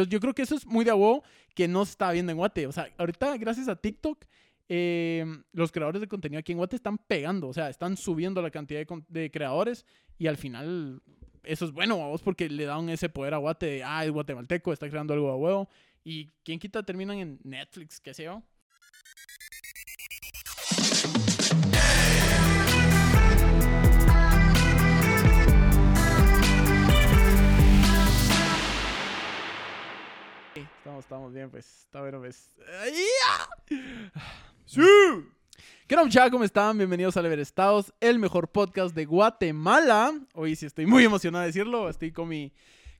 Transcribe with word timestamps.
Entonces 0.00 0.12
yo 0.12 0.20
creo 0.20 0.34
que 0.34 0.42
eso 0.42 0.54
es 0.54 0.66
muy 0.66 0.84
de 0.84 0.92
huevo 0.92 1.22
que 1.54 1.68
no 1.68 1.84
se 1.84 1.90
está 1.92 2.10
viendo 2.10 2.32
en 2.32 2.38
Guate. 2.38 2.66
O 2.66 2.72
sea, 2.72 2.88
ahorita 2.96 3.36
gracias 3.36 3.68
a 3.68 3.76
TikTok, 3.76 4.24
eh, 4.68 5.26
los 5.52 5.70
creadores 5.70 6.00
de 6.00 6.08
contenido 6.08 6.40
aquí 6.40 6.52
en 6.52 6.58
Guate 6.58 6.76
están 6.76 6.96
pegando, 6.96 7.48
o 7.48 7.52
sea, 7.52 7.68
están 7.68 7.96
subiendo 7.96 8.40
la 8.40 8.50
cantidad 8.50 8.86
de, 9.08 9.30
creadores 9.30 9.84
y 10.16 10.26
al 10.26 10.38
final 10.38 11.02
eso 11.42 11.66
es 11.66 11.72
bueno 11.72 12.02
a 12.02 12.08
vos 12.08 12.22
porque 12.22 12.48
le 12.48 12.64
dan 12.64 12.88
ese 12.88 13.08
poder 13.10 13.34
a 13.34 13.38
Guate 13.38 13.66
de, 13.66 13.84
ah, 13.84 14.04
es 14.04 14.10
guatemalteco, 14.10 14.72
está 14.72 14.88
creando 14.88 15.12
algo 15.12 15.30
a 15.30 15.36
huevo. 15.36 15.68
Y 16.02 16.28
quien 16.44 16.58
quita 16.58 16.82
terminan 16.82 17.18
en 17.18 17.40
Netflix, 17.44 18.00
qué 18.00 18.14
sé 18.14 18.24
yo. 18.24 18.42
Estamos, 30.90 31.04
estamos 31.04 31.32
bien, 31.32 31.50
pues. 31.50 31.82
Está 31.84 32.00
bueno, 32.00 32.18
pues. 32.18 32.50
¡Sí! 34.66 34.80
¿Qué 35.86 35.94
onda, 35.94 36.02
muchachos? 36.04 36.30
¿Cómo 36.32 36.42
están? 36.42 36.76
Bienvenidos 36.76 37.16
a 37.16 37.22
Leverestados, 37.22 37.94
el 38.00 38.18
mejor 38.18 38.48
podcast 38.48 38.92
de 38.92 39.04
Guatemala. 39.04 40.12
Hoy 40.34 40.56
sí 40.56 40.66
estoy 40.66 40.86
muy 40.86 41.04
emocionado 41.04 41.42
de 41.42 41.46
decirlo. 41.46 41.88
Estoy 41.88 42.10
con 42.10 42.26
mi 42.26 42.52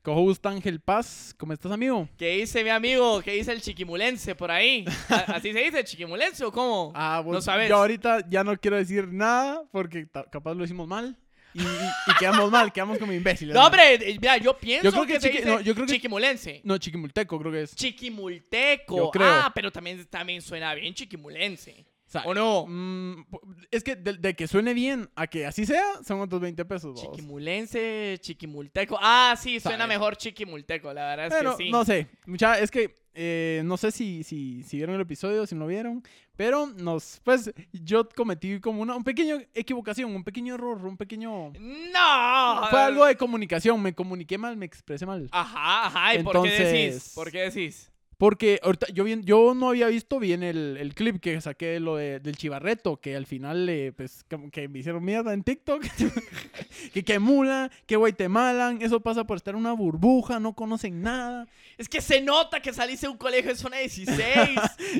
co-host 0.03 0.45
Ángel 0.45 0.79
Paz. 0.79 1.35
¿Cómo 1.37 1.51
estás, 1.51 1.69
amigo? 1.73 2.07
¿Qué 2.17 2.37
dice 2.37 2.63
mi 2.63 2.69
amigo? 2.69 3.21
¿Qué 3.21 3.31
dice 3.33 3.51
el 3.51 3.61
chiquimulense 3.61 4.35
por 4.35 4.51
ahí? 4.51 4.85
¿A- 5.09 5.33
¿Así 5.35 5.51
se 5.51 5.59
dice 5.59 5.83
chiquimulense 5.83 6.45
o 6.45 6.51
cómo? 6.53 6.93
Ah, 6.95 7.21
no 7.25 7.41
sabes. 7.41 7.67
Yo 7.67 7.75
ahorita 7.75 8.25
ya 8.29 8.45
no 8.45 8.55
quiero 8.57 8.77
decir 8.77 9.09
nada 9.11 9.63
porque 9.69 10.07
capaz 10.31 10.53
lo 10.53 10.63
hicimos 10.63 10.87
mal. 10.87 11.17
Y, 11.53 11.61
y- 11.61 11.63
y 11.63 12.13
quedamos 12.17 12.49
mal, 12.49 12.71
quedamos 12.71 12.97
como 12.97 13.11
imbéciles. 13.11 13.53
No, 13.53 13.65
hombre, 13.65 13.95
eh, 13.95 14.17
mira, 14.21 14.37
yo 14.37 14.57
pienso 14.57 14.85
Yo 14.85 14.91
creo 14.91 15.05
que 15.05 15.13
que, 15.13 15.19
se 15.19 15.27
chiqui- 15.29 15.37
dice 15.37 15.45
no, 15.49 15.59
yo 15.61 15.73
creo 15.75 15.85
que- 15.85 15.93
chiquimulense. 15.93 16.61
No, 16.63 16.77
chiquimulteco 16.77 17.39
creo 17.39 17.51
que 17.51 17.61
es. 17.63 17.75
Chiquimulteco. 17.75 18.97
Yo 18.97 19.11
creo. 19.11 19.27
Ah, 19.27 19.51
pero 19.53 19.71
también, 19.71 20.05
también 20.05 20.41
suena 20.41 20.73
bien 20.73 20.93
chiquimulense. 20.93 21.85
O, 22.11 22.13
sea, 22.13 22.23
¿O 22.25 22.33
no? 22.33 22.65
mm, 22.67 23.23
es 23.71 23.85
que 23.85 23.95
de, 23.95 24.13
de 24.17 24.35
que 24.35 24.45
suene 24.45 24.73
bien 24.73 25.09
a 25.15 25.27
que 25.27 25.45
así 25.45 25.65
sea, 25.65 25.81
son 26.05 26.19
otros 26.19 26.41
20 26.41 26.65
pesos. 26.65 26.93
babos. 26.93 27.15
Chiquimulense, 27.15 28.17
chiquimulteco. 28.19 28.97
Ah, 29.01 29.35
sí, 29.41 29.61
suena 29.61 29.87
mejor 29.87 30.17
chiquimulteco, 30.17 30.93
la 30.93 31.15
verdad 31.15 31.27
es 31.41 31.57
que 31.57 31.63
sí. 31.63 31.71
no 31.71 31.85
sé. 31.85 32.07
Mucha, 32.25 32.59
es 32.59 32.69
que 32.69 32.93
eh, 33.13 33.61
no 33.63 33.77
sé 33.77 33.91
si, 33.91 34.23
si, 34.23 34.63
si 34.63 34.75
vieron 34.77 34.95
el 34.95 35.01
episodio, 35.01 35.45
si 35.45 35.55
no 35.55 35.67
vieron. 35.67 36.03
Pero 36.35 36.67
nos, 36.67 37.21
pues, 37.23 37.51
yo 37.71 38.07
cometí 38.09 38.59
como 38.59 38.81
una 38.81 38.95
un 38.95 39.03
pequeño 39.03 39.37
equivocación, 39.53 40.13
un 40.13 40.23
pequeño 40.23 40.55
error, 40.55 40.83
un 40.85 40.97
pequeño. 40.97 41.53
No. 41.59 42.67
Fue 42.69 42.81
algo 42.81 43.05
de 43.05 43.15
comunicación. 43.15 43.81
Me 43.81 43.93
comuniqué 43.93 44.37
mal, 44.37 44.57
me 44.57 44.65
expresé 44.65 45.05
mal. 45.05 45.29
Ajá, 45.31 45.87
ajá. 45.87 46.15
¿Y 46.15 46.23
por 46.23 46.41
qué 46.43 46.49
decís? 46.49 46.65
Entonces- 46.67 47.11
¿Por 47.15 47.31
qué 47.31 47.39
decís? 47.49 47.90
Porque 48.21 48.59
ahorita 48.61 48.85
yo, 48.93 49.03
bien, 49.03 49.23
yo 49.23 49.55
no 49.55 49.69
había 49.69 49.87
visto 49.87 50.19
bien 50.19 50.43
el, 50.43 50.77
el 50.79 50.93
clip 50.93 51.19
que 51.19 51.41
saqué 51.41 51.65
de 51.65 51.79
lo 51.79 51.95
de- 51.95 52.19
del 52.19 52.37
chivarreto, 52.37 52.97
que 52.97 53.15
al 53.15 53.25
final, 53.25 53.67
eh, 53.67 53.93
pues, 53.97 54.23
que 54.51 54.67
me 54.67 54.77
hicieron 54.77 55.03
mierda 55.03 55.33
en 55.33 55.41
TikTok. 55.41 55.81
que 56.93 57.03
que 57.03 57.17
mula, 57.17 57.71
que 57.87 57.95
Guatemala, 57.95 58.77
eso 58.79 58.99
pasa 58.99 59.23
por 59.23 59.37
estar 59.37 59.55
en 59.55 59.61
una 59.61 59.71
burbuja, 59.71 60.39
no 60.39 60.53
conocen 60.53 61.01
nada. 61.01 61.47
Es 61.79 61.89
que 61.89 61.99
se 61.99 62.21
nota 62.21 62.61
que 62.61 62.71
saliste 62.73 63.07
de 63.07 63.11
un 63.11 63.17
colegio 63.17 63.49
de 63.49 63.57
zona 63.57 63.77
16. 63.79 64.19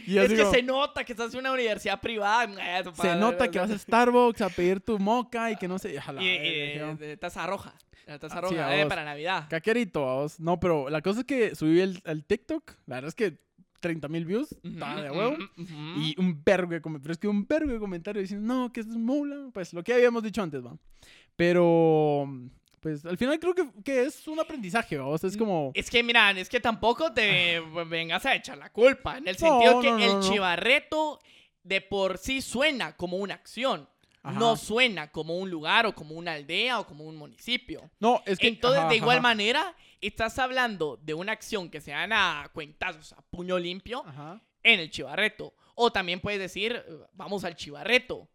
Y 0.07 0.13
yo 0.13 0.23
es 0.23 0.33
que 0.33 0.45
se 0.47 0.63
nota 0.63 1.03
que 1.03 1.13
estás 1.13 1.31
en 1.35 1.41
una 1.41 1.51
universidad 1.51 2.01
privada. 2.01 2.51
Se 2.99 3.15
nota 3.17 3.51
que 3.51 3.59
vas 3.59 3.69
a 3.69 3.77
Starbucks 3.77 4.41
a 4.41 4.49
pedir 4.49 4.79
tu 4.79 4.97
moca 4.97 5.51
y 5.51 5.57
que 5.57 5.67
no 5.67 5.77
sé. 5.77 5.93
la 5.93 6.23
Y, 6.23 6.75
yo, 6.75 6.95
de 6.95 7.17
taza 7.17 7.45
roja. 7.45 7.75
La 8.11 8.19
taza 8.19 8.39
Ah, 8.39 8.47
sí, 8.49 8.55
a 8.57 8.75
eh, 8.77 8.83
vos. 8.83 8.89
para 8.89 9.03
Navidad. 9.05 9.47
Caquerito, 9.49 10.05
vamos. 10.05 10.39
No, 10.39 10.59
pero 10.59 10.89
la 10.89 11.01
cosa 11.01 11.21
es 11.21 11.25
que 11.25 11.55
subí 11.55 11.79
el, 11.79 12.01
el 12.05 12.25
TikTok. 12.25 12.71
La 12.87 12.95
verdad 12.95 13.09
es 13.09 13.15
que 13.15 13.37
30 13.79 14.07
mil 14.09 14.25
views. 14.25 14.55
Estaba 14.63 15.01
de 15.01 15.09
huevo. 15.11 15.37
Y 15.97 16.13
un 16.19 16.43
vergo 16.43 16.71
de 16.73 16.81
comentarios, 16.81 17.03
pero 17.03 17.13
es 17.13 17.17
que 17.19 17.27
un 17.27 17.47
vergo 17.47 17.71
de 17.73 17.79
comentarios 17.79 18.23
diciendo, 18.23 18.53
no, 18.53 18.71
que 18.71 18.81
es 18.81 18.87
mula. 18.87 19.49
Pues 19.53 19.73
lo 19.73 19.83
que 19.83 19.93
habíamos 19.93 20.21
dicho 20.23 20.41
antes, 20.43 20.63
va. 20.63 20.77
Pero, 21.35 22.27
pues 22.79 23.05
al 23.05 23.17
final 23.17 23.39
creo 23.39 23.55
que, 23.55 23.67
que 23.83 24.03
es 24.03 24.27
un 24.27 24.39
aprendizaje, 24.39 24.97
va. 24.97 25.07
O 25.07 25.17
sea, 25.17 25.29
es 25.29 25.37
como... 25.37 25.71
Es 25.73 25.89
que, 25.89 26.03
mira, 26.03 26.31
es 26.31 26.49
que 26.49 26.59
tampoco 26.59 27.11
te 27.11 27.59
vengas 27.87 28.25
a 28.25 28.35
echar 28.35 28.57
la 28.57 28.69
culpa. 28.71 29.17
En 29.17 29.27
el 29.27 29.35
No, 29.39 29.47
sentido 29.49 29.81
que 29.81 29.89
no, 29.89 29.97
no, 29.97 30.17
el 30.19 30.29
chivarreto 30.29 31.19
de 31.63 31.81
por 31.81 32.17
sí 32.17 32.41
suena 32.41 32.95
como 32.95 33.17
una 33.17 33.33
acción. 33.35 33.87
Ajá. 34.23 34.39
No 34.39 34.55
suena 34.55 35.11
como 35.11 35.37
un 35.37 35.49
lugar 35.49 35.85
o 35.85 35.95
como 35.95 36.15
una 36.15 36.33
aldea 36.33 36.79
o 36.79 36.85
como 36.85 37.05
un 37.05 37.15
municipio. 37.15 37.89
No, 37.99 38.21
es 38.25 38.37
que... 38.37 38.47
Entonces, 38.47 38.81
ajá, 38.81 38.89
de 38.89 38.97
igual 38.97 39.17
ajá, 39.17 39.23
manera, 39.23 39.75
estás 39.99 40.37
hablando 40.37 40.97
de 41.01 41.13
una 41.13 41.31
acción 41.31 41.69
que 41.69 41.81
se 41.81 41.91
dan 41.91 42.13
a 42.13 42.49
cuentazos, 42.53 43.13
a 43.13 43.21
puño 43.21 43.57
limpio, 43.57 44.03
en 44.63 44.79
el 44.79 44.91
chivarreto. 44.91 45.53
O 45.75 45.91
también 45.91 46.19
puedes 46.19 46.39
decir, 46.39 46.73
eh, 46.73 46.93
vamos 47.13 47.43
al 47.43 47.55
chivarreto. 47.55 48.27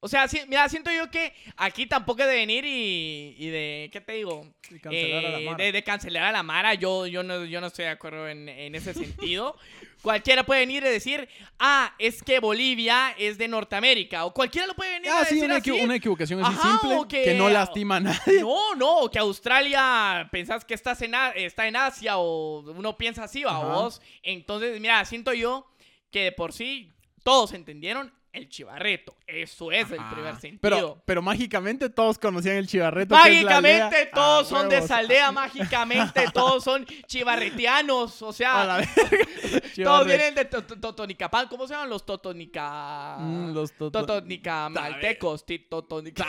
O 0.00 0.06
sea, 0.06 0.28
si- 0.28 0.42
mira, 0.46 0.68
siento 0.68 0.92
yo 0.92 1.10
que 1.10 1.32
aquí 1.56 1.86
tampoco 1.86 2.22
es 2.22 2.28
de 2.28 2.34
venir 2.36 2.64
y, 2.64 3.34
y 3.36 3.48
de, 3.48 3.90
¿qué 3.92 4.00
te 4.00 4.12
digo? 4.12 4.46
Y 4.70 4.78
cancelar 4.78 5.24
a 5.24 5.28
la 5.30 5.38
Eh, 5.40 5.44
Mara. 5.44 5.64
de, 5.64 5.72
de 5.72 5.82
cancelar 5.82 6.22
a 6.22 6.30
la 6.32 6.42
Mara. 6.44 6.74
Yo, 6.74 7.06
yo, 7.08 7.24
no, 7.24 7.44
yo 7.44 7.60
no 7.60 7.66
estoy 7.66 7.86
de 7.86 7.90
acuerdo 7.90 8.28
en, 8.28 8.48
en 8.48 8.76
ese 8.76 8.94
sentido. 8.94 9.56
Cualquiera 10.02 10.44
puede 10.46 10.60
venir 10.60 10.84
y 10.84 10.88
decir, 10.88 11.28
ah, 11.58 11.92
es 11.98 12.22
que 12.22 12.38
Bolivia 12.38 13.12
es 13.18 13.38
de 13.38 13.48
Norteamérica. 13.48 14.24
O 14.24 14.32
cualquiera 14.32 14.68
lo 14.68 14.74
puede 14.74 14.92
venir 14.92 15.10
Ah, 15.10 15.22
a 15.22 15.24
sí, 15.24 15.34
decir 15.34 15.44
una, 15.50 15.56
así. 15.56 15.70
una 15.72 15.96
equivocación 15.96 16.44
así 16.44 16.54
Ajá, 16.56 16.78
simple 16.80 16.98
que... 17.08 17.24
que- 17.24 17.34
no 17.34 17.48
lastima 17.50 17.96
a 17.96 18.00
nadie. 18.00 18.40
No, 18.40 18.76
no, 18.76 19.10
que 19.10 19.18
Australia 19.18 20.28
pensás 20.30 20.64
que 20.64 20.74
estás 20.74 21.02
en, 21.02 21.12
está 21.34 21.66
en 21.66 21.74
Asia 21.74 22.18
o 22.18 22.60
uno 22.70 22.96
piensa 22.96 23.24
así, 23.24 23.42
va 23.42 23.56
Ajá. 23.56 23.66
vos. 23.66 24.00
Entonces, 24.22 24.80
mira, 24.80 25.04
siento 25.04 25.32
yo 25.32 25.66
que 26.12 26.22
de 26.22 26.32
por 26.32 26.52
sí 26.52 26.92
todos 27.24 27.52
entendieron 27.52 28.12
el 28.32 28.48
chivarreto. 28.48 29.16
Eso 29.26 29.72
es 29.72 29.90
el 29.90 30.00
primer 30.12 30.34
sentido. 30.36 30.60
Pero, 30.60 31.02
pero 31.04 31.22
mágicamente 31.22 31.88
todos 31.90 32.18
conocían 32.18 32.56
el 32.56 32.66
chivarreto. 32.66 33.14
que 33.22 33.38
es 33.38 33.44
la 33.44 33.56
aldea. 33.56 33.78
Mágicamente 33.84 34.10
todos 34.14 34.46
Ah, 34.46 34.48
son 34.50 34.68
de 34.68 34.78
esa 34.78 34.96
aldea, 34.98 35.32
mágicamente 35.32 36.24
todos 36.32 36.62
son 36.64 36.86
chivarretianos, 37.06 38.22
o 38.22 38.32
sea, 38.32 38.64
la 38.64 38.88
todos 39.84 40.06
vienen 40.06 40.34
de 40.34 40.44
To- 40.44 40.64
To- 40.64 40.78
Totonicapán, 40.80 41.48
¿cómo 41.48 41.66
se 41.66 41.74
llaman 41.74 41.88
los 41.90 42.04
Totonica? 42.06 43.16
Mm, 43.18 43.52
los 43.54 43.72
Totonica- 43.74 44.70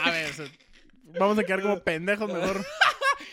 ¿Sabes? 0.04 0.42
Vamos 1.18 1.38
a 1.38 1.42
quedar 1.44 1.60
como 1.62 1.78
pendejos 1.80 2.32
mejor. 2.32 2.64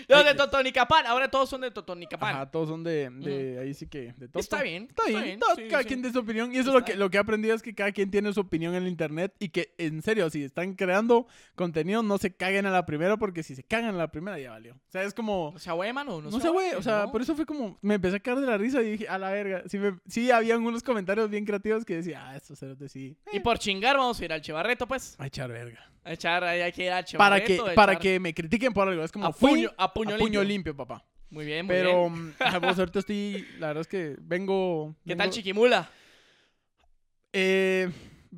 Los 0.07 0.23
de 0.25 0.33
Totonicapán, 0.35 1.05
ahora 1.05 1.29
todos 1.29 1.49
son 1.49 1.61
de 1.61 1.69
Totonicapán. 1.71 2.35
Ajá, 2.35 2.49
todos 2.51 2.69
son 2.69 2.83
de, 2.83 3.09
de 3.09 3.59
ahí 3.59 3.73
sí 3.73 3.87
que 3.87 4.13
de 4.13 4.27
Toto. 4.27 4.39
Está 4.39 4.63
bien, 4.63 4.83
Está 4.89 5.03
está 5.03 5.07
bien, 5.09 5.23
bien, 5.23 5.39
todo- 5.39 5.55
sí, 5.55 5.67
cada 5.69 5.81
sí. 5.83 5.87
quien 5.89 6.01
tiene 6.01 6.13
su 6.13 6.19
opinión. 6.19 6.53
Y 6.53 6.57
eso 6.59 6.69
es 6.69 6.73
lo 6.75 6.85
que, 6.85 6.95
lo 6.95 7.09
que 7.09 7.17
he 7.17 7.19
aprendido 7.19 7.53
es 7.55 7.61
que 7.61 7.75
cada 7.75 7.91
quien 7.91 8.09
tiene 8.09 8.31
su 8.33 8.39
opinión 8.39 8.73
en 8.75 8.83
el 8.83 8.89
internet 8.89 9.33
y 9.39 9.49
que, 9.49 9.73
en 9.77 10.01
serio, 10.01 10.29
si 10.29 10.43
están 10.43 10.75
creando 10.75 11.27
contenido, 11.55 12.03
no 12.03 12.17
se 12.17 12.33
caguen 12.35 12.65
a 12.65 12.71
la 12.71 12.85
primera 12.85 13.17
porque 13.17 13.43
si 13.43 13.53
se 13.55 13.63
cagan 13.63 13.95
a 13.95 13.97
la 13.97 14.07
primera 14.11 14.39
ya 14.39 14.51
valió. 14.51 14.75
O 14.75 14.91
sea, 14.91 15.03
es 15.03 15.13
como... 15.13 15.51
No 15.53 15.59
sea 15.59 15.73
güey, 15.73 15.91
mano. 15.91 16.21
No, 16.21 16.31
No 16.31 16.39
sé, 16.39 16.49
güey, 16.49 16.73
o 16.75 16.81
sea, 16.81 17.03
¿no? 17.05 17.11
por 17.11 17.21
eso 17.21 17.35
fue 17.35 17.45
como... 17.45 17.77
Me 17.81 17.95
empecé 17.95 18.15
a 18.15 18.19
caer 18.19 18.39
de 18.39 18.47
la 18.47 18.57
risa 18.57 18.81
y 18.81 18.91
dije, 18.91 19.07
a 19.09 19.17
la 19.17 19.29
verga. 19.31 19.63
Sí, 19.67 19.77
me- 19.77 19.99
sí 20.07 20.31
habían 20.31 20.65
unos 20.65 20.83
comentarios 20.83 21.29
bien 21.29 21.43
creativos 21.45 21.83
que 21.83 21.95
decía, 21.97 22.29
ah, 22.29 22.35
estos 22.37 22.57
ceros 22.59 22.79
de 22.79 22.87
sí. 22.87 23.17
Y 23.33 23.41
por 23.41 23.59
chingar 23.59 23.97
vamos 23.97 24.19
a 24.21 24.25
ir 24.25 24.31
al 24.31 24.41
chivarreto, 24.41 24.87
pues. 24.87 25.15
A 25.19 25.27
echar 25.27 25.51
verga. 25.51 25.91
A 26.07 26.13
echar, 26.13 26.43
hay 26.43 26.71
que 26.71 26.85
ir 26.85 27.17
Para 27.17 27.43
que, 27.43 27.61
para 27.75 27.99
que 27.99 28.19
me 28.19 28.33
critiquen 28.33 28.71
por 28.73 28.87
algo. 28.87 29.03
Es 29.03 29.11
como, 29.11 29.25
A 29.25 29.31
puño, 29.33 29.69
a 29.77 29.93
puño 29.93 30.15
a 30.15 30.17
limpio. 30.17 30.43
limpio, 30.43 30.75
papá. 30.75 31.03
Muy 31.29 31.45
bien, 31.45 31.65
muy 31.65 31.75
Pero, 31.75 32.09
bien. 32.09 32.29
mm, 32.29 32.33
a 32.39 32.59
vos 32.59 32.79
ahorita 32.79 32.99
estoy... 32.99 33.45
La 33.59 33.67
verdad 33.67 33.81
es 33.81 33.87
que 33.87 34.15
vengo... 34.21 34.95
¿Qué 35.05 35.15
tal 35.17 35.29
Chiquimula? 35.29 35.89
Eh, 37.33 37.91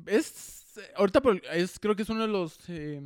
es 0.06 0.60
ahorita 0.96 1.20
es, 1.52 1.78
creo 1.78 1.96
que 1.96 2.02
es 2.02 2.08
uno 2.08 2.22
de 2.22 2.28
los 2.28 2.58
eh, 2.68 3.00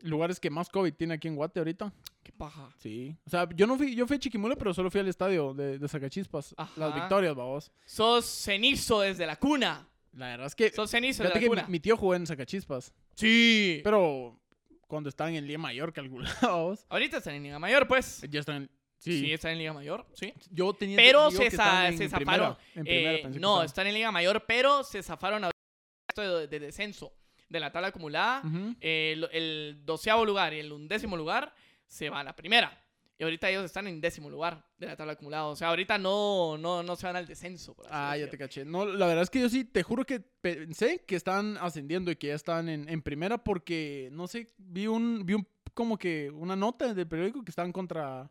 lugares 0.00 0.40
que 0.40 0.50
más 0.50 0.68
COVID 0.68 0.94
tiene 0.94 1.14
aquí 1.14 1.28
en 1.28 1.36
Guate 1.36 1.60
ahorita. 1.60 1.92
Qué 2.22 2.32
paja. 2.32 2.70
Sí. 2.78 3.16
O 3.26 3.30
sea, 3.30 3.48
yo 3.54 3.66
no 3.66 3.76
fui, 3.76 3.94
yo 3.94 4.06
fui 4.06 4.16
a 4.16 4.20
Chiquimula, 4.20 4.56
pero 4.56 4.72
solo 4.74 4.90
fui 4.90 5.00
al 5.00 5.08
estadio 5.08 5.54
de, 5.54 5.78
de 5.78 5.88
Sacachispas. 5.88 6.54
Ajá. 6.56 6.72
Las 6.76 6.94
victorias, 6.94 7.34
vamos. 7.34 7.70
Sos 7.84 8.24
cenizo 8.24 9.00
desde 9.00 9.26
la 9.26 9.36
cuna. 9.36 9.86
La 10.16 10.28
verdad 10.28 10.46
es 10.46 10.54
que. 10.54 10.70
Sos 10.70 10.90
cenizo 10.90 11.22
Fíjate 11.22 11.40
desde 11.40 11.50
que 11.54 11.62
mi, 11.62 11.68
mi 11.72 11.80
tío 11.80 11.96
jugó 11.96 12.14
en 12.14 12.26
Sacachispas. 12.26 12.92
Sí. 13.14 13.80
Pero 13.84 14.40
cuando 14.86 15.08
estaba 15.08 15.30
en 15.30 15.46
Liga 15.46 15.58
Mayor, 15.58 15.92
calculados. 15.92 16.86
Ahorita 16.88 17.18
están 17.18 17.34
en 17.34 17.42
Liga 17.42 17.58
Mayor, 17.58 17.86
pues. 17.88 18.22
Ya 18.30 18.40
están. 18.40 18.70
Sí, 18.98 19.20
Sí. 19.20 19.32
están 19.32 19.52
en 19.52 19.58
Liga 19.58 19.72
Mayor, 19.72 20.06
sí. 20.14 20.32
Yo 20.50 20.72
tenía. 20.72 20.96
Pero 20.96 21.30
se, 21.30 21.38
que 21.40 21.46
estaban 21.48 21.86
en 21.92 21.98
se 21.98 22.08
primera, 22.08 22.38
zafaron. 22.38 22.56
en 22.74 22.84
primera, 22.84 23.12
Eh, 23.12 23.22
que 23.22 23.28
no, 23.28 23.34
estaban. 23.34 23.66
están 23.66 23.86
en 23.88 23.94
Liga 23.94 24.10
Mayor, 24.12 24.44
pero 24.46 24.82
se 24.84 25.02
zafaron 25.02 25.44
ahorita 25.44 26.38
de, 26.38 26.46
de 26.48 26.60
descenso 26.60 27.12
de 27.48 27.60
la 27.60 27.70
tabla 27.70 27.88
acumulada. 27.88 28.40
Ujú. 28.46 28.74
Eh, 28.80 29.12
el, 29.12 29.28
el 29.32 29.82
doceavo 29.84 30.24
lugar 30.24 30.54
y 30.54 30.60
el 30.60 30.72
undécimo 30.72 31.16
lugar 31.16 31.54
se 31.86 32.08
van 32.08 32.20
a 32.20 32.24
la 32.24 32.36
primera. 32.36 32.82
Y 33.16 33.22
ahorita 33.22 33.48
ellos 33.48 33.64
están 33.64 33.86
en 33.86 34.00
décimo 34.00 34.28
lugar 34.28 34.66
de 34.76 34.86
la 34.86 34.96
tabla 34.96 35.12
acumulada. 35.12 35.46
O 35.46 35.56
sea, 35.56 35.68
ahorita 35.68 35.98
no, 35.98 36.58
no, 36.58 36.82
no 36.82 36.96
se 36.96 37.06
van 37.06 37.16
al 37.16 37.26
descenso. 37.26 37.76
Ah, 37.88 38.16
ya 38.16 38.28
te 38.28 38.36
caché. 38.36 38.64
No, 38.64 38.84
la 38.84 39.06
verdad 39.06 39.22
es 39.22 39.30
que 39.30 39.40
yo 39.40 39.48
sí, 39.48 39.64
te 39.64 39.84
juro 39.84 40.04
que 40.04 40.20
pensé 40.20 41.04
que 41.06 41.14
están 41.14 41.56
ascendiendo 41.58 42.10
y 42.10 42.16
que 42.16 42.28
ya 42.28 42.34
están 42.34 42.68
en, 42.68 42.88
en 42.88 43.02
primera 43.02 43.38
porque, 43.38 44.08
no 44.12 44.26
sé, 44.26 44.48
vi 44.58 44.88
un, 44.88 45.24
vi 45.24 45.34
un, 45.34 45.46
como 45.74 45.96
que 45.96 46.30
una 46.30 46.56
nota 46.56 46.92
del 46.92 47.06
periódico 47.06 47.44
que 47.44 47.50
estaban 47.50 47.72
contra 47.72 48.30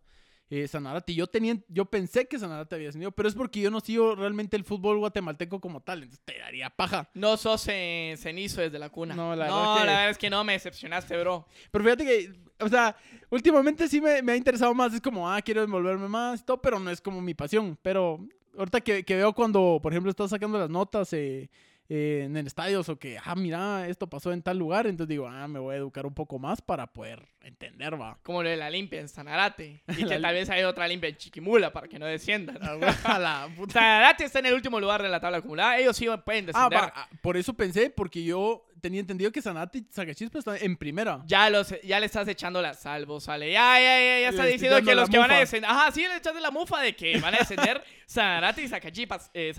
eh, 0.56 0.68
Sanarate. 0.68 1.14
Yo, 1.16 1.28
tenía, 1.28 1.58
yo 1.68 1.86
pensé 1.86 2.28
que 2.28 2.38
Sanarate 2.38 2.76
había 2.76 2.90
ascendido, 2.90 3.12
pero 3.12 3.28
es 3.30 3.36
porque 3.36 3.60
yo 3.62 3.72
no 3.72 3.80
sigo 3.80 4.16
realmente 4.16 4.56
el 4.58 4.64
fútbol 4.64 5.00
guatemalteco 5.00 5.60
como 5.60 5.82
tal, 5.82 6.04
entonces 6.04 6.24
te 6.26 6.38
daría 6.40 6.70
paja. 6.70 7.10
No 7.14 7.38
sos 7.38 7.66
eh, 7.70 8.16
cenizo 8.18 8.62
desde 8.62 8.78
la 8.80 8.90
cuna. 8.90 9.16
No, 9.16 9.36
la 9.36 9.48
no, 9.48 9.56
verdad 9.60 9.74
que- 9.80 9.86
la 9.86 9.92
verdad 9.94 10.10
es 10.10 10.18
que 10.18 10.30
no 10.30 10.44
me 10.44 10.54
decepcionaste, 10.54 11.18
bro. 11.20 11.48
Pero 11.72 11.84
fíjate 11.84 12.06
que, 12.06 12.34
o 12.60 12.70
sea, 12.70 12.96
últimamente 13.30 13.88
sí 13.88 14.00
me, 14.02 14.22
me 14.22 14.34
ha 14.34 14.36
interesado 14.36 14.74
más, 14.74 14.94
es 14.94 15.02
como, 15.02 15.30
ah, 15.32 15.42
quiero 15.42 15.64
envolverme 15.64 16.08
más 16.08 16.42
y 16.42 16.44
todo, 16.44 16.62
pero 16.62 16.80
no 16.80 16.90
es 16.92 17.02
como 17.02 17.22
mi 17.22 17.34
pasión. 17.34 17.78
Pero 17.82 18.20
ahorita 18.58 18.82
que, 18.82 19.04
que 19.04 19.16
veo 19.16 19.34
cuando, 19.34 19.80
por 19.82 19.92
ejemplo, 19.92 20.10
estás 20.12 20.30
sacando 20.30 20.60
las 20.60 20.70
notas 20.70 21.12
eh, 21.14 21.50
eh, 21.90 22.24
en 22.26 22.38
el 22.38 22.48
estadio, 22.48 22.82
o 22.88 22.96
que, 22.98 23.18
ah, 23.24 23.36
mira, 23.36 23.88
esto 23.88 24.08
pasó 24.08 24.32
en 24.32 24.42
tal 24.42 24.58
lugar, 24.58 24.88
entonces 24.88 25.10
digo, 25.10 25.28
ah, 25.28 25.48
me 25.48 25.60
voy 25.60 25.76
a 25.76 25.78
educar 25.78 26.06
un 26.06 26.14
poco 26.14 26.40
más 26.40 26.62
para 26.62 26.88
poder 26.88 27.22
entender, 27.42 28.00
va. 28.00 28.18
Como 28.24 28.42
lo 28.42 28.50
de 28.50 28.58
la 28.58 28.70
limpia 28.70 29.00
en 29.02 29.10
Sanarate. 29.10 29.82
Y 29.98 30.06
que 30.06 30.20
tal 30.20 30.34
vez 30.34 30.50
hay 30.50 30.64
otra 30.64 30.88
limpia 30.88 31.10
en 31.10 31.18
Chiquimula 31.18 31.74
para 31.74 31.88
que 31.88 32.00
no 32.00 32.06
desciendan. 32.06 32.58
A 32.62 33.20
la 33.20 33.50
puta. 33.58 33.74
Sanarate 33.74 34.26
está 34.26 34.40
en 34.40 34.48
el 34.48 34.54
último 34.54 34.80
lugar 34.80 35.04
de 35.04 35.10
la 35.10 35.20
tabla 35.20 35.40
acumulada. 35.40 35.78
Ellos 35.78 35.96
sí 35.98 36.08
pueden 36.26 36.46
Ah, 36.54 36.70
descender. 36.70 36.80
va, 36.80 36.94
ah, 36.96 37.10
por 37.22 37.38
eso 37.38 37.54
pensé, 37.54 37.90
porque 37.90 38.24
yo 38.24 38.66
tenía 38.84 39.00
entendido 39.00 39.32
que 39.32 39.42
Sanate 39.42 39.78
y 39.78 39.86
Sacachispa 39.90 40.40
están 40.40 40.58
en 40.60 40.76
primera. 40.76 41.24
Ya, 41.26 41.50
los, 41.50 41.74
ya 41.84 42.02
le 42.02 42.06
estás 42.06 42.28
echando 42.28 42.62
la 42.62 42.74
salvo, 42.74 43.22
sale. 43.22 43.50
Ya, 43.50 43.80
ya, 43.80 43.98
ya, 43.98 44.20
ya 44.20 44.30
está 44.30 44.44
diciendo 44.44 44.82
que 44.84 44.94
los 44.94 45.10
que 45.10 45.18
van 45.18 45.32
a 45.32 45.40
descender. 45.40 45.70
Ajá, 45.70 45.90
sí, 45.92 46.02
le 46.02 46.18
echas 46.18 46.36
de 46.36 46.42
la 46.42 46.52
mufa 46.52 46.82
de 46.82 46.94
que 46.94 47.18
van 47.20 47.34
a 47.34 47.38
descender 47.38 47.82
Sanarate 48.06 48.62
y 48.62 48.68
Zacachispas. 48.68 49.32
Eh. 49.34 49.54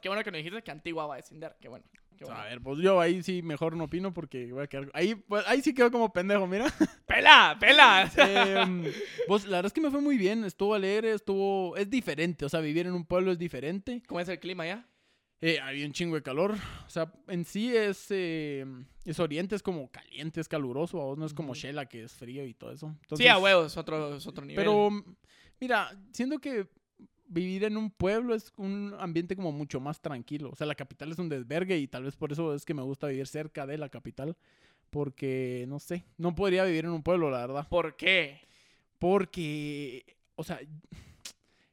Qué 0.00 0.08
bueno 0.08 0.22
que 0.22 0.30
nos 0.30 0.38
dijiste 0.38 0.62
que 0.62 0.70
Antigua 0.70 1.06
va 1.08 1.14
a 1.14 1.16
descender. 1.16 1.56
Qué 1.60 1.68
bueno. 1.68 1.84
Qué 2.16 2.24
bueno. 2.24 2.40
A 2.40 2.44
ver, 2.44 2.60
pues 2.60 2.78
yo 2.78 3.00
ahí 3.00 3.20
sí 3.24 3.42
mejor 3.42 3.76
no 3.76 3.84
opino 3.84 4.14
porque 4.14 4.52
voy 4.52 4.62
a 4.62 4.66
quedar... 4.68 4.88
Ahí, 4.94 5.16
pues, 5.16 5.44
ahí 5.48 5.60
sí 5.60 5.74
quedo 5.74 5.90
como 5.90 6.12
pendejo, 6.12 6.46
mira. 6.46 6.66
¡Pela! 7.06 7.56
¡Pela! 7.58 8.08
Pues 9.26 9.44
la 9.44 9.58
verdad 9.58 9.66
es 9.66 9.72
que 9.72 9.80
me 9.80 9.90
fue 9.90 10.00
muy 10.00 10.16
bien, 10.16 10.44
estuvo 10.44 10.74
alegre, 10.74 11.12
estuvo... 11.12 11.76
Es 11.76 11.90
diferente, 11.90 12.44
o 12.44 12.48
sea, 12.48 12.60
vivir 12.60 12.86
en 12.86 12.92
un 12.92 13.04
pueblo 13.04 13.32
es 13.32 13.38
diferente. 13.38 14.02
¿Cómo 14.06 14.20
es 14.20 14.28
el 14.28 14.38
clima 14.38 14.66
ya? 14.66 14.86
Eh, 15.40 15.60
había 15.60 15.86
un 15.86 15.92
chingo 15.92 16.16
de 16.16 16.22
calor, 16.22 16.56
o 16.86 16.90
sea, 16.90 17.12
en 17.28 17.44
sí 17.44 17.74
es... 17.74 18.06
eh, 18.10 18.66
es 19.04 19.18
oriente, 19.20 19.54
es 19.54 19.62
como 19.62 19.90
caliente, 19.90 20.40
es 20.40 20.48
caluroso, 20.48 20.98
¿vos? 20.98 21.16
no 21.16 21.24
es 21.24 21.32
como. 21.32 21.54
Shela 21.54 21.86
que 21.86 22.02
es 22.04 22.12
frío 22.12 22.44
y 22.44 22.52
todo 22.52 22.72
eso. 22.72 22.88
sí, 22.88 23.26
a 23.26 23.32
Entonces, 23.32 23.42
huevos, 23.42 23.76
otro, 23.76 24.16
es 24.16 24.26
otro 24.26 24.44
nivel. 24.44 24.62
Pero, 24.62 24.90
mira, 25.60 25.98
siento 26.12 26.38
que 26.38 26.68
vivir 27.26 27.64
en 27.64 27.76
un 27.76 27.90
pueblo 27.90 28.34
es 28.34 28.52
un 28.56 28.94
ambiente 28.98 29.34
como 29.34 29.50
mucho 29.50 29.80
más 29.80 30.00
tranquilo. 30.00 30.50
O 30.50 30.56
sea, 30.56 30.66
la 30.66 30.74
capital 30.74 31.10
es 31.10 31.18
un 31.18 31.28
desvergue 31.28 31.78
y 31.78 31.86
tal 31.86 32.04
vez 32.04 32.16
por 32.16 32.32
eso 32.32 32.54
es 32.54 32.64
que 32.66 32.74
me 32.74 32.82
gusta 32.82 33.06
vivir 33.06 33.26
cerca 33.26 33.66
de 33.66 33.78
la 33.78 33.88
capital. 33.88 34.36
Porque, 34.90 35.66
no 35.68 35.78
sé, 35.78 36.04
no 36.16 36.34
podría 36.34 36.64
vivir 36.64 36.84
en 36.86 36.90
un 36.90 37.02
pueblo, 37.02 37.30
la 37.30 37.38
verdad. 37.38 37.68
¿Por 37.68 37.96
qué? 37.96 38.40
Porque, 38.98 40.04
o 40.34 40.44
sea, 40.44 40.60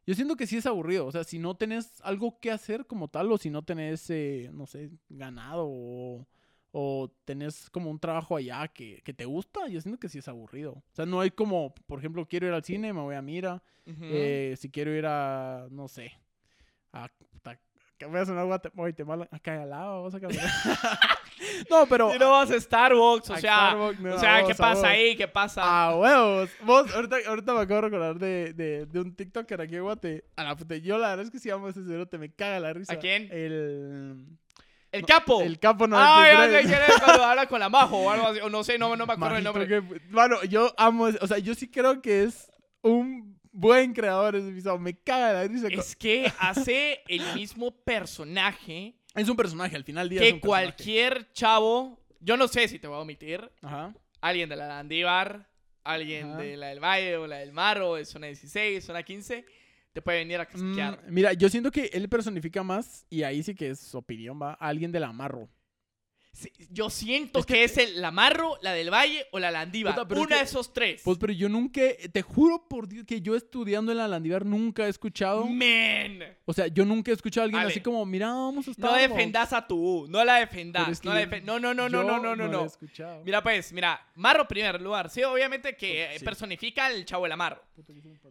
yo 0.06 0.16
siento 0.16 0.36
que 0.36 0.48
sí 0.48 0.58
es 0.58 0.66
aburrido. 0.66 1.06
O 1.06 1.12
sea, 1.12 1.24
si 1.24 1.40
no 1.40 1.56
tenés 1.56 2.02
algo 2.02 2.40
que 2.40 2.52
hacer 2.52 2.86
como 2.86 3.08
tal 3.08 3.32
o 3.32 3.38
si 3.38 3.50
no 3.50 3.64
tenés, 3.64 4.10
eh, 4.10 4.50
no 4.54 4.66
sé, 4.66 4.92
ganado 5.10 5.66
o, 5.68 6.28
o 6.72 7.12
tenés 7.26 7.70
como 7.70 7.90
un 7.90 8.00
trabajo 8.00 8.36
allá 8.36 8.68
que, 8.68 9.02
que 9.04 9.14
te 9.14 9.26
gusta, 9.26 9.68
yo 9.68 9.80
siento 9.82 10.00
que 10.00 10.10
sí 10.10 10.20
es 10.20 10.28
aburrido. 10.28 10.74
O 10.74 10.94
sea, 10.94 11.06
no 11.06 11.22
hay 11.22 11.32
como, 11.32 11.74
por 11.88 12.00
ejemplo, 12.00 12.28
quiero 12.28 12.48
ir 12.48 12.54
al 12.54 12.64
cine, 12.64 12.94
me 12.94 13.02
voy 13.02 13.16
a 13.16 13.22
Mira. 13.22 13.64
Eh, 13.86 14.56
si 14.58 14.70
quiero 14.70 14.96
ir 14.96 15.06
a, 15.06 15.68
no 15.72 15.88
sé, 15.88 16.12
a... 16.92 17.10
voy 18.08 18.20
a 18.20 18.26
sonar 18.26 18.46
Guate- 18.46 18.72
Guatemala, 18.74 19.28
acá 19.32 19.62
al 19.62 19.70
lado, 19.70 19.98
vamos 19.98 20.16
a 20.16 20.20
caminar. 20.20 20.46
no, 21.70 21.86
pero... 21.88 22.12
Si 22.12 22.20
no 22.20 22.32
vas 22.32 22.52
a 22.52 22.60
Starbucks, 22.60 23.30
o 23.30 23.38
sea, 23.38 23.70
Starbucks, 23.70 24.00
no, 24.00 24.16
o 24.16 24.20
sea, 24.20 24.34
vamos, 24.34 24.50
¿qué 24.50 24.56
pasa 24.56 24.88
ahí? 24.90 25.16
¿Qué 25.16 25.28
pasa? 25.28 25.62
A 25.64 25.96
huevos. 25.96 26.50
Vos, 26.64 26.94
ahorita, 26.94 27.18
ahorita 27.28 27.54
me 27.54 27.60
acabo 27.62 27.76
de 27.76 27.82
recordar 27.82 28.16
de, 28.20 28.54
de, 28.54 28.86
de 28.86 29.00
un 29.00 29.16
TikToker 29.16 29.62
aquí 29.62 29.76
en 29.76 29.84
Guate. 29.84 30.26
A 30.36 30.44
la 30.44 30.56
puta, 30.56 30.76
yo 30.78 30.98
la 30.98 31.10
verdad 31.10 31.26
es 31.26 31.32
que 31.32 31.40
si 31.40 31.50
amo 31.50 31.68
a 31.68 31.70
ese 31.70 31.84
cerote, 31.86 32.18
me 32.18 32.32
caga 32.34 32.60
la 32.60 32.74
risa. 32.74 32.94
¿A 32.94 32.98
quién? 32.98 33.28
El... 33.32 34.26
el 34.92 35.02
no, 35.02 35.08
capo. 35.08 35.42
El 35.42 35.60
capo 35.60 35.88
no 35.88 35.98
Ah, 36.00 36.26
ya 36.26 36.50
sé 36.50 36.68
quién 36.68 36.82
es 36.88 37.02
cuando 37.04 37.24
habla 37.24 37.48
con 37.48 37.60
la 37.60 37.70
Majo 37.70 37.98
o 37.98 38.10
algo 38.10 38.28
así. 38.28 38.40
O 38.40 38.50
no 38.50 38.64
sé, 38.64 38.78
no, 38.78 38.96
no 38.96 39.06
me 39.06 39.14
acuerdo 39.14 39.38
el 39.38 39.44
nombre. 39.44 39.82
Mano, 40.10 40.44
yo 40.44 40.74
amo, 40.78 41.10
o 41.20 41.28
sea, 41.28 41.38
yo 41.40 41.54
sí 41.54 41.70
creo 41.70 42.02
que 42.02 42.24
es 42.24 42.52
un 42.82 43.35
buen 43.56 43.94
creador 43.94 44.36
ese 44.36 44.52
pisado. 44.52 44.78
Me 44.78 44.94
caga 44.94 45.34
la 45.34 45.48
risa. 45.48 45.68
Es 45.70 45.96
que 45.96 46.32
hace 46.40 47.02
el 47.08 47.22
mismo 47.34 47.72
personaje 47.72 48.96
Es 49.16 49.30
un 49.30 49.38
personaje, 49.38 49.76
al 49.76 49.84
final 49.84 50.10
del 50.10 50.20
día 50.20 50.28
es 50.28 50.34
que 50.34 50.40
personaje. 50.40 50.66
cualquier 50.66 51.32
chavo. 51.34 52.00
Yo 52.20 52.38
no 52.38 52.48
sé 52.48 52.68
si 52.68 52.80
te 52.80 52.88
voy 52.88 52.98
a 52.98 53.02
omitir. 53.02 53.50
Ajá. 53.62 53.94
Alguien 54.22 54.50
de 54.50 54.56
la 54.56 54.68
Landívar, 54.68 55.48
alguien 55.84 56.32
Ajá. 56.32 56.38
de 56.42 56.58
la 56.58 56.68
del 56.68 56.80
Valle 56.80 57.18
o 57.18 57.28
la 57.28 57.38
del 57.38 57.52
Mar 57.54 57.82
o 57.82 57.96
de 57.96 58.06
zona 58.06 58.28
16, 58.28 58.84
zona 58.84 59.04
15, 59.04 59.46
te 59.94 60.02
puede 60.02 60.20
venir 60.20 60.40
a 60.40 60.46
casquear. 60.46 61.02
Mm, 61.08 61.14
mira, 61.14 61.34
yo 61.34 61.48
siento 61.48 61.72
que 61.72 61.90
él 61.94 62.10
personifica 62.10 62.64
más, 62.64 63.06
y 63.10 63.24
ahí 63.24 63.44
sí 63.44 63.56
que 63.56 63.70
es 63.70 63.80
su 63.80 63.98
opinión, 63.98 64.42
va, 64.42 64.52
a 64.54 64.68
alguien 64.68 64.92
del 64.92 65.04
amarro. 65.04 65.48
Yo 66.70 66.90
siento 66.90 67.40
Es 67.40 67.46
que, 67.46 67.54
que- 67.54 67.64
es 67.64 67.78
el 67.78 68.02
la 68.02 68.12
Marro, 68.12 68.58
la 68.62 68.74
del 68.74 68.92
Valle 68.94 69.26
o 69.32 69.40
la 69.40 69.52
Landívar. 69.52 69.94
Puta, 69.96 70.08
pero 70.08 70.22
es 70.22 70.28
Una 70.28 70.36
que- 70.36 70.42
de 70.42 70.46
esos 70.50 70.74
tres. 70.74 71.02
Pues, 71.04 71.18
pero 71.18 71.32
yo 71.34 71.48
nunca, 71.50 71.82
te 72.12 72.22
juro 72.22 72.68
por 72.68 72.88
Dios 72.88 73.06
que 73.06 73.22
yo 73.22 73.36
estudiando 73.36 73.92
en 73.92 73.98
la 74.00 74.08
Landivar 74.08 74.46
nunca 74.46 74.86
he 74.86 74.90
escuchado, 74.90 75.46
Men. 75.48 76.24
o 76.46 76.54
sea, 76.54 76.68
yo 76.68 76.84
nunca 76.86 77.12
he 77.12 77.14
escuchado 77.14 77.44
a 77.44 77.46
alguien 77.46 77.64
así 77.64 77.80
como, 77.82 78.06
mira, 78.06 78.28
vamos 78.28 78.68
a 78.68 78.72
estar. 78.72 78.92
No 78.92 78.98
defendas 78.98 79.54
a 79.54 79.66
tu 79.66 80.08
no 80.10 80.24
la 80.26 80.36
defendas. 80.36 81.00
que 81.00 81.08
No, 81.08 81.14
la 81.14 81.26
no, 81.26 81.60
no, 81.60 81.74
no, 81.74 81.90
no, 81.90 82.04
no, 82.04 82.20
no, 82.20 82.36
no, 82.36 82.48
no. 82.48 82.66
Escuchado. 82.66 83.24
Mira, 83.24 83.42
pues, 83.42 83.72
mira, 83.72 84.06
Marro 84.16 84.48
primer 84.48 84.82
lugar. 84.82 85.10
Sí, 85.10 85.24
obviamente 85.24 85.76
que 85.76 86.04
eh, 86.16 86.20
Sí. 86.20 86.26
personifica 86.26 86.86
al 86.88 87.06
chavo 87.06 87.24
de 87.24 87.30
la 87.30 87.38
Marro. 87.38 87.62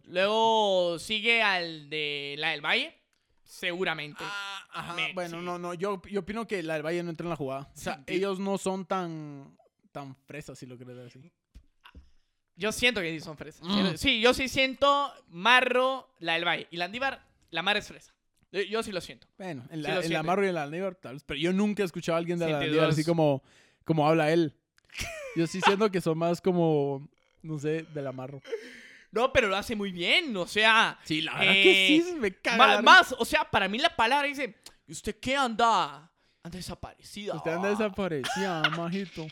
Luego 0.06 0.98
sigue 0.98 1.42
al 1.42 1.88
de 1.88 2.34
la 2.38 2.50
del 2.50 2.60
Valle, 2.60 2.94
seguramente. 3.44 4.22
Ah, 4.26 4.66
ajá, 4.72 4.94
Me- 4.94 5.12
bueno, 5.12 5.38
sí. 5.38 5.44
no, 5.44 5.58
no, 5.58 5.74
yo, 5.74 6.00
yo 6.10 6.20
opino 6.20 6.46
que 6.46 6.62
la 6.62 6.74
del 6.74 6.82
Valle 6.84 7.02
no 7.02 7.10
entra 7.10 7.24
en 7.24 7.30
la 7.30 7.36
jugada. 7.36 7.70
O 7.74 7.78
sea, 7.78 7.96
Sí, 8.06 8.14
ellos 8.14 8.38
no 8.38 8.58
son 8.58 8.84
tan, 8.86 9.56
tan 9.92 10.16
fresas, 10.26 10.58
si 10.58 10.66
lo 10.66 10.76
querés 10.76 10.96
decir. 10.96 11.30
Yo 12.56 12.70
siento 12.72 13.00
que 13.00 13.10
sí 13.10 13.20
son 13.20 13.36
fresas. 13.36 13.62
Mm. 13.66 13.96
Sí, 13.96 14.20
yo 14.20 14.32
sí 14.32 14.48
siento 14.48 15.12
Marro, 15.28 16.08
la 16.20 16.34
del 16.34 16.44
Valle. 16.46 16.68
Y 16.70 16.76
Landívar, 16.76 17.24
la 17.50 17.62
mar 17.62 17.76
es 17.76 17.88
fresa. 17.88 18.14
Yo, 18.70 18.84
sí 18.84 18.92
lo 18.92 19.00
siento. 19.00 19.26
Bueno, 19.36 19.64
en 19.70 19.82
la, 19.82 20.00
en 20.00 20.12
la. 20.12 20.20
Amarro 20.20 20.44
y 20.44 20.48
en 20.48 20.54
la 20.54 20.60
Landivar, 20.62 20.94
tal 20.94 21.14
vez, 21.14 21.24
pero 21.24 21.40
yo 21.40 21.52
nunca 21.52 21.82
he 21.82 21.86
escuchado 21.86 22.14
a 22.14 22.18
alguien 22.20 22.38
de 22.38 22.44
la 22.44 22.50
Siente 22.52 22.66
Landivar 22.66 22.90
así 22.90 23.04
como, 23.04 23.42
como 23.84 24.06
habla 24.06 24.30
él. 24.32 24.54
Yo 25.34 25.48
sí 25.48 25.60
siento 25.60 25.90
que 25.90 26.00
son 26.00 26.16
más 26.16 26.40
como, 26.40 27.08
no 27.42 27.58
sé, 27.58 27.82
del 27.92 28.06
Amarro. 28.06 28.40
No, 29.14 29.32
pero 29.32 29.48
lo 29.48 29.56
hace 29.56 29.76
muy 29.76 29.92
bien. 29.92 30.36
O 30.36 30.46
sea, 30.46 30.98
Sí, 31.04 31.20
la 31.22 31.34
verdad 31.38 31.52
que 31.52 31.96
Eh, 31.96 32.02
sí, 32.02 32.14
me 32.18 32.32
caga. 32.32 32.82
más, 32.82 33.14
o 33.18 33.24
sea, 33.24 33.44
para 33.50 33.68
mí 33.68 33.78
la 33.78 33.94
palabra 33.94 34.26
dice, 34.26 34.56
¿y 34.86 34.92
usted 34.92 35.16
qué 35.20 35.36
anda? 35.36 36.10
Anda 36.42 36.56
desaparecida. 36.58 37.34
Usted 37.36 37.52
anda 37.52 37.70
desaparecida, 37.70 38.62
majito. 38.76 39.26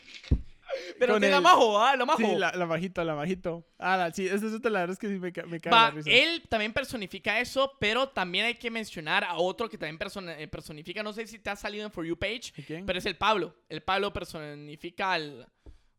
Pero 0.97 1.13
con 1.13 1.21
de 1.21 1.29
la 1.29 1.37
el- 1.37 1.43
majo, 1.43 1.79
¿ah? 1.79 1.95
La 1.95 2.03
majo. 2.05 2.17
Sí, 2.17 2.35
la, 2.35 2.51
la 2.53 2.65
majito, 2.65 3.03
la 3.03 3.13
majito. 3.13 3.63
Ah, 3.77 3.95
la, 3.95 4.11
sí, 4.11 4.25
esa 4.25 4.47
es 4.47 4.53
otra, 4.53 4.71
la 4.71 4.79
verdad 4.79 4.93
es 4.93 4.99
que 4.99 5.07
sí 5.07 5.19
me, 5.19 5.31
me 5.47 5.59
caga 5.59 5.75
Va, 5.75 5.83
la 5.85 5.91
risa. 5.91 6.09
él 6.09 6.41
también 6.49 6.73
personifica 6.73 7.39
eso, 7.39 7.77
pero 7.79 8.09
también 8.09 8.45
hay 8.45 8.55
que 8.55 8.71
mencionar 8.71 9.23
a 9.23 9.35
otro 9.35 9.69
que 9.69 9.77
también 9.77 9.99
persona- 9.99 10.39
eh, 10.39 10.47
personifica, 10.47 11.03
no 11.03 11.13
sé 11.13 11.27
si 11.27 11.37
te 11.37 11.51
ha 11.51 11.55
salido 11.55 11.85
en 11.85 11.91
For 11.91 12.03
You 12.05 12.17
page, 12.17 12.53
¿Y 12.57 12.63
quién? 12.63 12.85
pero 12.87 12.97
es 12.97 13.05
el 13.05 13.15
Pablo. 13.17 13.53
El 13.69 13.83
Pablo 13.83 14.11
personifica 14.11 15.11
al 15.13 15.47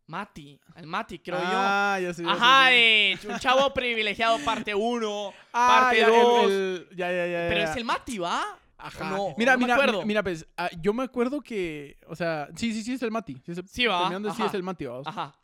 Mati, 0.07 0.61
al 0.75 0.87
Mati, 0.87 1.19
creo 1.19 1.39
ah, 1.41 1.99
ya 2.01 2.13
sé, 2.13 2.23
yo. 2.23 2.29
ya 2.29 2.35
Ajá, 2.35 2.75
eh, 2.75 3.19
un 3.29 3.39
chavo 3.39 3.73
privilegiado 3.73 4.39
parte 4.45 4.75
1, 4.75 5.33
Ah, 5.55 5.79
parte 5.85 5.99
ya, 6.01 6.07
el- 6.07 6.13
2. 6.13 6.51
el- 6.51 6.89
ya, 6.97 7.11
ya, 7.11 7.27
ya, 7.27 7.49
Pero 7.49 7.61
ya. 7.61 7.71
es 7.71 7.77
el 7.77 7.85
Mati, 7.85 8.19
¿va? 8.19 8.43
Ajá. 8.77 9.11
No, 9.11 9.35
mira, 9.39 9.53
no 9.53 9.59
me 9.61 9.65
mira, 9.65 9.75
acuerdo. 9.77 10.05
mira, 10.05 10.23
pues, 10.23 10.47
ah, 10.59 10.69
yo 10.83 10.93
me 10.93 11.05
acuerdo 11.05 11.41
que, 11.41 11.97
o 12.07 12.15
sea, 12.15 12.49
sí, 12.55 12.73
sí, 12.75 12.83
sí 12.83 12.93
es 12.93 13.03
el 13.03 13.11
Mati. 13.11 13.35
Sí, 13.47 13.53
es 13.53 13.59
el- 13.59 13.69
Sí, 13.69 13.87
va, 13.87 14.01
terminando, 14.01 14.29
sí 14.31 14.43
ajá. 14.43 14.47
es 14.51 14.55
el 14.55 14.63
Mati, 14.63 14.85
vamos. 14.85 15.07
Ajá. 15.07 15.35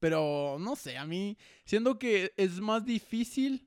Pero, 0.00 0.58
no 0.60 0.76
sé, 0.76 0.98
a 0.98 1.06
mí, 1.06 1.38
siendo 1.64 1.98
que 1.98 2.34
es 2.36 2.60
más 2.60 2.84
difícil 2.84 3.66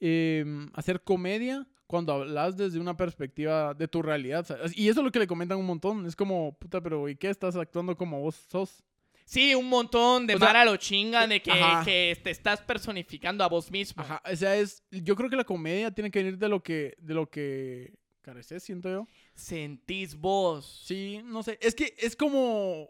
em, 0.00 0.70
hacer 0.74 1.02
comedia 1.02 1.66
cuando 1.86 2.12
hablas 2.14 2.56
desde 2.56 2.78
una 2.80 2.96
perspectiva 2.96 3.74
de 3.74 3.88
tu 3.88 4.02
realidad. 4.02 4.44
¿sabes? 4.46 4.76
Y 4.76 4.88
eso 4.88 5.00
es 5.00 5.04
lo 5.04 5.12
que 5.12 5.18
le 5.18 5.26
comentan 5.26 5.58
un 5.58 5.66
montón. 5.66 6.06
Es 6.06 6.16
como, 6.16 6.56
puta, 6.58 6.80
pero 6.80 7.08
¿y 7.08 7.16
qué? 7.16 7.28
Estás 7.30 7.56
actuando 7.56 7.96
como 7.96 8.20
vos 8.20 8.34
sos. 8.50 8.82
Sí, 9.26 9.56
un 9.56 9.68
montón 9.68 10.24
de 10.26 10.36
O 10.36 10.38
sea, 10.38 10.46
Mara 10.46 10.64
lo 10.64 10.76
chingan 10.76 11.28
de 11.28 11.42
que, 11.42 11.52
que 11.84 12.18
te 12.22 12.30
estás 12.30 12.60
personificando 12.62 13.42
a 13.42 13.48
vos 13.48 13.70
mismo. 13.72 14.00
Ajá, 14.02 14.22
o 14.24 14.36
sea, 14.36 14.56
es, 14.56 14.84
yo 14.90 15.16
creo 15.16 15.28
que 15.28 15.34
la 15.34 15.42
comedia 15.44 15.90
tiene 15.90 16.12
que 16.12 16.20
venir 16.20 16.38
de 16.38 16.48
lo 16.48 16.62
que, 16.62 16.94
de 16.98 17.12
lo 17.12 17.28
que 17.28 17.92
careces, 18.22 18.62
siento 18.62 18.88
yo. 18.88 19.08
Sentís 19.34 20.14
vos. 20.14 20.82
Sí, 20.86 21.20
no 21.24 21.42
sé, 21.42 21.58
es 21.60 21.74
que 21.74 21.94
es 21.98 22.14
como, 22.14 22.88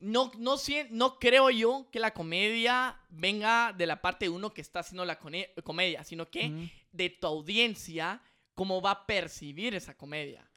No, 0.00 0.32
no, 0.38 0.56
sien- 0.56 0.88
no 0.90 1.18
creo 1.18 1.50
yo 1.50 1.88
que 1.92 2.00
la 2.00 2.12
comedia 2.12 2.98
venga 3.10 3.74
de 3.76 3.86
la 3.86 4.00
parte 4.00 4.24
de 4.24 4.30
uno 4.30 4.52
que 4.54 4.60
está 4.62 4.80
haciendo 4.80 5.04
la 5.04 5.18
comedia, 5.18 6.04
sino 6.04 6.30
que 6.30 6.70
de 6.90 7.10
tu 7.10 7.26
audiencia, 7.26 8.22
cómo 8.54 8.80
va 8.80 8.90
a 8.92 9.06
percibir 9.06 9.74
esa 9.74 9.94
comedia. 9.94 10.48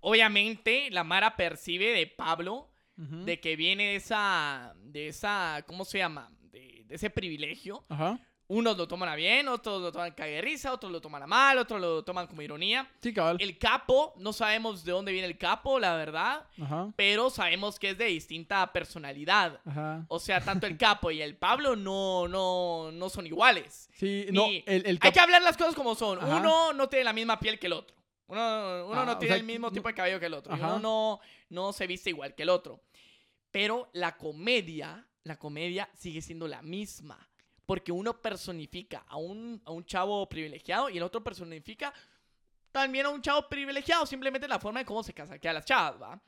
Obviamente, 0.00 0.90
la 0.90 1.02
Mara 1.04 1.36
percibe 1.36 1.90
de 1.92 2.06
Pablo, 2.06 2.68
De 2.96 3.40
que 3.40 3.56
viene 3.56 3.84
de 3.90 3.96
esa, 3.96 4.74
de 4.76 5.08
esa, 5.08 5.64
¿cómo 5.66 5.84
se 5.84 5.98
llama? 5.98 6.30
De, 6.52 6.84
de 6.86 6.94
ese 6.94 7.10
privilegio, 7.10 7.82
Ajá. 7.88 8.18
Unos 8.46 8.76
lo 8.76 8.86
toman 8.86 9.08
a 9.08 9.14
bien, 9.16 9.48
otros 9.48 9.80
lo 9.80 9.90
toman 9.90 10.12
cague 10.12 10.32
de 10.34 10.42
risa, 10.42 10.70
otros 10.74 10.92
lo 10.92 11.00
toman 11.00 11.22
a 11.22 11.26
mal, 11.26 11.56
otros 11.56 11.80
lo 11.80 12.04
toman 12.04 12.26
como 12.26 12.42
ironía. 12.42 12.86
Sí, 13.02 13.14
cabal. 13.14 13.38
El 13.40 13.56
capo, 13.58 14.12
no 14.18 14.34
sabemos 14.34 14.84
de 14.84 14.92
dónde 14.92 15.12
viene 15.12 15.26
el 15.26 15.38
capo, 15.38 15.80
la 15.80 15.96
verdad, 15.96 16.46
Ajá. 16.60 16.92
pero 16.94 17.30
sabemos 17.30 17.78
que 17.78 17.90
es 17.90 17.98
de 17.98 18.04
distinta 18.04 18.70
personalidad. 18.70 19.60
Ajá. 19.64 20.04
O 20.08 20.18
sea, 20.20 20.42
tanto 20.44 20.66
el 20.66 20.76
capo 20.76 21.10
y 21.10 21.22
el 21.22 21.36
Pablo 21.36 21.74
no, 21.74 22.28
no, 22.28 22.92
no 22.92 23.08
son 23.08 23.26
iguales. 23.26 23.88
Sí, 23.94 24.26
no, 24.30 24.46
Ni- 24.46 24.62
el, 24.66 24.86
el 24.86 24.98
Hay 25.00 25.10
que 25.12 25.20
hablar 25.20 25.40
las 25.40 25.56
cosas 25.56 25.74
como 25.74 25.94
son. 25.94 26.18
Ajá. 26.18 26.36
Uno 26.36 26.74
no 26.74 26.86
tiene 26.90 27.04
la 27.06 27.14
misma 27.14 27.40
piel 27.40 27.58
que 27.58 27.66
el 27.66 27.72
otro. 27.72 27.96
Uno, 28.26 28.40
uno 28.88 29.00
Ah, 29.00 29.04
no 29.06 29.18
tiene 29.18 29.34
sea, 29.34 29.40
el 29.40 29.44
mismo 29.46 29.68
no- 29.68 29.72
tipo 29.72 29.88
de 29.88 29.94
cabello 29.94 30.20
que 30.20 30.26
el 30.26 30.34
otro. 30.34 30.54
Y 30.54 30.60
uno 30.60 30.78
no, 30.78 31.20
no 31.54 31.72
se 31.72 31.86
viste 31.86 32.10
igual 32.10 32.34
que 32.34 32.42
el 32.42 32.50
otro. 32.50 32.82
Pero 33.50 33.88
la 33.92 34.16
comedia, 34.16 35.06
la 35.22 35.38
comedia 35.38 35.88
sigue 35.94 36.20
siendo 36.20 36.48
la 36.48 36.60
misma. 36.60 37.28
Porque 37.64 37.92
uno 37.92 38.20
personifica 38.20 39.04
a 39.08 39.16
un, 39.16 39.62
a 39.64 39.70
un 39.70 39.86
chavo 39.86 40.28
privilegiado 40.28 40.90
y 40.90 40.98
el 40.98 41.02
otro 41.02 41.24
personifica 41.24 41.94
también 42.72 43.06
a 43.06 43.10
un 43.10 43.22
chavo 43.22 43.48
privilegiado. 43.48 44.04
Simplemente 44.04 44.48
la 44.48 44.58
forma 44.58 44.80
de 44.80 44.84
cómo 44.84 45.02
se 45.02 45.14
casaquea 45.14 45.52
a 45.52 45.54
las 45.54 45.64
chavas, 45.64 46.02
¿va? 46.02 46.20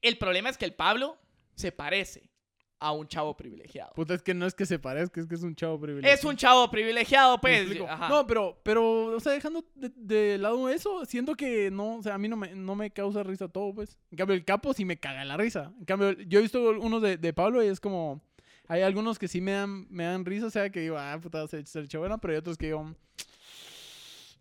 El 0.00 0.18
problema 0.18 0.50
es 0.50 0.58
que 0.58 0.66
el 0.66 0.74
Pablo 0.74 1.18
se 1.54 1.72
parece 1.72 2.33
a 2.78 2.92
un 2.92 3.06
chavo 3.08 3.36
privilegiado. 3.36 3.92
Puta, 3.94 4.14
es 4.14 4.22
que 4.22 4.34
no 4.34 4.46
es 4.46 4.54
que 4.54 4.66
se 4.66 4.78
parezca, 4.78 5.20
es 5.20 5.26
que 5.26 5.34
es 5.34 5.42
un 5.42 5.54
chavo 5.54 5.80
privilegiado. 5.80 6.14
Es 6.14 6.24
un 6.24 6.36
chavo 6.36 6.70
privilegiado, 6.70 7.36
¿Me 7.42 7.64
pues. 7.64 7.80
ajá. 7.88 8.08
No, 8.08 8.26
pero, 8.26 8.60
pero, 8.62 9.06
o 9.06 9.20
sea, 9.20 9.32
dejando 9.32 9.64
de, 9.74 9.90
de 9.96 10.38
lado 10.38 10.68
eso, 10.68 11.04
siento 11.04 11.34
que 11.34 11.70
no, 11.70 11.96
o 11.96 12.02
sea, 12.02 12.14
a 12.14 12.18
mí 12.18 12.28
no 12.28 12.36
me, 12.36 12.54
no 12.54 12.74
me 12.74 12.90
causa 12.90 13.22
risa 13.22 13.48
todo, 13.48 13.74
pues. 13.74 13.98
En 14.10 14.18
cambio, 14.18 14.34
el 14.34 14.44
capo 14.44 14.74
sí 14.74 14.84
me 14.84 14.98
caga 14.98 15.24
la 15.24 15.36
risa. 15.36 15.72
En 15.78 15.84
cambio, 15.84 16.12
yo 16.12 16.38
he 16.38 16.42
visto 16.42 16.70
unos 16.80 17.00
de, 17.02 17.16
de 17.16 17.32
Pablo 17.32 17.62
y 17.62 17.68
es 17.68 17.80
como, 17.80 18.20
hay 18.68 18.82
algunos 18.82 19.18
que 19.18 19.28
sí 19.28 19.40
me 19.40 19.52
dan, 19.52 19.86
me 19.90 20.04
dan 20.04 20.24
risa, 20.24 20.46
o 20.46 20.50
sea, 20.50 20.70
que 20.70 20.80
digo, 20.80 20.96
ah, 20.98 21.18
puta, 21.20 21.46
se, 21.48 21.64
se 21.66 21.84
pero 21.86 22.32
hay 22.32 22.36
otros 22.36 22.56
que 22.56 22.66
digo, 22.66 22.94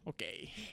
ok. 0.06 0.24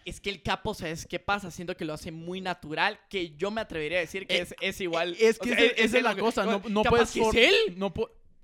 Es 0.04 0.20
que 0.20 0.30
el 0.30 0.42
capo, 0.42 0.75
¿sabes 0.75 1.06
qué 1.06 1.18
pasa? 1.18 1.50
Siento 1.50 1.76
que 1.76 1.84
lo 1.84 1.92
hace 1.94 2.10
muy 2.12 2.40
natural, 2.40 2.99
que 3.08 3.37
yo 3.37 3.50
me 3.50 3.60
atrevería 3.60 3.99
a 3.99 4.00
decir 4.02 4.26
que 4.26 4.37
Eh, 4.38 4.42
es, 4.42 4.54
es 4.60 4.80
igual. 4.80 5.16
Es 5.18 5.38
o 5.40 5.42
que 5.44 5.50
sea, 5.50 5.58
esa- 5.58 5.75
esa 5.76 5.96
es 5.99 6.02
la 6.02 6.16
cosa, 6.16 6.44
no, 6.44 6.62
no 6.68 6.82
capaz 6.82 7.12
puedes... 7.12 7.34
que 7.34 7.46
es 7.46 7.52
él. 7.68 7.78
No 7.78 7.92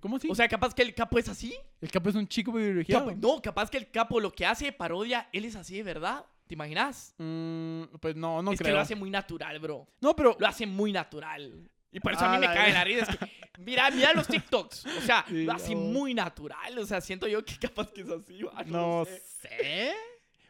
¿Cómo 0.00 0.16
así? 0.16 0.28
O 0.31 0.35
sea, 0.35 0.47
capaz 0.47 0.75
que 0.75 0.83
el 0.83 0.95
capo 0.95 1.19
es 1.19 1.28
así. 1.28 1.55
el 1.81 1.90
capo 1.90 2.11
es 2.11 2.14
un 2.14 2.28
chico 2.28 2.52
privilegiado. 2.52 3.07
Capo- 3.07 3.16
no, 3.21 3.43
capaz 3.43 3.71
que 3.71 3.78
el 3.78 3.90
capo 3.90 4.21
lo 4.21 4.31
que 4.31 4.47
hace 4.47 4.66
de 4.66 4.73
parodia, 4.73 5.28
él 5.33 5.45
es 5.45 5.57
así 5.57 5.76
de 5.76 5.83
verdad. 5.83 6.25
¿Te 6.47 6.55
imaginas? 6.55 7.12
Mm, 7.19 7.83
pues 8.00 8.14
no, 8.14 8.40
no 8.40 8.52
es 8.52 8.59
creo. 8.59 8.69
que 8.69 8.75
lo 8.75 8.81
hace 8.81 8.95
muy 8.95 9.11
natural, 9.11 9.59
bro. 9.59 9.88
No, 10.00 10.14
pero... 10.14 10.37
Lo 10.38 10.47
hace 10.47 10.64
muy 10.66 10.93
natural. 10.93 11.69
Y 11.90 11.99
por 11.99 12.12
eso 12.12 12.25
a 12.25 12.33
mí 12.35 12.38
me 12.38 12.47
cae 12.47 12.73
la 12.73 12.85
risa. 12.85 13.11
Es 13.11 13.16
que, 13.16 13.26
mira, 13.59 13.90
mira 13.90 14.12
los 14.12 14.28
TikToks. 14.28 14.85
O 14.87 15.00
sea, 15.00 15.25
Sí, 15.28 15.45
lo 15.45 15.52
hace 15.55 15.75
no. 15.75 15.81
muy 15.81 16.14
natural. 16.14 16.78
O 16.78 16.87
sea, 16.87 17.00
siento 17.00 17.26
yo 17.26 17.45
que 17.45 17.57
capaz 17.59 17.90
que 17.90 18.02
es 18.02 18.11
así. 18.11 18.38
No 18.66 19.05
sé. 19.07 19.23
sé. 19.40 19.93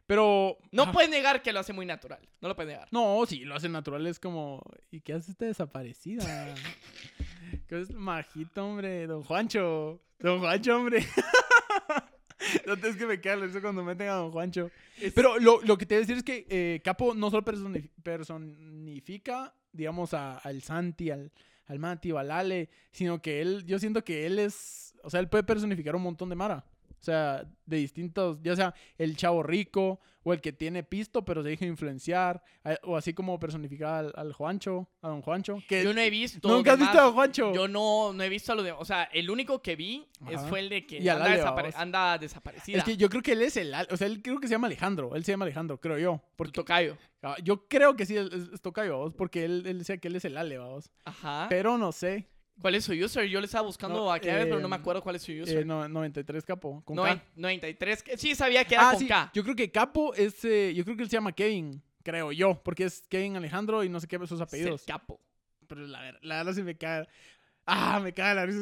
Pero... 0.07 0.59
No 0.71 0.85
ah, 0.85 0.93
puedes 0.93 1.11
negar 1.11 1.43
que 1.43 1.53
lo 1.53 1.61
hace 1.61 1.73
muy 1.73 1.87
natural. 1.87 2.21
No 2.41 2.49
lo 2.49 2.57
puedes 2.57 2.73
negar. 2.73 2.89
No, 2.93 3.25
sí, 3.27 3.41
lo 3.45 3.55
hace 3.55 3.69
natural, 3.69 4.07
es 4.07 4.21
como, 4.21 4.63
¿y 4.91 5.01
qué 5.01 5.15
hace 5.15 5.33
esta 5.33 5.47
desaparecida? 5.47 6.25
¿Qué 7.69 7.81
es 7.81 7.91
majito, 7.91 8.65
hombre? 8.65 9.07
Don 9.07 9.23
Juancho. 9.25 10.01
Don 10.19 10.39
Juancho, 10.39 10.77
hombre. 10.77 11.05
no 12.67 12.75
es 12.75 12.97
que 12.97 13.07
me 13.07 13.21
queda 13.21 13.37
la 13.37 13.47
risa 13.47 13.61
cuando 13.61 13.83
meten 13.83 14.09
a 14.09 14.15
Don 14.15 14.31
Juancho. 14.31 14.71
Pero 15.15 15.39
lo, 15.39 15.61
lo 15.63 15.77
que 15.77 15.87
te 15.87 15.95
voy 15.95 15.99
a 15.99 16.07
decir 16.07 16.17
es 16.19 16.23
que 16.23 16.47
eh, 16.49 16.81
Capo 16.85 17.15
no 17.15 17.31
solo 17.31 17.45
personi- 17.45 17.91
personifica, 18.03 19.55
digamos, 19.73 20.15
a- 20.15 20.39
al 20.39 20.63
Santi, 20.63 21.11
al, 21.11 21.33
al 21.67 21.79
Mati 21.79 22.13
o 22.13 22.19
al 22.19 22.31
Ale, 22.31 22.71
sino 22.93 23.21
que 23.21 23.41
él, 23.41 23.65
yo 23.67 23.79
siento 23.79 24.05
que 24.05 24.27
él 24.27 24.39
es, 24.39 24.95
o 25.03 25.11
sea, 25.11 25.21
él 25.21 25.29
puede 25.29 25.45
personificar 25.45 25.97
un 25.97 26.03
montón 26.03 26.29
de 26.29 26.37
Mara. 26.37 26.65
O 27.00 27.05
sea, 27.07 27.45
de 27.67 27.76
distintos, 27.76 28.38
ya 28.43 28.57
sea 28.57 28.75
el 28.99 29.17
chavo 29.17 29.43
rico 29.43 30.00
o 30.25 30.33
el 30.33 30.41
que 30.41 30.53
tiene 30.53 30.83
pisto 30.83 31.25
pero 31.25 31.41
se 31.45 31.50
deja 31.50 31.67
influenciar, 31.67 32.43
o 32.83 32.97
así 32.97 33.15
como 33.15 33.38
personificar 33.38 34.07
al, 34.07 34.12
al 34.17 34.33
Juancho, 34.33 34.88
a 35.03 35.09
don 35.09 35.23
Juancho. 35.23 35.59
Que 35.69 35.85
Yo 35.85 35.95
no 35.95 36.00
he 36.00 36.11
visto. 36.11 36.49
¿Nunca 36.49 36.73
has 36.73 36.79
demás- 36.79 36.93
visto 36.93 37.00
a 37.00 37.05
don 37.05 37.15
Juancho? 37.15 37.55
Yo 37.55 37.69
no, 37.69 38.12
no 38.12 38.23
he 38.25 38.29
visto 38.29 38.50
a 38.50 38.55
los 38.57 38.65
demás. 38.65 38.81
O 38.83 38.85
sea, 38.85 39.05
el 39.05 39.31
único 39.31 39.62
que 39.62 39.76
vi 39.76 40.05
es, 40.29 40.41
fue 40.49 40.59
el 40.61 40.69
de 40.69 40.85
que 40.85 40.99
Y 40.99 41.09
anda, 41.09 41.29
desapare- 41.29 41.73
anda 41.76 42.19
desaparecida. 42.19 42.79
Es 42.79 42.83
que 42.85 42.97
yo 42.97 43.09
creo 43.09 43.23
que 43.23 43.33
él 43.33 43.43
es 43.43 43.57
el, 43.57 43.73
o 43.91 43.97
sea, 43.97 44.09
él 44.09 44.21
creo 44.21 44.41
que 44.41 44.49
se 44.49 44.55
llama 44.55 44.67
Alejandro, 44.67 45.15
él 45.15 45.25
se 45.25 45.31
llama 45.33 45.45
Alejandro, 45.45 45.79
creo 45.81 45.99
yo. 45.99 46.17
Por 46.17 46.49
Porque, 46.49 46.53
tocayo. 46.53 46.99
ah, 47.23 47.37
yo 47.45 47.69
creo 47.69 47.95
que 47.95 48.05
sí, 48.05 48.17
es, 48.17 48.26
es- 48.33 48.61
tocayo, 48.61 49.12
porque 49.17 49.45
él, 49.45 49.62
él 49.67 49.79
decía 49.79 49.99
que 49.99 50.09
él 50.09 50.17
es 50.17 50.25
el 50.25 50.37
Ale, 50.37 50.59
vamos. 50.59 50.91
Ajá. 51.05 51.47
Pero 51.49 51.79
no 51.79 51.93
sé, 51.93 52.26
¿Cuál 52.61 52.75
es 52.75 52.85
su 52.85 52.93
user? 52.93 53.27
Yo 53.29 53.39
le 53.41 53.47
estaba 53.47 53.67
buscando 53.67 53.99
No, 53.99 54.13
aquella 54.13 54.37
vez, 54.37 54.45
pero 54.47 54.61
no 54.61 54.69
me 54.69 54.77
eh, 54.77 54.79
acuerdo 54.79 55.03
cuál 55.03 55.17
es 55.17 55.23
su 55.23 55.33
user. 55.33 55.59
eh, 55.59 55.65
no, 55.65 55.87
93 55.89 56.45
Capo, 56.45 56.83
con 56.85 56.97
Noven- 56.97 57.19
K. 57.19 57.25
93. 57.37 58.03
que- 58.03 58.17
Sí, 58.19 58.35
sabía 58.35 58.65
que 58.65 58.75
era 58.75 58.89
Ah, 58.89 58.93
con 58.93 59.01
sí, 59.01 59.07
K. 59.09 59.31
yo 59.35 59.43
creo 59.43 59.55
que 59.55 59.71
Capo 59.71 60.15
es, 60.15 60.45
eh, 60.45 60.73
yo 60.75 60.85
creo 60.85 60.97
que 60.97 61.03
él 61.03 61.11
se 61.11 61.17
llama 61.17 61.33
Kevin, 61.33 61.83
creo 62.03 62.33
yo, 62.33 62.63
porque 62.63 62.85
es 62.85 63.05
Kevin 63.09 63.37
Alejandro 63.37 63.85
y 63.85 63.89
no 63.89 64.01
sé 64.01 64.09
qué 64.09 64.19
sus 64.27 64.41
apellidos. 64.41 64.81
Es 64.81 64.87
capo. 64.87 65.21
Pero 65.67 65.83
la 65.87 66.01
verdad, 66.01 66.21
la 66.23 66.37
verdad 66.39 66.53
sí 66.55 66.63
me 66.63 66.77
cae, 66.77 67.07
ah, 67.67 68.01
me 68.01 68.13
cae 68.15 68.35
la 68.35 68.47
risa. 68.47 68.59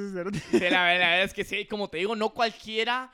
Sí, 0.51 0.59
la, 0.59 0.71
la 0.71 0.85
verdad 0.87 1.23
es 1.23 1.33
que 1.35 1.45
sí, 1.45 1.67
como 1.67 1.89
te 1.89 1.99
digo, 1.99 2.17
no 2.17 2.31
cualquiera 2.31 3.13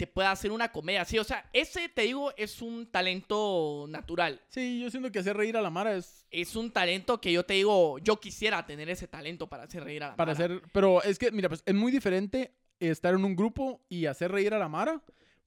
te 0.00 0.06
puede 0.06 0.28
hacer 0.28 0.50
una 0.50 0.72
comedia 0.72 1.02
así. 1.02 1.18
O 1.18 1.24
sea, 1.24 1.44
ese, 1.52 1.90
te 1.90 2.02
digo, 2.02 2.32
es 2.38 2.62
un 2.62 2.90
talento 2.90 3.84
natural. 3.86 4.40
Sí, 4.48 4.80
yo 4.80 4.90
siento 4.90 5.12
que 5.12 5.18
hacer 5.18 5.36
reír 5.36 5.58
a 5.58 5.60
la 5.60 5.68
Mara 5.68 5.94
es 5.94 6.24
Es 6.30 6.56
un 6.56 6.70
talento 6.70 7.20
que 7.20 7.30
yo 7.30 7.44
te 7.44 7.52
digo, 7.52 7.98
yo 7.98 8.18
quisiera 8.18 8.64
tener 8.64 8.88
ese 8.88 9.08
talento 9.08 9.46
para 9.46 9.64
hacer 9.64 9.84
reír 9.84 10.02
a 10.02 10.08
la 10.08 10.16
para 10.16 10.32
mara. 10.32 10.44
hacer, 10.46 10.62
pero 10.72 11.02
es 11.02 11.18
que, 11.18 11.30
mira, 11.32 11.50
pues 11.50 11.62
es 11.66 11.74
muy 11.74 11.92
diferente 11.92 12.54
estar 12.78 13.12
en 13.12 13.26
un 13.26 13.36
grupo 13.36 13.82
y 13.90 14.06
hacer 14.06 14.32
reír 14.32 14.54
a 14.54 14.58
la 14.58 14.70
Mara 14.70 15.02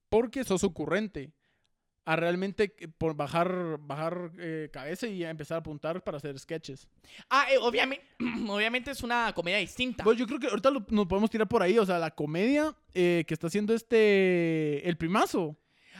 porque 0.07 0.43
sos 0.43 0.63
ocurrente. 0.63 1.31
A 2.05 2.17
realmente 2.17 2.69
por 2.97 3.15
bajar, 3.15 3.77
bajar 3.79 4.31
eh, 4.37 4.69
cabeza 4.73 5.07
y 5.07 5.23
empezar 5.23 5.55
a 5.55 5.59
apuntar 5.59 6.03
para 6.03 6.17
hacer 6.17 6.37
sketches. 6.37 6.87
Ah, 7.29 7.45
eh, 7.49 7.57
obviamente, 7.61 8.05
obviamente 8.49 8.91
es 8.91 9.01
una 9.03 9.31
comedia 9.33 9.57
distinta. 9.59 10.03
Pues 10.03 10.17
yo 10.17 10.27
creo 10.27 10.37
que 10.37 10.47
ahorita 10.47 10.69
lo- 10.69 10.85
nos 10.89 11.07
podemos 11.07 11.29
tirar 11.29 11.47
por 11.47 11.63
ahí. 11.63 11.77
O 11.79 11.85
sea, 11.85 11.99
la 11.99 12.11
comedia 12.11 12.75
eh, 12.93 13.23
que 13.25 13.33
está 13.33 13.47
haciendo 13.47 13.73
este. 13.73 14.87
El 14.87 14.97
primazo. 14.97 15.57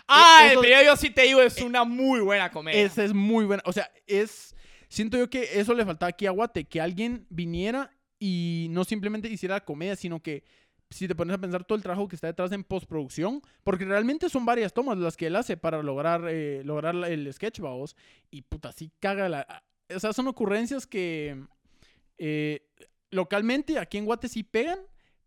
ah, 0.07 0.48
eso- 0.51 0.60
el 0.62 0.65
video 0.67 0.83
yo 0.83 0.98
sí 0.98 1.10
te 1.10 1.22
digo, 1.24 1.41
es 1.41 1.62
una 1.62 1.86
muy 1.86 2.19
buena 2.19 2.51
comedia. 2.51 2.81
Esa 2.81 3.03
es 3.05 3.13
muy 3.13 3.45
buena. 3.45 3.63
O 3.65 3.72
sea, 3.72 3.89
es. 4.05 4.55
Siento 4.89 5.17
yo 5.17 5.29
que 5.29 5.60
eso 5.60 5.74
le 5.74 5.86
faltaba 5.86 6.10
aquí 6.10 6.25
a 6.27 6.31
Guate. 6.31 6.65
Que 6.65 6.81
alguien 6.81 7.25
viniera 7.29 7.91
y 8.19 8.67
no 8.72 8.83
simplemente 8.83 9.29
hiciera 9.29 9.55
la 9.55 9.63
comedia, 9.65 9.95
sino 9.95 10.22
que 10.22 10.43
si 10.93 11.07
te 11.07 11.15
pones 11.15 11.35
a 11.35 11.38
pensar 11.39 11.63
todo 11.63 11.75
el 11.75 11.81
trabajo 11.83 12.07
que 12.07 12.15
está 12.15 12.27
detrás 12.27 12.51
en 12.51 12.63
postproducción, 12.63 13.41
porque 13.63 13.85
realmente 13.85 14.29
son 14.29 14.45
varias 14.45 14.73
tomas 14.73 14.97
las 14.97 15.17
que 15.17 15.27
él 15.27 15.35
hace 15.35 15.57
para 15.57 15.81
lograr, 15.83 16.25
eh, 16.29 16.62
lograr 16.63 16.95
el 16.95 17.31
sketch, 17.33 17.59
vamos. 17.59 17.95
Y 18.31 18.41
puta, 18.43 18.71
sí 18.71 18.91
caga 19.00 19.27
la. 19.29 19.63
O 19.93 20.00
sea, 20.00 20.13
son 20.13 20.27
ocurrencias 20.27 20.88
que 20.88 21.43
eh, 22.17 22.62
localmente 23.12 23.77
aquí 23.79 23.97
en 23.97 24.05
Guate 24.05 24.27
sí 24.27 24.43
pegan, 24.43 24.79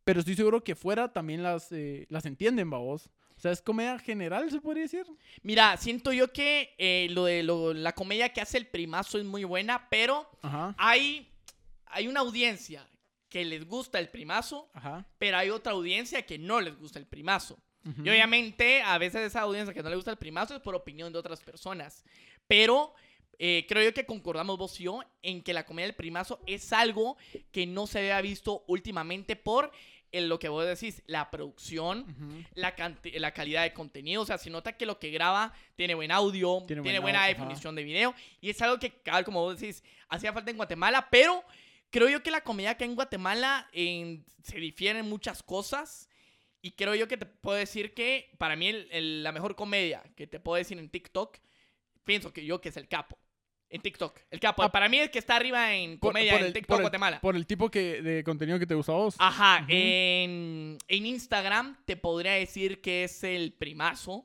pero 0.05 0.21
estoy 0.21 0.37
seguro 0.37 0.63
que 0.63 0.75
fuera 0.75 1.13
también 1.13 1.43
las, 1.43 1.71
eh, 1.73 2.07
las 2.09 2.27
entienden, 2.27 2.71
vamos. 2.71 3.11
O 3.37 3.41
sea, 3.41 3.53
es 3.53 3.61
comedia 3.61 3.99
general, 3.99 4.51
se 4.51 4.61
podría 4.63 4.85
decir. 4.85 5.05
Mira, 5.43 5.77
siento 5.77 6.11
yo 6.13 6.33
que 6.33 7.07
lo 7.11 7.27
de 7.27 7.43
lo- 7.43 7.75
la 7.75 7.93
comedia 7.93 8.33
que 8.33 8.41
hace 8.41 8.57
el 8.57 8.67
primazo 8.67 9.19
es 9.19 9.25
muy 9.25 9.45
buena, 9.45 9.89
pero 9.91 10.27
Ajá. 10.41 10.75
hay, 10.79 11.29
hay 11.87 12.09
una 12.09 12.21
audiencia 12.21 12.87
que 13.29 13.45
les 13.45 13.67
gusta 13.67 13.99
el 13.99 14.09
primazo, 14.09 14.71
Ajá. 14.75 15.07
pero 15.19 15.37
hay 15.37 15.51
otra 15.51 15.73
audiencia 15.73 16.25
que 16.25 16.39
no 16.39 16.61
les 16.61 16.79
gusta 16.79 16.99
el 16.99 17.07
primazo. 17.07 17.59
Y 18.03 18.09
obviamente 18.09 18.83
a 18.83 18.99
veces 18.99 19.21
esa 19.21 19.43
audiencia 19.43 19.73
que 19.73 19.81
no 19.81 19.89
le 19.89 19.95
gusta 19.95 20.11
el 20.11 20.17
primazo 20.17 20.57
es 20.57 20.61
por 20.61 20.75
opinión 20.75 21.13
de 21.13 21.21
otras 21.21 21.41
personas. 21.41 22.05
Pero 22.49 22.93
eh, 23.39 23.65
creo 23.69 23.85
yo 23.85 23.95
que 23.95 24.05
concordamos 24.05 24.59
vos 24.59 24.81
y 24.81 24.85
yo 24.85 25.03
en 25.23 25.41
que 25.41 25.53
la 25.53 25.65
comedia 25.65 25.87
del 25.87 25.95
primazo 25.95 26.41
es 26.47 26.73
algo 26.73 27.17
que 27.53 27.65
no 27.65 27.87
se 27.87 28.01
había 28.01 28.21
visto 28.23 28.65
últimamente 28.67 29.37
por 29.37 29.71
eh, 30.13 30.21
lo 30.23 30.39
que 30.39 30.49
vos 30.49 30.65
decís, 30.65 31.03
la 31.07 31.31
producción, 31.31 32.47
la, 32.55 32.75
calidad 33.33 33.63
de 33.63 33.73
contenido. 33.73 34.23
O 34.23 34.27
sea, 34.27 34.39
se 34.39 34.51
nota 34.51 34.73
que 34.73 34.87
lo 34.87 34.99
que 34.99 35.11
graba 35.11 35.53
tiene 35.75 35.95
buen 35.95 36.11
audio, 36.11 36.65
Tiene 36.67 36.83
tiene, 36.83 36.99
buen 37.01 37.15
buena 37.15 37.27
definición 37.27 37.75
de 37.75 37.85
video. 37.85 38.15
Y 38.41 38.51
es 38.51 38.63
algo 38.63 38.79
que, 38.79 39.01
como 39.25 39.43
vos 39.43 39.61
decís, 39.61 39.83
hacía 40.09 40.33
falta 40.33 40.51
en 40.51 40.57
Guatemala. 40.57 41.09
Pero 41.11 41.45
creo 41.97 42.09
yo 42.09 42.23
que 42.23 42.31
la 42.31 42.43
comedia 42.43 42.71
acá 42.71 42.85
en 42.85 42.95
Guatemala 42.95 43.69
se 43.73 44.59
difiere 44.61 44.99
en 44.99 45.09
muchas 45.09 45.43
cosas. 45.43 46.09
Y 46.63 46.73
creo 46.73 46.95
yo 46.95 47.07
que 47.07 47.17
te 47.17 47.27
puedo 47.27 47.57
decir 47.57 47.95
que 47.95 48.31
para 48.39 48.57
mí 48.57 48.67
el- 48.69 48.89
el- 48.91 49.23
la 49.23 49.31
mejor 49.33 49.55
comedia 49.57 50.03
que 50.17 50.27
te 50.27 50.41
puedo 50.41 50.57
decir 50.57 50.79
en 50.79 50.89
TikTok, 50.89 51.39
pienso 52.05 52.33
que 52.33 52.45
yo 52.45 52.61
que 52.61 52.71
es 52.71 52.77
el 52.77 52.89
capo. 52.89 53.17
En 53.69 53.81
TikTok. 53.83 54.21
El 54.31 54.41
capo. 54.41 54.63
Ah, 54.63 54.71
para 54.71 54.89
mí 54.89 54.99
el 54.99 55.11
que 55.11 55.19
está 55.19 55.37
arriba 55.37 55.75
en 55.75 55.99
comedia 55.99 56.33
por 56.33 56.41
en 56.41 56.47
el- 56.47 56.53
TikTok 56.53 56.69
por 56.69 56.77
el- 56.79 56.83
Guatemala. 56.83 57.21
Por 57.21 57.37
el 57.37 57.47
tipo 57.47 57.69
que, 57.71 58.01
de 58.03 58.23
contenido 58.25 58.59
que 58.59 58.67
te 58.67 58.75
gusta 58.75 58.93
a 58.93 58.97
vos. 58.97 59.17
Ajá, 59.19 59.61
Ujú. 59.63 59.73
en, 59.73 60.79
en 60.89 61.07
Instagram 61.07 61.77
te 61.85 61.97
podría 61.97 62.33
decir 62.33 62.81
que 62.81 63.05
es 63.05 63.23
el 63.25 63.53
primazo. 63.53 64.25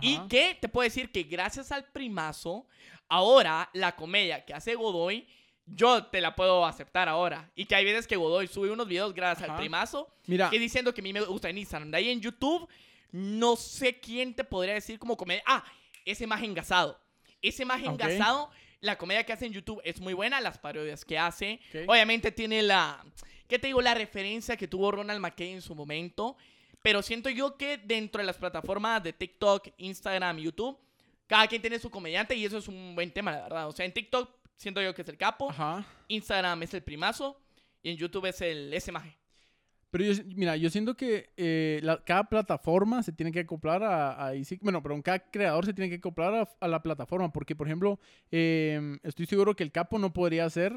Y 0.00 0.16
Ajá. 0.16 0.28
que 0.28 0.56
te 0.60 0.68
puedo 0.68 0.84
decir 0.84 1.10
que 1.12 1.22
gracias 1.24 1.70
al 1.72 1.84
primazo, 1.92 2.66
ahora 3.08 3.68
la 3.74 3.94
comedia 3.96 4.44
que 4.46 4.54
hace 4.54 4.74
Godoy, 4.74 5.26
yo 5.66 6.04
te 6.06 6.20
la 6.20 6.34
puedo 6.34 6.64
aceptar 6.64 7.08
ahora. 7.08 7.50
Y 7.54 7.66
que 7.66 7.74
hay 7.74 7.84
veces 7.84 8.06
que 8.06 8.16
Godoy 8.16 8.46
sube 8.48 8.70
unos 8.70 8.88
videos 8.88 9.14
gracias 9.14 9.44
Ajá. 9.48 9.54
al 9.54 9.60
primazo, 9.60 10.08
Mira, 10.26 10.50
que 10.50 10.58
diciendo 10.58 10.92
que 10.92 11.00
a 11.00 11.04
mí 11.04 11.12
me 11.12 11.20
gusta 11.22 11.48
en 11.48 11.58
Instagram. 11.58 11.90
De 11.90 11.96
ahí 11.96 12.10
en 12.10 12.20
YouTube, 12.20 12.68
no 13.12 13.56
sé 13.56 14.00
quién 14.00 14.34
te 14.34 14.44
podría 14.44 14.74
decir 14.74 14.98
como 14.98 15.16
comedia. 15.16 15.42
Ah, 15.46 15.64
ese 16.04 16.26
más 16.26 16.42
engasado. 16.42 16.98
Ese 17.40 17.64
más 17.64 17.82
engasado, 17.82 18.50
la 18.80 18.96
comedia 18.98 19.24
que 19.24 19.32
hace 19.32 19.46
en 19.46 19.52
YouTube 19.52 19.80
es 19.84 20.00
muy 20.00 20.14
buena, 20.14 20.40
las 20.40 20.58
parodias 20.58 21.04
que 21.04 21.18
hace. 21.18 21.60
Obviamente 21.86 22.30
tiene 22.30 22.62
la, 22.62 23.04
¿qué 23.48 23.58
te 23.58 23.66
digo? 23.68 23.80
La 23.82 23.94
referencia 23.94 24.56
que 24.56 24.68
tuvo 24.68 24.90
Ronald 24.90 25.20
McKay 25.20 25.50
en 25.50 25.62
su 25.62 25.74
momento. 25.74 26.36
Pero 26.82 27.00
siento 27.00 27.30
yo 27.30 27.56
que 27.56 27.78
dentro 27.78 28.20
de 28.20 28.26
las 28.26 28.36
plataformas 28.36 29.02
de 29.02 29.12
TikTok, 29.12 29.68
Instagram, 29.76 30.38
YouTube, 30.38 30.78
cada 31.28 31.46
quien 31.46 31.62
tiene 31.62 31.78
su 31.78 31.90
comediante 31.90 32.34
y 32.34 32.44
eso 32.44 32.58
es 32.58 32.66
un 32.66 32.94
buen 32.94 33.12
tema, 33.12 33.30
la 33.30 33.42
verdad. 33.42 33.68
O 33.68 33.72
sea, 33.72 33.86
en 33.86 33.92
TikTok 33.92 34.28
siento 34.62 34.80
yo 34.80 34.94
que 34.94 35.02
es 35.02 35.08
el 35.08 35.16
capo, 35.16 35.50
Ajá. 35.50 35.84
Instagram 36.08 36.62
es 36.62 36.72
el 36.74 36.82
primazo 36.82 37.36
y 37.82 37.90
en 37.90 37.96
YouTube 37.96 38.26
es 38.26 38.40
el 38.40 38.72
ese 38.72 38.92
maje. 38.92 39.16
Pero 39.90 40.04
yo, 40.04 40.22
mira, 40.36 40.56
yo 40.56 40.70
siento 40.70 40.96
que 40.96 41.30
eh, 41.36 41.78
la- 41.82 42.02
cada 42.02 42.24
plataforma 42.24 43.02
se 43.02 43.12
tiene 43.12 43.30
que 43.30 43.40
acoplar 43.40 43.82
a, 43.82 44.24
a 44.26 44.34
IC 44.34 44.60
Bueno, 44.62 44.82
pero 44.82 45.02
cada 45.02 45.18
creador 45.18 45.66
se 45.66 45.74
tiene 45.74 45.90
que 45.90 45.96
acoplar 45.96 46.32
a, 46.34 46.48
a 46.60 46.68
la 46.68 46.82
plataforma. 46.82 47.30
Porque, 47.30 47.54
por 47.54 47.66
ejemplo, 47.66 48.00
em, 48.30 48.98
estoy 49.02 49.26
seguro 49.26 49.54
que 49.54 49.62
el 49.64 49.70
capo 49.70 49.98
no 49.98 50.10
podría 50.12 50.46
hacer, 50.46 50.72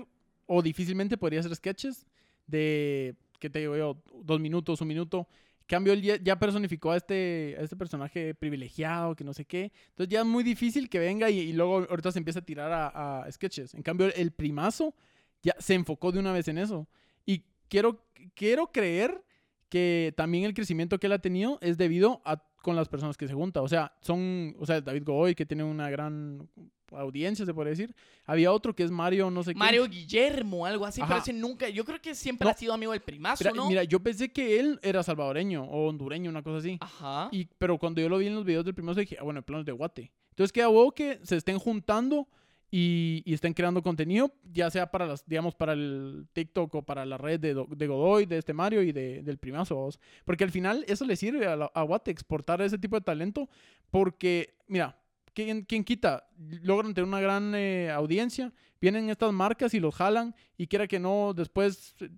o 0.48 0.62
difícilmente 0.62 1.16
podría 1.18 1.40
hacer 1.40 1.56
sketches 1.56 2.06
de, 2.46 3.16
¿qué 3.40 3.50
te 3.50 3.60
digo 3.60 3.78
yo? 3.78 3.98
Dos 4.22 4.40
minutos, 4.42 4.82
un 4.82 4.88
minuto. 4.90 5.28
Cambio, 5.68 5.94
él 5.94 6.02
ya, 6.02 6.18
ya 6.18 6.38
personificó 6.38 6.92
a 6.92 6.98
este, 6.98 7.56
a 7.60 7.64
este 7.64 7.76
personaje 7.76 8.36
privilegiado, 8.36 9.16
que 9.16 9.24
no 9.24 9.34
sé 9.34 9.46
qué. 9.46 9.72
Entonces 9.90 10.10
ya 10.10 10.20
es 10.20 10.26
muy 10.26 10.44
difícil 10.44 10.90
que 10.90 11.00
venga 11.00 11.30
y, 11.30 11.54
luego 11.54 11.86
ahorita 11.90 12.12
se 12.12 12.20
empieza 12.20 12.40
a 12.40 12.46
tirar 12.46 12.72
a, 12.72 13.24
a 13.24 13.32
sketches. 13.32 13.74
En 13.74 13.82
cambio, 13.82 14.14
el 14.14 14.32
primazo 14.32 14.94
ya 15.42 15.56
se 15.60 15.74
enfocó 15.74 16.12
de 16.12 16.20
una 16.20 16.32
vez 16.32 16.48
en 16.48 16.58
eso. 16.58 16.88
Y 17.26 17.46
quiero, 17.68 18.06
quiero 18.36 18.72
creer 18.72 19.24
que 19.70 20.14
también 20.16 20.44
el 20.44 20.54
crecimiento 20.54 21.00
que 21.00 21.08
él 21.08 21.14
ha 21.14 21.20
tenido 21.20 21.58
es 21.62 21.78
debido 21.78 22.22
a 22.26 22.44
con 22.66 22.76
las 22.76 22.90
personas 22.90 23.16
que 23.16 23.28
se 23.28 23.36
junta. 23.36 23.62
O 23.62 23.68
sea, 23.68 23.94
son, 24.02 24.56
o 24.60 24.66
sea, 24.66 24.82
David 24.82 25.04
Godoy, 25.06 25.36
que 25.36 25.46
tiene 25.46 25.64
una 25.64 25.88
gran 25.92 26.50
audiencia, 26.92 27.46
se 27.46 27.54
puede 27.54 27.72
decir. 27.72 27.96
Había 28.26 28.52
otro 28.52 28.76
que 28.76 28.84
es 28.84 28.92
Mario, 28.92 29.30
no 29.32 29.44
sé 29.44 29.54
qué. 29.54 29.60
Mario 29.60 29.88
Guillermo, 29.88 30.66
algo 30.66 30.86
así, 30.86 31.02
Ajá. 31.02 31.10
pero 31.10 31.22
ese 31.22 31.34
nunca, 31.34 31.70
yo 31.70 31.86
creo 31.86 32.02
que 32.02 32.16
siempre 32.16 32.46
No. 32.46 32.52
ha 32.52 32.54
sido 32.54 32.74
amigo 32.74 32.92
del 32.92 33.02
primazo, 33.02 33.44
Mira, 33.44 33.56
¿no? 33.56 33.68
mira, 33.68 33.84
yo 33.84 34.00
pensé 34.00 34.30
que 34.32 34.60
él 34.60 34.80
era 34.84 35.04
salvadoreño 35.04 35.64
o 35.64 35.88
hondureño, 35.88 36.30
una 36.30 36.42
cosa 36.44 36.58
así. 36.60 36.78
Ajá. 36.82 37.30
Y, 37.32 37.46
pero 37.58 37.78
cuando 37.78 38.02
yo 38.02 38.10
lo 38.10 38.18
vi 38.18 38.28
en 38.28 38.36
los 38.36 38.46
videos 38.46 38.66
del 38.66 38.74
primero, 38.76 38.96
dije, 39.00 39.18
ah, 39.20 39.24
bueno, 39.24 39.40
el 39.40 39.44
plano 39.44 39.62
es 39.62 39.66
de 39.66 39.72
Guate. 39.72 40.12
Entonces 40.30 40.52
queda 40.52 40.70
huevo 40.70 40.92
que 40.92 41.20
se 41.24 41.38
estén 41.38 41.58
juntando 41.60 42.28
y, 42.72 43.22
y 43.26 43.34
estén 43.34 43.54
creando 43.54 43.82
contenido, 43.82 44.34
ya 44.52 44.70
sea 44.70 44.92
para 44.92 45.06
las, 45.06 45.26
digamos, 45.26 45.56
para 45.56 45.72
el 45.74 46.28
TikTok 46.34 46.76
o 46.76 46.82
para 46.82 47.06
la 47.06 47.18
red 47.18 47.40
de, 47.40 47.54
de 47.70 47.88
Godoy, 47.88 48.26
de 48.26 48.38
este 48.40 48.54
Mario 48.54 48.82
y 48.82 48.92
de, 48.92 49.24
del 49.24 49.38
primazo. 49.38 49.76
vos. 49.76 50.00
Porque 50.26 50.44
al 50.44 50.52
final 50.52 50.84
eso 50.88 51.06
le 51.06 51.16
sirve 51.16 51.46
a, 51.48 51.56
la- 51.56 51.72
a 51.74 51.84
Guate 51.84 52.12
exportar 52.12 52.62
ese 52.62 52.78
tipo 52.78 52.98
de 52.98 53.02
talento. 53.02 53.48
Porque, 53.92 54.56
mira, 54.68 54.98
¿quién, 55.36 55.64
quién 55.64 55.84
quita? 55.84 56.28
Logran 56.64 56.94
tener 56.94 57.08
una 57.08 57.20
gran 57.20 57.54
eh, 57.54 57.92
audiencia, 57.92 58.52
vienen 58.82 59.10
estas 59.10 59.32
marcas 59.32 59.74
y 59.76 59.80
los 59.80 59.94
jalan 59.94 60.34
y 60.58 60.66
quiera 60.66 60.88
que 60.88 61.00
no, 61.00 61.34
después 61.36 61.96
eh, 62.00 62.10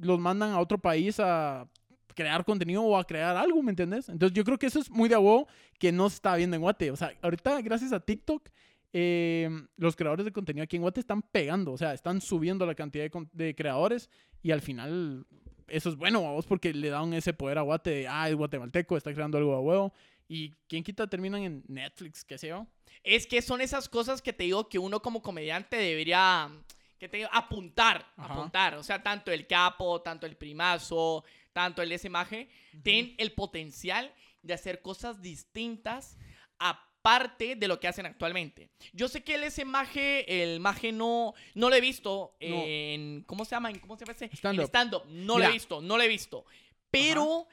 los 0.00 0.20
mandan 0.20 0.52
a 0.52 0.60
otro 0.60 0.78
país 0.78 1.18
a 1.18 1.68
crear 2.14 2.44
contenido 2.44 2.82
o 2.82 2.96
a 2.96 3.04
crear 3.04 3.36
algo, 3.36 3.62
¿me 3.62 3.70
entiendes? 3.70 4.08
Entonces 4.08 4.36
yo 4.36 4.44
creo 4.44 4.58
que 4.58 4.66
eso 4.66 4.78
es 4.78 4.90
muy 4.90 5.08
de 5.08 5.16
a 5.16 5.18
huevo 5.18 5.48
que 5.78 5.90
no 5.90 6.08
se 6.08 6.16
está 6.16 6.36
viendo 6.36 6.56
en 6.56 6.62
Guate. 6.62 6.90
O 6.90 6.96
sea, 6.96 7.12
ahorita 7.20 7.60
gracias 7.62 7.92
a 7.92 8.00
TikTok, 8.00 8.48
eh, 8.92 9.50
los 9.76 9.96
creadores 9.96 10.24
de 10.24 10.32
contenido 10.32 10.62
aquí 10.62 10.76
en 10.76 10.82
Guate 10.82 11.00
están 11.00 11.22
pegando, 11.22 11.72
o 11.72 11.76
sea, 11.76 11.92
están 11.92 12.20
subiendo 12.20 12.64
la 12.64 12.74
cantidad 12.74 13.10
de, 13.10 13.26
de 13.32 13.54
creadores 13.54 14.08
y 14.42 14.52
al 14.52 14.62
final 14.62 15.26
eso 15.68 15.88
es 15.88 15.96
bueno 15.96 16.26
a 16.26 16.32
vos 16.32 16.46
porque 16.46 16.72
le 16.72 16.88
dan 16.88 17.12
ese 17.12 17.32
poder 17.32 17.58
a 17.58 17.62
Guate 17.62 17.90
de, 17.90 18.08
ah, 18.08 18.28
es 18.28 18.34
guatemalteco, 18.34 18.96
está 18.96 19.12
creando 19.12 19.38
algo 19.38 19.56
de 19.56 19.62
huevo. 19.62 19.92
Y 20.28 20.50
quien 20.68 20.82
quita 20.82 21.06
terminan 21.06 21.42
en 21.42 21.64
Netflix, 21.68 22.24
qué 22.24 22.36
sé 22.38 22.48
yo. 22.48 22.66
Es 23.04 23.26
que 23.26 23.40
son 23.42 23.60
esas 23.60 23.88
cosas 23.88 24.20
que 24.20 24.32
te 24.32 24.44
digo 24.44 24.68
que 24.68 24.78
uno 24.78 25.00
como 25.00 25.22
comediante 25.22 25.76
debería 25.76 26.50
que 26.98 27.08
te 27.08 27.18
digo, 27.18 27.28
apuntar, 27.32 28.10
Ajá. 28.16 28.32
apuntar. 28.32 28.74
O 28.76 28.82
sea, 28.82 29.02
tanto 29.02 29.30
el 29.30 29.46
capo, 29.46 30.00
tanto 30.00 30.24
el 30.26 30.36
primazo, 30.36 31.24
tanto 31.52 31.82
el 31.82 31.92
ese 31.92 32.08
maje, 32.08 32.48
tienen 32.82 33.14
el 33.18 33.32
potencial 33.32 34.12
de 34.42 34.54
hacer 34.54 34.80
cosas 34.80 35.20
distintas 35.20 36.16
aparte 36.58 37.54
de 37.54 37.68
lo 37.68 37.78
que 37.78 37.86
hacen 37.86 38.06
actualmente. 38.06 38.70
Yo 38.92 39.08
sé 39.08 39.22
que 39.22 39.34
el 39.34 39.44
ese 39.44 39.64
maje, 39.64 40.42
el 40.42 40.58
maje 40.58 40.90
no, 40.90 41.34
no 41.54 41.68
lo 41.68 41.76
he 41.76 41.80
visto 41.80 42.34
No. 42.40 42.62
en, 42.66 43.22
¿cómo 43.26 43.44
se 43.44 43.52
llama? 43.52 43.70
¿En 43.70 43.78
¿Cómo 43.78 43.96
se 43.96 44.04
llama 44.04 44.12
ese? 44.16 44.30
Stand-up. 44.34 44.60
En 44.62 44.66
stand-up. 44.66 45.02
No 45.08 45.34
lo 45.34 45.36
Mira. 45.36 45.48
he 45.50 45.52
visto, 45.52 45.80
no 45.82 45.96
lo 45.96 46.02
he 46.02 46.08
visto. 46.08 46.44
Pero 46.90 47.46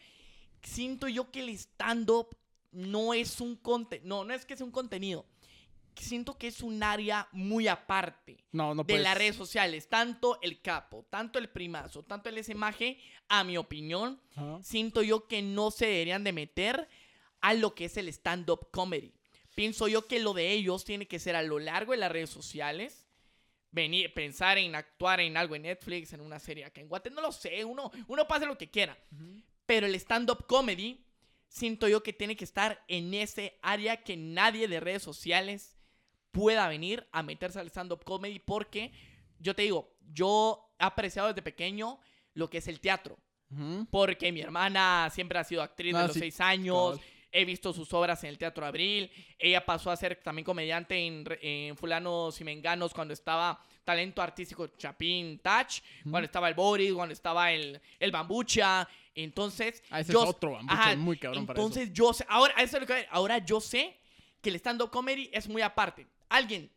siento 0.62 1.08
yo 1.10 1.30
que 1.32 1.42
el 1.42 1.50
stand-up 1.50 2.36
no 2.74 3.14
es 3.14 3.40
un 3.40 3.56
contenido, 3.56 4.08
no, 4.08 4.24
no 4.26 4.34
es 4.34 4.46
que 4.46 4.56
sea 4.58 4.66
un 4.66 4.72
contenido. 4.72 5.26
Siento 5.96 6.38
que 6.40 6.48
es 6.48 6.62
un 6.62 6.82
área 6.82 7.28
muy 7.34 7.68
aparte 7.68 8.44
No, 8.52 8.74
no 8.74 8.82
de 8.84 8.94
puedes. 8.94 9.04
las 9.04 9.16
redes 9.16 9.36
sociales. 9.36 9.88
Tanto 9.90 10.40
el 10.42 10.60
capo, 10.60 11.06
tanto 11.10 11.38
el 11.38 11.50
primazo, 11.50 12.02
tanto 12.02 12.30
el 12.30 12.44
SMAG, 12.44 12.98
a 13.30 13.44
mi 13.44 13.58
opinión, 13.58 14.20
siento 14.64 15.04
yo 15.04 15.28
que 15.28 15.44
no 15.44 15.70
se 15.70 15.86
deberían 15.86 16.24
de 16.24 16.34
meter 16.34 16.88
a 17.42 17.54
lo 17.54 17.76
que 17.76 17.86
es 17.86 17.98
el 17.98 18.08
stand-up 18.10 18.70
comedy. 18.72 19.14
Pienso 19.54 19.88
yo 19.88 20.08
que 20.08 20.20
lo 20.20 20.34
de 20.34 20.52
ellos 20.52 20.84
tiene 20.84 21.08
que 21.08 21.20
ser 21.20 21.36
a 21.36 21.44
lo 21.44 21.60
largo 21.60 21.92
de 21.92 22.00
las 22.00 22.12
redes 22.12 22.32
sociales. 22.32 23.06
Venir, 23.70 24.14
pensar 24.16 24.58
en 24.58 24.74
actuar 24.76 25.20
en 25.20 25.38
algo 25.38 25.56
en 25.56 25.64
Netflix, 25.64 26.12
en 26.14 26.22
una 26.22 26.40
serie 26.40 26.66
acá 26.66 26.82
en 26.82 26.88
Guate, 26.88 27.12
no 27.12 27.22
lo 27.22 27.32
sé, 27.32 27.64
uno, 27.66 27.92
uno 28.08 28.28
pasa 28.28 28.46
lo 28.46 28.58
que 28.58 28.70
quiera. 28.72 28.98
Pero 29.68 29.86
el 29.86 29.94
stand-up 29.96 30.48
comedy, 30.48 31.06
siento 31.54 31.88
yo 31.88 32.02
que 32.02 32.14
tiene 32.14 32.36
que 32.36 32.44
estar 32.44 32.84
en 32.88 33.14
ese 33.14 33.60
área 33.62 34.04
que 34.04 34.18
nadie 34.18 34.68
de 34.68 34.80
redes 34.80 35.04
sociales 35.04 35.78
pueda 36.32 36.68
venir 36.68 37.08
a 37.12 37.22
meterse 37.22 37.60
al 37.60 37.68
stand-up 37.68 38.04
comedy 38.04 38.40
porque 38.40 38.92
yo 39.38 39.56
te 39.56 39.62
digo, 39.62 39.94
yo 40.12 40.74
he 40.80 40.84
apreciado 40.84 41.28
desde 41.28 41.44
pequeño 41.44 42.00
lo 42.34 42.50
que 42.50 42.58
es 42.58 42.68
el 42.68 42.80
teatro. 42.80 43.18
Porque 43.92 44.32
mi 44.32 44.42
hermana 44.42 45.12
siempre 45.14 45.38
ha 45.38 45.44
sido 45.44 45.62
actriz 45.62 45.94
Ah, 45.94 46.02
de 46.02 46.08
los 46.08 46.14
sí, 46.16 46.22
seis 46.22 46.42
años. 46.42 47.00
He 47.32 47.46
visto 47.46 47.72
sus 47.72 47.94
obras 47.94 48.24
en 48.24 48.30
el 48.30 48.38
Teatro 48.40 48.66
Abril. 48.66 49.12
Ella 49.38 49.64
pasó 49.64 49.92
a 49.92 49.96
ser 49.96 50.16
también 50.24 50.44
comediante 50.44 50.96
en, 50.98 51.24
en 51.42 51.78
Fulanos 51.78 52.40
y 52.42 52.44
Menganos 52.44 52.94
cuando 52.96 53.14
estaba 53.14 53.60
talento 53.84 54.24
artístico 54.24 54.68
Chapín 54.78 55.40
Touch, 55.40 55.82
cuando 56.10 56.26
estaba 56.26 56.48
el 56.48 56.56
Boris, 56.56 56.94
cuando 56.94 57.14
estaba 57.14 57.52
el, 57.52 57.80
el 58.00 58.12
Bambucha. 58.12 58.88
Entonces, 59.16 59.84
Ah, 59.90 60.00
ese 60.00 60.14
yo- 60.14 60.24
es 60.24 60.30
otro 60.30 60.52
bambucha, 60.52 60.74
Ajá, 60.74 60.92
es 60.94 60.98
muy 60.98 61.18
cabrón 61.18 61.46
para 61.46 61.60
eso. 61.60 61.68
Entonces, 61.68 61.94
yo 61.94 62.14
sé, 62.14 62.26
ahora, 62.28 62.54
eso 62.62 62.78
es 62.78 62.82
lo 62.82 62.88
que- 62.88 63.08
ahora 63.12 63.38
yo 63.40 63.60
sé 63.62 63.98
que 64.42 64.50
el 64.50 64.56
stand-up 64.56 64.90
comedy 64.90 65.30
es 65.34 65.48
muy 65.48 65.62
aparte. 65.62 66.08
Alguien 66.30 66.72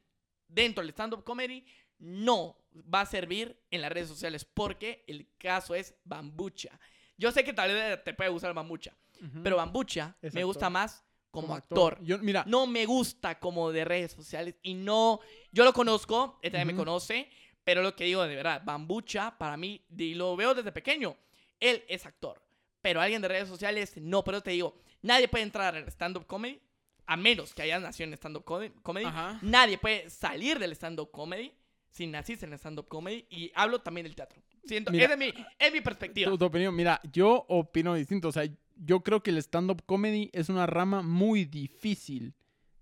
dentro 0.48 0.82
del 0.82 0.90
stand-up 0.92 1.24
comedy 1.24 1.64
no 1.98 2.58
va 2.92 3.00
a 3.02 3.06
servir 3.06 3.58
en 3.70 3.80
las 3.80 3.90
redes 3.90 4.08
sociales 4.08 4.44
porque 4.44 5.04
el 5.06 5.28
caso 5.38 5.74
es 5.74 5.94
Bambucha. 6.04 6.78
Yo 7.16 7.32
sé 7.32 7.42
que 7.42 7.52
tal 7.54 7.72
vez 7.72 8.04
te 8.04 8.12
puede 8.12 8.28
gustar 8.30 8.52
Bambucha, 8.52 8.94
pero 9.42 9.56
Bambucha 9.56 10.14
me 10.32 10.44
gusta 10.44 10.68
más 10.68 11.02
como, 11.30 11.54
actor. 11.54 11.98
Yo, 12.02 12.18
mira, 12.18 12.44
No 12.46 12.66
me 12.66 12.84
gusta 12.86 13.38
como 13.38 13.72
de 13.72 13.84
redes 13.86 14.12
sociales 14.12 14.56
y 14.62 14.74
no. 14.74 15.20
Yo 15.52 15.64
lo 15.64 15.72
conozco, 15.72 16.38
él 16.42 16.52
también 16.52 16.66
me 16.68 16.72
Ujú. 16.74 16.82
conoce, 16.82 17.30
pero 17.64 17.82
lo 17.82 17.96
que 17.96 18.04
digo 18.04 18.22
de 18.22 18.36
verdad, 18.36 18.62
Bambucha, 18.64 19.36
para 19.38 19.56
mí, 19.56 19.82
y 19.96 20.14
lo 20.14 20.36
veo 20.36 20.54
desde 20.54 20.70
pequeño, 20.72 21.16
él 21.60 21.84
es 21.88 22.06
actor. 22.06 22.42
Pero 22.82 23.00
alguien 23.00 23.22
de 23.22 23.28
redes 23.28 23.48
sociales, 23.48 23.94
no, 23.96 24.22
pero 24.22 24.40
te 24.42 24.52
digo, 24.52 24.76
nadie 25.02 25.28
puede 25.28 25.44
entrar 25.44 25.74
al 25.74 25.86
stand-up 25.88 26.26
comedy, 26.26 26.60
a 27.06 27.16
menos 27.16 27.54
que 27.54 27.62
hayas 27.62 27.82
nacido 27.82 28.08
en 28.08 28.14
stand-up 28.14 28.44
comedy. 28.44 29.04
Ajá. 29.06 29.38
Nadie 29.42 29.78
puede 29.78 30.08
salir 30.10 30.58
del 30.58 30.72
stand-up 30.72 31.10
comedy 31.10 31.52
si 31.90 32.06
naciste 32.06 32.46
en 32.46 32.52
stand-up 32.54 32.88
comedy. 32.88 33.26
Y 33.30 33.50
hablo 33.54 33.80
también 33.80 34.04
del 34.04 34.14
teatro. 34.14 34.40
Siento, 34.64 34.90
Mira, 34.90 35.12
es 35.12 35.18
mi, 35.18 35.32
es 35.58 35.72
mi 35.72 35.80
perspectiva. 35.80 36.30
tu, 36.30 36.36
tu 36.38 36.44
opinión, 36.44 36.74
mira, 36.74 37.00
yo 37.12 37.46
opino 37.48 37.94
distinto. 37.94 38.28
O 38.28 38.32
sea, 38.32 38.44
yo 38.76 39.00
creo 39.00 39.22
que 39.22 39.30
el 39.30 39.38
stand-up 39.38 39.82
comedy 39.86 40.30
es 40.32 40.48
una 40.48 40.66
rama 40.66 41.02
muy 41.02 41.44
difícil 41.44 42.34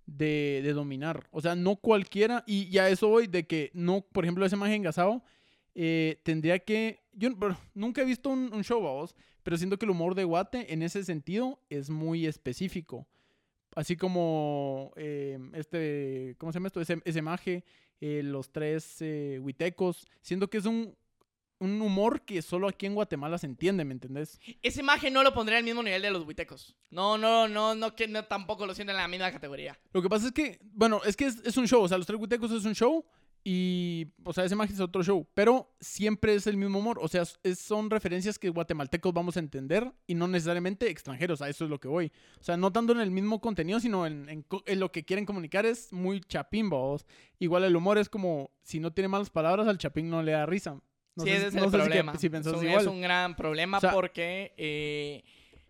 de, 0.07 0.61
de 0.63 0.73
dominar. 0.73 1.29
O 1.31 1.41
sea, 1.41 1.55
no 1.55 1.77
cualquiera, 1.77 2.43
y 2.47 2.69
ya 2.71 2.89
eso 2.89 3.09
voy 3.09 3.27
de 3.27 3.47
que 3.47 3.71
no, 3.75 4.01
por 4.01 4.25
ejemplo, 4.25 4.45
ese 4.45 4.57
maje 4.57 4.75
engasado, 4.75 5.23
eh, 5.75 6.21
tendría 6.25 6.59
que. 6.59 7.04
Yo 7.17 7.37
pero, 7.39 7.57
nunca 7.75 8.03
he 8.03 8.05
visto 8.05 8.31
un, 8.31 8.53
un 8.53 8.65
show, 8.65 8.81
vos, 8.81 9.15
pero 9.43 9.57
siento 9.57 9.79
que 9.79 9.87
el 9.87 9.91
humor 9.91 10.15
de 10.15 10.25
Guate 10.25 10.73
en 10.73 10.83
ese 10.83 11.05
sentido 11.05 11.61
es 11.69 11.91
muy 11.91 12.27
específico. 12.27 13.07
Así 13.75 13.97
como 13.97 14.93
eh, 14.97 15.39
este, 15.55 16.37
¿cómo 16.39 16.53
se 16.53 16.57
llama 16.59 16.69
esto? 16.69 16.81
Ese, 16.81 17.03
ese 17.05 17.23
maje, 17.23 17.65
eh, 18.01 18.23
los 18.23 18.51
tres 18.51 18.97
eh, 19.01 19.39
huitecos. 19.43 20.07
Siento 20.21 20.49
que 20.49 20.59
es 20.59 20.65
un, 20.65 20.97
un 21.59 21.83
humor 21.83 22.23
que 22.23 22.41
solo 22.41 22.69
aquí 22.69 22.87
en 22.87 22.95
Guatemala 22.95 23.37
se 23.37 23.47
entiende, 23.47 23.85
¿me 23.85 23.93
entendés? 23.93 24.39
Esa 24.63 24.81
imagen 24.81 25.13
no 25.13 25.23
lo 25.23 25.35
pondría 25.35 25.59
al 25.59 25.65
mismo 25.65 25.83
nivel 25.83 26.03
de 26.03 26.11
los 26.11 26.25
buitecos. 26.25 26.77
No, 26.91 27.19
no, 27.19 27.49
no, 27.49 27.75
no, 27.75 27.97
que 27.97 28.07
no 28.07 28.25
tampoco 28.25 28.65
lo 28.65 28.75
siento 28.75 28.93
en 28.93 28.99
la 28.99 29.09
misma 29.09 29.33
categoría. 29.33 29.79
Lo 29.93 30.01
que 30.01 30.09
pasa 30.09 30.27
es 30.27 30.33
que, 30.33 30.61
bueno, 30.73 31.01
es 31.05 31.17
que 31.17 31.27
es, 31.27 31.41
es 31.45 31.57
un 31.57 31.67
show, 31.67 31.83
o 31.83 31.89
sea, 31.89 31.99
los 31.99 32.07
tres 32.07 32.21
huitecos 32.21 32.53
es 32.53 32.65
un 32.65 32.75
show 32.75 33.05
Y, 33.47 34.07
o 34.25 34.33
sea, 34.33 34.45
ese 34.45 34.57
magia 34.57 34.73
es 34.75 34.81
otro 34.81 35.03
show. 35.05 35.27
Pero 35.35 35.75
siempre 35.79 36.35
es 36.35 36.47
el 36.47 36.57
mismo 36.57 36.79
humor. 36.79 36.99
O 37.03 37.09
sea, 37.09 37.23
es- 37.43 37.59
son 37.59 37.91
referencias 37.91 38.39
que 38.39 38.49
guatemaltecos 38.49 39.13
vamos 39.13 39.37
a 39.37 39.41
entender 39.41 39.93
y 40.07 40.15
no 40.15 40.27
necesariamente 40.29 40.89
extranjeros. 40.89 41.43
A 41.43 41.51
eso 41.51 41.65
es 41.65 41.71
lo 41.71 41.79
que 41.79 41.89
voy. 41.89 42.11
O 42.41 42.43
sea, 42.43 42.57
no 42.57 42.73
tanto 42.73 42.95
en 42.95 43.01
el 43.01 43.11
mismo 43.11 43.41
contenido, 43.43 43.81
sino 43.81 44.07
en, 44.07 44.29
en 44.31 44.43
co- 44.43 44.63
en 44.67 44.81
lo 44.81 44.91
que 44.91 45.05
quieren 45.05 45.27
comunicar 45.27 45.67
es 45.67 45.93
muy 45.93 46.21
chapín, 46.23 46.71
vos. 46.71 47.05
Igual 47.39 47.65
el 47.65 47.77
humor 47.77 47.99
es 47.99 48.09
como, 48.09 48.51
si 48.63 48.81
no 48.81 48.93
tiene 48.93 49.09
malas 49.09 49.29
palabras, 49.29 49.69
al 49.69 49.77
chapín 49.77 50.09
no 50.09 50.23
le 50.23 50.33
da 50.33 50.47
risa. 50.47 50.81
No 51.17 51.23
sí, 51.25 51.31
sé 51.31 51.37
ese 51.37 51.47
es 51.49 51.55
no 51.55 51.65
el 51.65 51.71
sé 51.71 51.77
si 51.77 51.77
que- 51.77 51.85
problema. 51.85 52.19
Si, 52.19 52.27
es, 52.29 52.47
un, 52.47 52.65
igual. 52.67 52.81
es 52.81 52.87
un 52.87 53.01
gran 53.03 53.37
problema 53.37 53.77
O 53.77 53.81
sea- 53.83 53.93
porque 53.93 54.55
eh, 54.57 55.23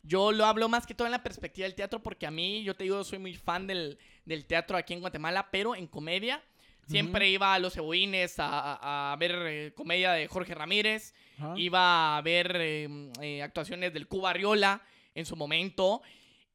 yo 0.04 0.30
lo 0.30 0.46
hablo 0.46 0.68
más 0.68 0.86
que 0.86 0.94
todo 0.94 1.06
en 1.08 1.12
la 1.12 1.22
perspectiva 1.24 1.64
del 1.66 1.74
teatro 1.74 2.00
porque 2.02 2.24
a 2.26 2.30
mí, 2.30 2.62
yo 2.62 2.74
te 2.76 2.84
digo, 2.84 3.02
soy 3.02 3.18
muy 3.18 3.34
fan 3.34 3.66
del, 3.66 3.98
del 4.24 4.46
teatro 4.46 4.76
aquí 4.76 4.94
en 4.94 5.00
Guatemala, 5.00 5.48
pero 5.50 5.74
en 5.74 5.88
comedia. 5.88 6.40
Siempre 6.86 7.30
iba 7.30 7.54
a 7.54 7.58
los 7.58 7.74
cebollines 7.74 8.34
a, 8.38 9.16
ver 9.18 9.32
eh, 9.46 9.72
comedia 9.74 10.12
de 10.12 10.28
Jorge 10.28 10.54
Ramírez. 10.54 11.14
Iba 11.56 12.16
a 12.16 12.22
ver 12.22 12.56
eh, 12.56 12.88
eh, 13.20 13.42
actuaciones 13.42 13.92
del 13.92 14.06
Cuba 14.06 14.30
Arriola 14.30 14.82
en 15.14 15.26
su 15.26 15.36
momento. 15.36 16.02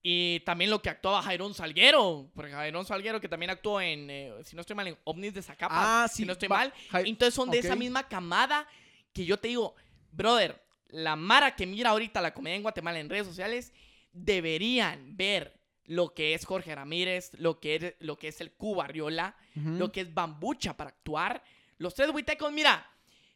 Y 0.02 0.40
también 0.42 0.70
lo 0.72 0.82
que 0.82 0.90
actuaba 0.90 1.22
Jairón 1.22 1.54
Salguero. 1.54 2.30
Porque 2.34 2.52
Jairón 2.52 2.86
Salguero 2.86 3.20
que 3.20 3.28
también 3.28 3.50
actuó 3.50 3.82
en, 3.82 4.10
eh, 4.10 4.34
si 4.44 4.56
no 4.56 4.62
estoy 4.62 4.76
mal, 4.76 4.88
en 4.88 4.98
OVNIs 5.04 5.34
de 5.34 5.42
Zacapa. 5.42 6.04
Ah, 6.04 6.08
si 6.08 6.18
sí, 6.18 6.26
no 6.26 6.34
estoy 6.34 6.50
mal. 6.50 6.74
Entonces 6.94 7.34
son 7.34 7.50
de 7.50 7.60
esa 7.60 7.76
misma 7.76 8.08
camada 8.08 8.68
que 9.14 9.26
yo 9.26 9.38
te 9.38 9.50
digo, 9.50 9.76
brother, 10.12 10.62
la 10.88 11.16
Mara 11.16 11.56
que 11.56 11.66
mira 11.66 11.90
ahorita 11.90 12.22
la 12.22 12.34
comedia 12.34 12.56
en 12.56 12.62
Guatemala 12.62 13.00
en 13.00 13.10
redes 13.10 13.28
sociales 13.28 13.74
deberían 14.12 15.16
ver 15.16 15.59
lo 15.90 16.14
que 16.14 16.36
es 16.36 16.46
Jorge 16.46 16.76
Ramírez, 16.76 17.32
lo 17.40 17.60
que 17.60 17.76
es, 17.76 17.96
lo 18.00 18.16
que 18.16 18.28
es 18.28 18.40
el 18.42 18.52
Cuba 18.54 18.84
Arriola, 18.86 19.36
Ujú. 19.56 19.70
lo 19.72 19.92
que 19.92 20.02
es 20.02 20.14
Bambucha 20.14 20.78
para 20.78 20.92
actuar. 20.92 21.44
Los 21.80 21.96
tres 21.96 22.12
huitecos, 22.12 22.52
mira, 22.52 22.88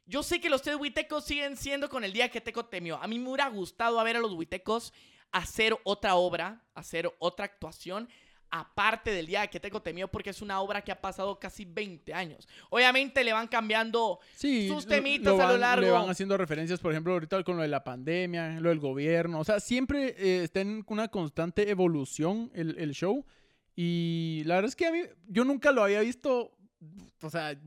yo 0.05 0.21
sé 0.21 0.39
que 0.39 0.49
los 0.49 0.61
tres 0.61 0.75
huitecos 0.75 1.25
siguen 1.25 1.57
siendo 1.57 1.89
con 1.89 2.03
el 2.03 2.13
día 2.13 2.29
que 2.29 2.41
Teco 2.41 2.65
temió. 2.65 2.97
A 3.01 3.07
mí 3.07 3.17
me 3.17 3.27
hubiera 3.29 3.47
gustado 3.49 3.99
a 3.99 4.03
ver 4.03 4.17
a 4.17 4.19
los 4.19 4.33
huitecos 4.33 4.93
hacer 5.31 5.75
otra 5.83 6.13
obra, 6.13 6.61
hacer 6.75 7.11
otra 7.17 7.45
actuación, 7.45 8.07
aparte 8.55 9.09
del 9.11 9.25
día 9.25 9.47
que 9.47 9.59
Teco 9.59 9.81
temió, 9.81 10.07
porque 10.07 10.29
es 10.29 10.41
una 10.43 10.61
obra 10.61 10.83
que 10.83 10.91
ha 10.91 11.01
pasado 11.01 11.39
casi 11.39 11.65
20 11.65 12.13
años. 12.13 12.47
Obviamente 12.69 13.23
le 13.23 13.33
van 13.33 13.47
cambiando 13.47 14.19
Sí, 14.35 14.67
sus 14.67 14.83
lo- 14.85 14.89
temitas 14.89 15.35
lo 15.35 15.43
a 15.43 15.51
lo 15.53 15.57
largo. 15.57 15.81
Le 15.85 15.89
van 15.91 16.07
haciendo 16.07 16.37
referencias, 16.37 16.79
por 16.79 16.91
ejemplo, 16.91 17.13
ahorita 17.13 17.43
con 17.43 17.55
lo 17.57 17.63
de 17.63 17.67
la 17.67 17.83
pandemia, 17.83 18.59
lo 18.59 18.69
del 18.69 18.79
gobierno. 18.79 19.39
O 19.39 19.43
sea, 19.43 19.59
siempre 19.59 20.13
eh, 20.17 20.43
está 20.43 20.61
en 20.61 20.83
una 20.87 21.07
constante 21.07 21.67
evolución 21.71 22.51
el, 22.53 22.77
el 22.77 22.91
show. 22.93 23.25
Y 23.75 24.43
la 24.45 24.55
verdad 24.55 24.69
es 24.69 24.75
que 24.75 24.85
a 24.85 24.91
mí, 24.91 24.99
yo 25.27 25.43
nunca 25.45 25.71
lo 25.71 25.83
había 25.83 26.01
visto, 26.01 26.55
o 27.23 27.29
sea, 27.31 27.59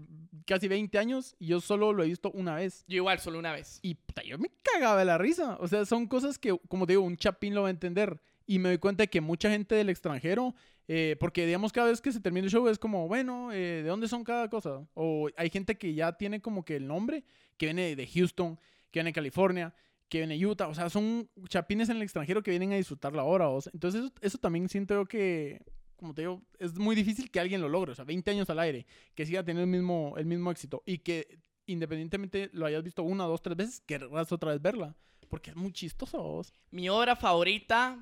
casi 0.47 0.69
20 0.69 0.97
años, 0.99 1.35
y 1.41 1.49
yo 1.49 1.61
solo 1.61 1.93
lo 1.93 2.05
he 2.05 2.07
visto 2.07 2.31
una 2.31 2.55
vez. 2.55 2.85
Yo 2.87 2.99
igual, 2.99 3.19
solo 3.19 3.41
una 3.41 3.51
vez. 3.51 3.81
Y 3.83 3.95
puta, 3.97 4.23
yo 4.23 4.39
me 4.39 4.49
cagaba 4.63 5.01
de 5.01 5.05
la 5.05 5.19
risa. 5.19 5.57
O 5.59 5.67
sea, 5.67 5.85
son 5.85 6.07
cosas 6.07 6.39
que, 6.39 6.57
como 6.69 6.87
te 6.87 6.93
digo, 6.93 7.03
un 7.03 7.17
chapín 7.17 7.57
lo 7.57 7.63
va 7.63 7.69
a 7.69 7.71
entender. 7.73 8.21
Y 8.47 8.61
me 8.61 8.69
doy 8.69 8.79
cuenta 8.79 9.03
de 9.03 9.09
que 9.09 9.21
mucha 9.21 9.51
gente 9.51 9.75
del 9.75 9.89
extranjero, 9.89 10.55
eh, 10.89 11.17
porque 11.19 11.47
digamos 11.47 11.73
cada 11.73 11.89
vez 11.89 12.01
que 12.01 12.13
se 12.13 12.21
termina 12.21 12.45
el 12.45 12.51
show 12.51 12.69
es 12.69 12.79
como, 12.79 13.09
bueno, 13.09 13.53
eh, 13.53 13.83
¿de 13.83 13.89
dónde 13.89 14.09
son 14.09 14.23
cada 14.23 14.49
cosa? 14.49 14.87
O 14.95 15.29
hay 15.37 15.51
gente 15.51 15.77
que 15.77 15.95
ya 15.95 16.13
tiene 16.13 16.41
como 16.41 16.65
que 16.65 16.77
el 16.77 16.87
nombre, 16.87 17.25
que 17.57 17.67
viene 17.67 17.97
de 17.97 18.07
Houston, 18.07 18.57
que 18.91 19.01
viene 19.01 19.09
de 19.09 19.15
California, 19.15 19.75
que 20.09 20.19
viene 20.19 20.39
de 20.39 20.47
Utah. 20.47 20.69
O 20.69 20.75
sea, 20.75 20.89
son 20.89 21.29
chapines 21.49 21.89
en 21.89 21.97
el 21.97 22.03
extranjero 22.03 22.43
que 22.43 22.51
vienen 22.51 22.73
a 22.73 22.77
disfrutar 22.77 23.15
la 23.15 23.25
hora. 23.25 23.49
o 23.49 23.61
sea, 23.61 23.73
entonces, 23.75 24.05
eso, 24.05 24.13
eso 24.21 24.39
también 24.39 24.69
siento 24.69 24.95
yo 24.95 25.07
que, 25.07 25.65
como 25.97 26.15
te 26.15 26.23
digo, 26.23 26.43
es 26.59 26.79
muy 26.79 26.95
difícil 26.95 27.31
que 27.31 27.41
alguien 27.41 27.61
lo 27.61 27.69
logre. 27.69 27.93
O 27.93 27.95
sea, 27.95 28.05
20 28.05 28.31
años 28.31 28.49
al 28.51 28.61
aire, 28.61 28.87
que 29.15 29.27
siga 29.27 29.43
teniendo 29.43 29.65
el 29.65 29.81
mismo, 29.81 30.15
el 30.17 30.27
mismo 30.27 30.51
éxito 30.51 30.83
y 30.87 30.99
que 30.99 31.41
independientemente 31.67 32.49
lo 32.53 32.65
hayas 32.67 32.85
visto 32.85 33.03
una, 33.03 33.25
dos, 33.25 33.43
tres 33.43 33.57
veces, 33.57 33.81
querrás 33.81 34.31
otra 34.31 34.53
vez 34.53 34.63
verla. 34.63 34.97
Porque 35.29 35.51
es 35.51 35.57
muy 35.57 35.73
chistoso. 35.73 36.43
Mi 36.71 36.89
obra 36.89 37.17
favorita 37.17 37.99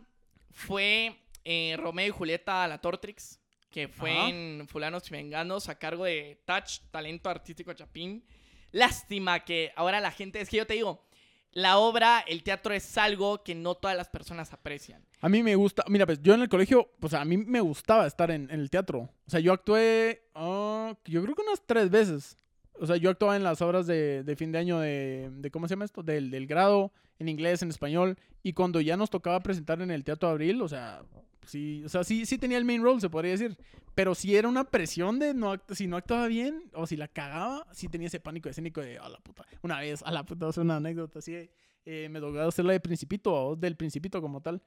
fue 0.51 1.17
eh, 1.45 1.77
Romeo 1.79 2.07
y 2.07 2.11
Julieta 2.11 2.65
a 2.65 2.69
la 2.69 2.79
Tortrix, 2.79 3.39
que 3.71 3.89
fue 3.89 4.13
Ajá. 4.13 4.29
en 4.29 4.67
Fulanos 4.69 5.09
y 5.09 5.13
Venganos 5.13 5.69
a 5.69 5.79
cargo 5.79 6.05
de 6.05 6.41
Touch, 6.45 6.81
Talento 6.91 7.29
Artístico 7.29 7.73
Chapín. 7.73 8.25
Lástima 8.73 9.41
que 9.45 9.73
ahora 9.77 10.01
la 10.01 10.11
gente, 10.11 10.41
es 10.41 10.49
que 10.49 10.57
yo 10.57 10.67
te 10.67 10.75
digo, 10.75 11.05
la 11.53 11.79
obra, 11.79 12.25
el 12.27 12.43
teatro 12.43 12.75
es 12.75 12.99
algo 12.99 13.45
que 13.45 13.55
no 13.55 13.77
todas 13.77 13.97
las 13.97 14.09
personas 14.09 14.53
aprecian. 14.53 15.05
A 15.21 15.29
mí 15.29 15.43
me 15.43 15.55
gusta, 15.55 15.85
mira, 15.89 16.05
pues 16.05 16.21
yo 16.21 16.35
en 16.35 16.43
el 16.43 16.49
colegio, 16.49 16.91
pues 16.99 17.15
a 17.15 17.25
mí 17.25 17.37
me 17.37 17.61
gustaba 17.61 18.07
estar 18.07 18.31
en, 18.33 18.51
en 18.51 18.59
el 18.59 18.71
teatro. 18.71 19.09
O 19.27 19.31
sea, 19.31 19.39
yo 19.39 19.53
actué, 19.53 20.25
ah, 20.35 20.95
yo 21.05 21.23
creo 21.23 21.35
que 21.37 21.43
unas 21.43 21.63
tres 21.65 21.91
veces. 21.91 22.37
O 22.81 22.87
sea, 22.87 22.97
yo 22.97 23.09
actuaba 23.09 23.37
en 23.37 23.45
las 23.45 23.63
obras 23.63 23.87
de, 23.87 24.25
de 24.25 24.37
fin 24.37 24.51
de 24.51 24.59
año 24.59 24.81
de, 24.81 25.31
de, 25.33 25.51
¿cómo 25.53 25.69
se 25.69 25.75
llama 25.75 25.85
esto? 25.85 26.03
Del, 26.03 26.29
del 26.33 26.49
grado, 26.49 26.93
en 27.21 27.29
inglés, 27.29 27.63
en 27.63 27.69
español. 27.71 28.19
Y 28.43 28.53
cuando 28.53 28.81
ya 28.81 28.97
nos 28.97 29.11
tocaba 29.11 29.39
presentar 29.41 29.81
en 29.81 29.93
el 29.93 30.03
Teatro 30.03 30.29
Abril, 30.29 30.61
o 30.61 30.69
sea, 30.69 31.03
sí, 31.47 31.83
o 31.85 31.89
sea, 31.89 32.05
sí, 32.05 32.27
sí 32.27 32.39
tenía 32.39 32.59
el 32.59 32.65
main 32.65 32.83
role, 32.83 33.01
se 33.01 33.11
podría 33.11 33.33
decir. 33.33 33.57
Pero 33.95 34.15
sí 34.15 34.35
era 34.35 34.49
una 34.49 34.65
presión 34.65 35.19
de 35.19 35.35
no, 35.35 35.55
si 35.71 35.87
no 35.87 35.97
actuaba 35.97 36.27
bien 36.27 36.71
o 36.75 36.87
si 36.87 36.97
la 36.97 37.09
cagaba, 37.09 37.67
sí 37.73 37.89
tenía 37.89 38.09
ese 38.09 38.21
pánico 38.21 38.49
escénico 38.49 38.81
de, 38.81 38.99
a 38.99 39.09
la 39.09 39.19
puta. 39.19 39.45
Una 39.63 39.79
vez, 39.81 40.03
a 40.03 40.11
la 40.11 40.25
puta, 40.25 40.49
es 40.49 40.57
una 40.57 40.77
anécdota 40.77 41.21
así. 41.21 41.49
eh, 41.85 42.09
me 42.11 42.21
tocó 42.21 42.41
hacer 42.41 42.65
la 42.65 42.73
de 42.73 42.81
Principito, 42.81 43.33
o 43.33 43.57
del 43.57 43.77
Principito 43.77 44.21
como 44.21 44.41
tal. 44.41 44.63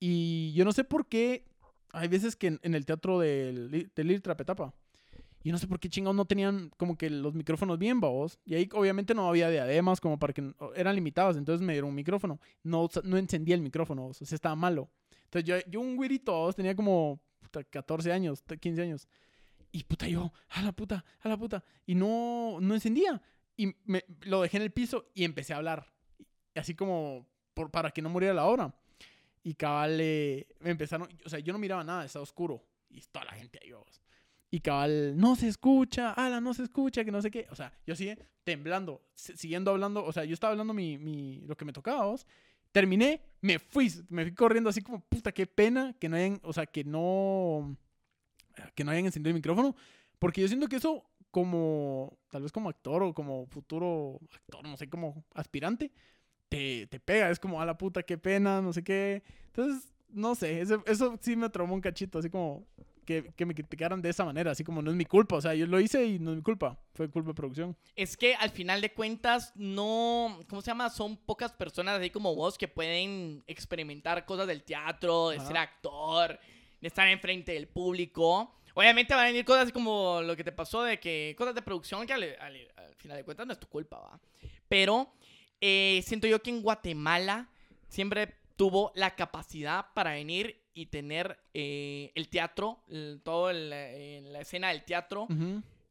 Y 0.00 0.52
yo 0.54 0.64
no 0.64 0.72
sé 0.72 0.84
por 0.84 1.06
qué 1.06 1.44
hay 1.92 2.08
veces 2.08 2.36
que 2.36 2.58
en, 2.60 2.74
el 2.74 2.84
teatro 2.84 3.20
del, 3.20 3.90
del 3.94 4.06
Lir 4.08 4.20
Trapetapa, 4.20 4.74
yo 5.44 5.52
no 5.52 5.58
sé 5.58 5.68
por 5.68 5.78
qué 5.78 5.90
chingados 5.90 6.16
no 6.16 6.24
tenían 6.24 6.70
como 6.78 6.96
que 6.96 7.10
los 7.10 7.34
micrófonos 7.34 7.78
bien, 7.78 8.00
babos. 8.00 8.38
Y 8.46 8.54
ahí 8.54 8.68
obviamente 8.72 9.14
no 9.14 9.28
había 9.28 9.50
diademas 9.50 10.00
como 10.00 10.18
para 10.18 10.32
que... 10.32 10.54
Eran 10.74 10.94
limitadas, 10.94 11.36
entonces 11.36 11.64
me 11.64 11.74
dieron 11.74 11.90
un 11.90 11.94
micrófono. 11.94 12.40
No, 12.62 12.88
no 13.04 13.18
encendía 13.18 13.54
el 13.54 13.60
micrófono, 13.60 14.06
o 14.06 14.14
sea, 14.14 14.34
estaba 14.34 14.56
malo. 14.56 14.88
Entonces 15.34 15.64
yo, 15.64 15.70
yo 15.70 15.80
un 15.80 15.96
güirito, 15.96 16.52
tenía 16.52 16.74
como 16.76 17.20
puta, 17.40 17.64
14 17.64 18.12
años, 18.12 18.42
t- 18.44 18.58
15 18.58 18.82
años. 18.82 19.08
Y 19.72 19.82
puta, 19.84 20.06
yo, 20.06 20.32
a 20.50 20.62
la 20.62 20.70
puta, 20.72 21.04
a 21.20 21.28
la 21.28 21.36
puta. 21.36 21.64
Y 21.86 21.94
no, 21.96 22.58
no 22.60 22.74
encendía. 22.74 23.20
Y 23.56 23.74
me, 23.84 24.04
lo 24.22 24.42
dejé 24.42 24.58
en 24.58 24.62
el 24.62 24.70
piso 24.70 25.10
y 25.14 25.24
empecé 25.24 25.52
a 25.52 25.56
hablar. 25.56 25.92
Así 26.54 26.74
como 26.76 27.26
por, 27.52 27.70
para 27.70 27.90
que 27.90 28.00
no 28.02 28.08
muriera 28.08 28.34
la 28.34 28.44
obra. 28.46 28.74
Y 29.42 29.54
cabal, 29.54 29.98
eh, 30.00 30.46
me 30.60 30.70
empezaron, 30.70 31.08
o 31.24 31.28
sea, 31.28 31.38
yo 31.40 31.52
no 31.52 31.58
miraba 31.58 31.82
nada, 31.84 32.04
estaba 32.04 32.22
oscuro. 32.22 32.64
Y 32.88 33.00
toda 33.00 33.24
la 33.24 33.32
gente 33.32 33.58
ahí, 33.62 33.72
babos. 33.72 34.00
Y 34.50 34.60
cabal, 34.60 35.16
no 35.16 35.34
se 35.34 35.48
escucha, 35.48 36.12
ala, 36.12 36.40
no 36.40 36.54
se 36.54 36.62
escucha, 36.62 37.04
que 37.04 37.10
no 37.10 37.20
sé 37.20 37.30
qué. 37.32 37.48
O 37.50 37.56
sea, 37.56 37.72
yo 37.84 37.96
sigue 37.96 38.16
temblando, 38.44 39.02
si- 39.14 39.36
siguiendo 39.36 39.72
hablando, 39.72 40.04
o 40.04 40.12
sea, 40.12 40.24
yo 40.24 40.32
estaba 40.34 40.52
hablando 40.52 40.72
mi, 40.72 40.96
mi, 40.96 41.40
lo 41.40 41.56
que 41.56 41.64
me 41.64 41.72
tocaba, 41.72 41.98
babos. 41.98 42.24
Terminé, 42.74 43.20
me 43.40 43.60
fui, 43.60 43.88
me 44.08 44.24
fui 44.24 44.34
corriendo 44.34 44.68
así 44.68 44.82
como, 44.82 44.98
puta, 44.98 45.30
qué 45.30 45.46
pena 45.46 45.94
que 46.00 46.08
no 46.08 46.16
hayan, 46.16 46.40
o 46.42 46.52
sea, 46.52 46.66
que 46.66 46.82
no, 46.82 47.76
que 48.74 48.82
no 48.82 48.90
hayan 48.90 49.06
encendido 49.06 49.30
el 49.30 49.36
micrófono. 49.36 49.76
Porque 50.18 50.40
yo 50.40 50.48
siento 50.48 50.66
que 50.66 50.74
eso, 50.74 51.04
como, 51.30 52.18
tal 52.30 52.42
vez 52.42 52.50
como 52.50 52.68
actor 52.68 53.04
o 53.04 53.14
como 53.14 53.46
futuro 53.46 54.18
actor, 54.34 54.66
no 54.66 54.76
sé, 54.76 54.90
como 54.90 55.24
aspirante, 55.34 55.92
te, 56.48 56.88
te 56.88 56.98
pega. 56.98 57.30
Es 57.30 57.38
como, 57.38 57.60
a 57.60 57.64
la 57.64 57.78
puta, 57.78 58.02
qué 58.02 58.18
pena, 58.18 58.60
no 58.60 58.72
sé 58.72 58.82
qué. 58.82 59.22
Entonces, 59.46 59.94
no 60.08 60.34
sé, 60.34 60.60
eso, 60.60 60.82
sí 61.20 61.36
me 61.36 61.50
traumó 61.50 61.74
un 61.74 61.80
cachito, 61.80 62.18
así 62.18 62.28
como 62.28 62.66
que, 63.04 63.32
que 63.36 63.46
me 63.46 63.54
criticaran 63.54 64.00
de 64.02 64.10
esa 64.10 64.24
manera, 64.24 64.50
así 64.50 64.64
como 64.64 64.82
no 64.82 64.90
es 64.90 64.96
mi 64.96 65.04
culpa. 65.04 65.36
O 65.36 65.40
sea, 65.40 65.54
yo 65.54 65.66
lo 65.66 65.78
hice 65.80 66.04
y 66.04 66.18
no 66.18 66.30
es 66.32 66.36
mi 66.38 66.42
culpa, 66.42 66.76
fue 66.94 67.08
culpa 67.10 67.28
de 67.28 67.34
producción. 67.34 67.76
Es 67.94 68.16
que 68.16 68.34
al 68.34 68.50
final 68.50 68.80
de 68.80 68.92
cuentas, 68.92 69.52
no. 69.54 70.40
¿Cómo 70.48 70.60
se 70.62 70.70
llama? 70.70 70.90
Son 70.90 71.16
pocas 71.16 71.52
personas 71.52 71.98
así 72.00 72.10
como 72.10 72.34
vos 72.34 72.58
que 72.58 72.68
pueden 72.68 73.44
experimentar 73.46 74.24
cosas 74.26 74.46
del 74.46 74.62
teatro, 74.64 75.28
de 75.30 75.36
Ajá. 75.36 75.46
ser 75.46 75.56
actor, 75.58 76.38
de 76.80 76.88
estar 76.88 77.08
enfrente 77.08 77.52
del 77.52 77.68
público. 77.68 78.54
Obviamente 78.76 79.14
van 79.14 79.24
a 79.24 79.26
venir 79.28 79.44
cosas 79.44 79.64
así 79.64 79.72
como 79.72 80.20
lo 80.22 80.34
que 80.34 80.42
te 80.44 80.50
pasó 80.52 80.82
de 80.82 80.98
que. 80.98 81.34
cosas 81.38 81.54
de 81.54 81.62
producción 81.62 82.06
que 82.06 82.12
al, 82.12 82.22
al- 82.40 82.72
al 82.76 82.94
final 82.96 83.16
de 83.18 83.24
cuentas 83.24 83.46
no 83.46 83.52
es 83.52 83.60
tu 83.60 83.68
culpa, 83.68 83.98
va. 83.98 84.20
Pero 84.68 85.12
eh, 85.60 86.02
siento 86.04 86.26
yo 86.26 86.42
que 86.42 86.50
en 86.50 86.62
Guatemala 86.62 87.48
siempre 87.88 88.34
tuvo 88.56 88.90
la 88.94 89.14
capacidad 89.14 89.86
para 89.94 90.12
venir 90.12 90.60
y 90.74 90.86
tener 90.86 91.38
eh, 91.54 92.10
el 92.14 92.28
teatro, 92.28 92.82
el- 92.88 93.20
todo 93.24 93.50
el, 93.50 93.70
eh, 93.72 94.20
la 94.24 94.40
escena 94.40 94.68
del 94.68 94.84
teatro 94.84 95.28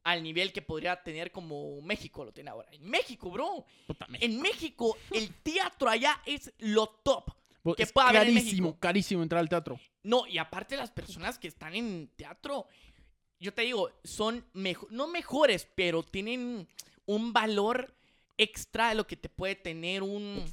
al 0.04 0.22
nivel 0.22 0.52
que 0.52 0.62
podría 0.62 1.02
tener 1.02 1.32
como 1.32 1.82
México 1.82 2.26
lo 2.26 2.34
tiene 2.34 2.50
ahora. 2.50 2.68
En 2.74 2.84
México, 2.90 3.30
bro. 3.32 3.66
Puta, 3.88 4.06
México. 4.08 4.26
En 4.34 4.42
México, 4.42 4.98
el 5.12 5.34
teatro 5.36 5.90
allá 5.90 6.22
es 6.26 6.54
lo 6.60 6.88
top. 6.88 7.30
Vos- 7.64 7.78
que 7.78 7.84
es 7.84 7.94
pueda 7.94 8.10
haber 8.10 8.28
en 8.28 8.34
carísimo, 8.34 8.68
México. 8.68 8.80
carísimo 8.82 9.24
entrar 9.24 9.40
al 9.40 9.48
teatro. 9.48 9.80
No, 10.04 10.28
y 10.28 10.38
aparte 10.38 10.76
las 10.76 10.92
personas 10.92 11.40
que 11.40 11.48
están 11.48 11.74
en 11.76 12.10
teatro, 12.18 12.68
yo 13.40 13.54
te 13.54 13.62
digo, 13.62 13.90
son 14.04 14.46
mejo- 14.54 14.88
no 14.92 15.08
mejores, 15.08 15.66
pero 15.74 16.04
tienen 16.04 16.68
un 17.06 17.32
valor 17.32 17.96
extra 18.38 18.90
de 18.90 18.96
lo 18.96 19.08
que 19.08 19.16
te 19.16 19.30
puede 19.30 19.56
tener 19.56 20.04
un... 20.04 20.44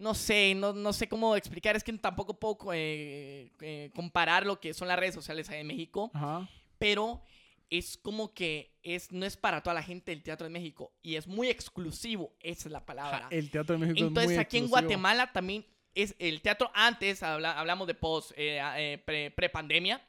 No 0.00 0.14
sé, 0.14 0.54
no, 0.54 0.72
no 0.72 0.92
sé 0.92 1.08
cómo 1.08 1.36
explicar, 1.36 1.76
es 1.76 1.84
que 1.84 1.92
tampoco 1.94 2.38
puedo 2.38 2.72
eh, 2.72 3.50
eh, 3.60 3.90
comparar 3.94 4.46
lo 4.46 4.58
que 4.60 4.72
son 4.74 4.88
las 4.88 4.98
redes 4.98 5.14
sociales 5.14 5.48
en 5.50 5.66
México, 5.66 6.10
Ajá. 6.14 6.48
pero 6.78 7.22
es 7.68 7.96
como 7.98 8.32
que 8.34 8.72
es, 8.82 9.12
no 9.12 9.24
es 9.26 9.36
para 9.36 9.62
toda 9.62 9.74
la 9.74 9.82
gente 9.82 10.10
el 10.12 10.22
teatro 10.22 10.44
de 10.44 10.50
México 10.52 10.92
y 11.02 11.14
es 11.16 11.26
muy 11.28 11.48
exclusivo, 11.48 12.34
esa 12.40 12.68
es 12.68 12.72
la 12.72 12.84
palabra. 12.84 13.28
el 13.30 13.50
teatro 13.50 13.74
de 13.74 13.78
México 13.86 13.98
es 13.98 14.08
Entonces 14.08 14.30
muy 14.32 14.38
aquí 14.40 14.56
en. 14.58 14.68
Guatemala 14.68 15.30
también 15.32 15.64
es 15.94 16.14
el 16.18 16.40
teatro 16.40 16.70
antes, 16.74 17.22
habla- 17.22 17.58
hablamos 17.58 17.86
de 17.86 17.94
post, 17.94 18.32
eh, 18.36 18.60
eh, 18.76 18.98
pre- 19.04 19.30
pre-pandemia, 19.30 20.00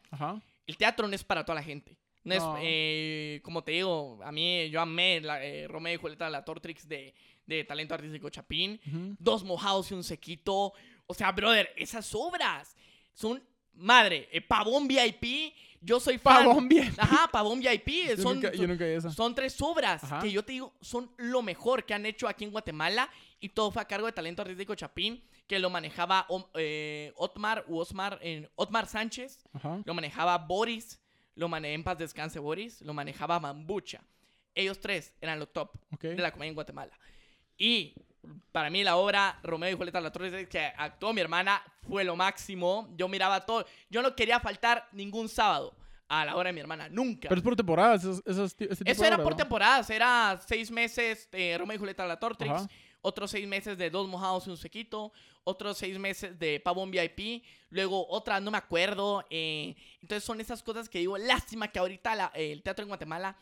el 0.68 0.78
teatro 0.78 1.08
no 1.08 1.14
es 1.16 1.24
para 1.24 1.44
toda 1.46 1.56
la 1.56 1.64
gente. 1.64 1.98
No, 2.24 2.36
No. 2.36 2.58
es, 2.58 2.64
eh, 2.64 3.40
como 3.44 3.64
te 3.64 3.72
digo, 3.72 4.20
a 4.24 4.32
mí 4.32 4.70
yo 4.70 4.80
amé 4.80 5.20
la, 5.22 5.40
Romeo 5.68 5.96
y 5.96 5.98
Julieta, 5.98 6.30
la 6.30 6.46
Tortrix 6.46 6.88
de, 6.88 7.14
de 7.46 7.64
Talento 7.64 7.94
Artístico 7.94 8.30
Chapín. 8.30 8.80
Dos 9.20 9.44
mojados 9.44 9.92
y 9.92 9.94
un 9.94 10.04
sequito. 10.04 10.74
O 11.08 11.14
sea, 11.14 11.32
brother, 11.32 11.70
esas 11.76 12.14
obras 12.16 12.76
son, 13.14 13.44
madre, 13.74 14.30
eh, 14.32 14.42
Pavón 14.42 14.88
VIP, 14.88 15.54
yo 15.82 16.00
soy 16.00 16.18
fan. 16.18 16.46
Pavón 16.46 16.70
bien. 16.70 16.94
Ajá, 16.98 17.28
Pavón 17.32 17.60
VIP. 17.60 18.08
Yo 18.10 18.18
son, 18.18 18.36
nunca, 18.36 18.52
yo 18.54 18.68
nunca 18.68 18.86
vi 18.86 18.92
esa. 18.92 19.10
son 19.12 19.34
tres 19.36 19.60
obras 19.62 20.04
Ajá. 20.04 20.20
que 20.22 20.32
yo 20.32 20.44
te 20.46 20.54
digo 20.54 20.74
son 20.80 21.12
lo 21.18 21.42
mejor 21.42 21.86
que 21.86 21.94
han 21.94 22.06
hecho 22.06 22.28
aquí 22.28 22.44
en 22.46 22.52
Guatemala 22.52 23.10
y 23.40 23.50
todo 23.50 23.72
fue 23.72 23.82
a 23.82 23.86
cargo 23.86 24.06
de 24.06 24.14
Talento 24.14 24.44
Artístico 24.44 24.76
Chapín, 24.76 25.24
que 25.48 25.58
lo 25.60 25.70
manejaba 25.70 26.28
eh, 26.54 27.12
Otmar, 27.16 27.66
u 27.68 27.80
Osmar, 27.80 28.20
Otmar 28.56 28.86
Sánchez, 28.88 29.40
Ajá. 29.52 29.82
lo 29.84 29.94
manejaba 29.94 30.38
Boris, 30.38 31.00
lo 31.36 31.50
manejaba 31.50 31.74
en 31.74 31.84
paz 31.84 31.98
descanse 31.98 32.40
Boris, 32.40 32.82
lo 32.82 32.94
manejaba 32.94 33.40
Mambucha. 33.40 34.02
Ellos 34.54 34.80
tres 34.80 35.14
eran 35.20 35.40
los 35.40 35.52
top 35.52 35.72
de 36.00 36.16
la 36.18 36.32
comedia 36.32 36.50
en 36.50 36.56
Guatemala. 36.56 36.98
Y 37.64 37.94
para 38.52 38.70
mí 38.72 38.84
la 38.84 38.96
obra 38.96 39.40
Romeo 39.44 39.70
y 39.70 39.78
Julieta 39.78 40.02
La 40.02 40.12
Torre 40.12 40.48
que 40.50 40.60
actuó 40.78 41.14
mi 41.14 41.22
hermana 41.22 41.62
fue 41.88 42.04
lo 42.04 42.16
máximo. 42.16 42.90
Yo 42.98 43.08
miraba 43.08 43.46
todo. 43.46 43.66
Yo 43.90 44.02
no 44.02 44.16
quería 44.16 44.40
faltar 44.40 44.88
ningún 44.94 45.30
sábado 45.30 45.76
a 46.08 46.26
la 46.26 46.36
obra 46.36 46.48
de 46.50 46.54
mi 46.54 46.60
hermana, 46.60 46.90
nunca. 46.90 47.30
Pero 47.30 47.40
es 47.40 47.44
por 47.44 47.56
temporadas, 47.56 48.02
esos, 48.02 48.22
esos, 48.26 48.56
ese 48.60 48.78
tipo 48.84 48.92
Eso 48.92 49.02
de 49.04 49.08
era 49.08 49.18
por 49.18 49.32
¿no? 49.34 49.38
temporadas, 49.38 49.90
era 49.92 50.40
seis 50.46 50.70
meses 50.72 51.30
de 51.32 51.56
Romeo 51.58 51.76
y 51.76 51.80
Julieta 51.80 52.06
La 52.06 52.20
Tortrix, 52.20 52.52
Ajá. 52.52 52.68
otros 53.02 53.32
seis 53.32 53.48
meses 53.48 53.78
de 53.78 53.90
Dos 53.90 54.08
Mojados 54.10 54.46
y 54.48 54.50
un 54.50 54.58
Sequito, 54.58 55.14
otros 55.46 55.78
seis 55.78 55.98
meses 56.00 56.38
de 56.38 56.60
Pavón 56.60 56.92
VIP, 56.92 57.44
luego 57.70 58.06
otra, 58.10 58.40
no 58.42 58.52
me 58.52 58.58
acuerdo. 58.58 59.26
eh, 59.30 59.74
entonces 60.02 60.24
son 60.26 60.42
esas 60.42 60.62
cosas 60.64 60.90
que 60.90 61.00
digo, 61.00 61.18
lástima 61.18 61.70
que 61.70 61.80
ahorita 61.80 62.14
la- 62.16 62.32
eh, 62.36 62.52
el 62.52 62.62
teatro 62.62 62.84
en 62.84 62.90
Guatemala 62.90 63.38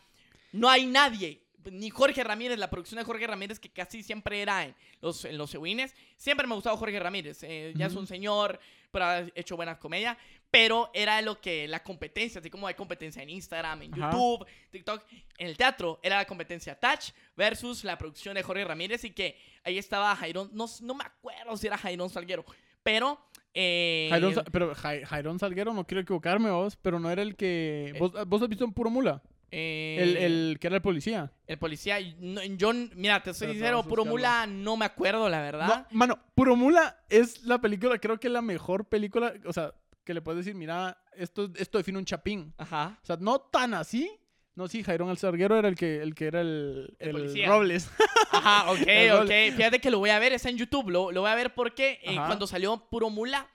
no 0.52 0.68
hay 0.68 0.86
nadie. 0.86 1.42
Ni 1.70 1.90
Jorge 1.90 2.22
Ramírez, 2.24 2.58
la 2.58 2.70
producción 2.70 2.98
de 2.98 3.04
Jorge 3.04 3.26
Ramírez, 3.26 3.58
que 3.58 3.68
casi 3.70 4.02
siempre 4.02 4.40
era 4.42 4.64
en 4.64 4.74
los, 5.00 5.24
en 5.24 5.36
los 5.36 5.50
Cebuines. 5.50 5.94
Siempre 6.16 6.46
me 6.46 6.52
ha 6.52 6.56
gustado 6.56 6.76
Jorge 6.76 6.98
Ramírez. 6.98 7.42
eh, 7.42 7.72
ya 7.76 7.86
es 7.86 7.94
un 7.94 8.06
señor, 8.06 8.58
pero 8.90 9.04
ha 9.04 9.20
hecho 9.34 9.56
buenas 9.56 9.78
comedias. 9.78 10.16
Pero 10.50 10.90
era 10.94 11.22
lo 11.22 11.40
que 11.40 11.68
la 11.68 11.82
competencia, 11.82 12.40
así 12.40 12.50
como 12.50 12.66
hay 12.66 12.74
competencia 12.74 13.22
en 13.22 13.30
Instagram, 13.30 13.82
en 13.82 13.94
Ajá. 13.94 14.10
YouTube, 14.10 14.46
TikTok. 14.70 15.04
En 15.38 15.46
el 15.46 15.56
teatro 15.56 16.00
era 16.02 16.16
la 16.16 16.24
competencia 16.24 16.74
Touch 16.78 17.10
versus 17.36 17.84
la 17.84 17.96
producción 17.96 18.34
de 18.34 18.42
Jorge 18.42 18.64
Ramírez. 18.64 19.04
Y 19.04 19.10
que 19.10 19.36
ahí 19.62 19.78
estaba 19.78 20.14
Jairón, 20.16 20.50
no, 20.52 20.66
no 20.82 20.94
me 20.94 21.04
acuerdo 21.04 21.56
si 21.56 21.66
era 21.68 21.78
Jairón 21.78 22.10
Salguero, 22.10 22.44
pero. 22.82 23.20
Eh, 23.54 24.06
Jairón 24.10 24.44
pero 24.52 24.74
Jai- 24.76 25.04
Jairón 25.04 25.38
Salguero, 25.38 25.72
no 25.74 25.84
quiero 25.86 26.00
equivocarme 26.00 26.50
vos, 26.50 26.76
pero 26.76 27.00
no 27.00 27.10
era 27.10 27.22
el 27.22 27.34
que... 27.34 27.94
¿Vos, 27.98 28.12
vos 28.28 28.42
has 28.42 28.48
visto 28.48 28.64
en 28.64 28.72
Puro 28.72 28.90
Mula? 28.90 29.20
Eh, 29.50 29.96
El, 30.00 30.16
el 30.16 30.58
que 30.60 30.66
era 30.68 30.76
el 30.76 30.82
policía. 30.82 31.32
el 31.46 31.58
policía. 31.58 31.98
no, 32.18 32.42
yo, 32.44 32.72
mira, 32.94 33.22
te 33.22 33.34
soy 33.34 33.48
Pero 33.48 33.52
sincero, 33.52 33.82
puro 33.84 34.04
mula, 34.04 34.46
no 34.46 34.76
me 34.76 34.84
acuerdo, 34.84 35.28
la 35.28 35.40
verdad. 35.40 35.86
No, 35.90 35.98
mano, 35.98 36.18
Puro 36.34 36.56
Mula 36.56 37.02
es 37.08 37.42
la 37.44 37.60
película, 37.60 37.98
creo 37.98 38.18
que 38.18 38.28
es 38.28 38.32
la 38.32 38.42
mejor 38.42 38.86
película, 38.88 39.34
o 39.44 39.52
sea, 39.52 39.74
que 40.04 40.14
le 40.14 40.22
puedes 40.22 40.44
decir, 40.44 40.54
mira, 40.56 40.96
esto, 41.14 41.50
esto 41.56 41.78
define 41.78 41.98
un 41.98 42.04
chapín. 42.04 42.54
Ajá. 42.58 42.98
O 43.02 43.06
sea, 43.06 43.16
no 43.20 43.40
tan 43.40 43.74
así. 43.74 44.10
No, 44.54 44.68
sí, 44.68 44.82
Jairón 44.82 45.10
el 45.10 45.16
Salguero 45.18 45.56
era 45.56 45.68
el 45.68 45.74
que, 45.76 46.02
el 46.02 46.14
que 46.14 46.26
era 46.26 46.40
el, 46.40 46.94
El 46.98 47.16
el. 47.16 47.46
Robles. 47.46 47.90
Ajá, 48.32 48.70
ok, 48.72 48.80
El 48.86 49.12
ok. 49.12 49.56
Fíjate 49.56 49.80
que 49.80 49.90
lo 49.90 49.98
voy 49.98 50.10
a 50.10 50.18
ver, 50.18 50.32
está 50.32 50.48
en 50.48 50.58
YouTube. 50.58 50.90
Lo, 50.90 51.12
lo 51.12 51.22
voy 51.22 51.30
a 51.30 51.34
ver 51.34 51.54
porque 51.54 52.00
eh, 52.02 52.14
cuando 52.16 52.46
salió 52.46 52.88
Puro 52.90 53.10
Mula, 53.10 53.48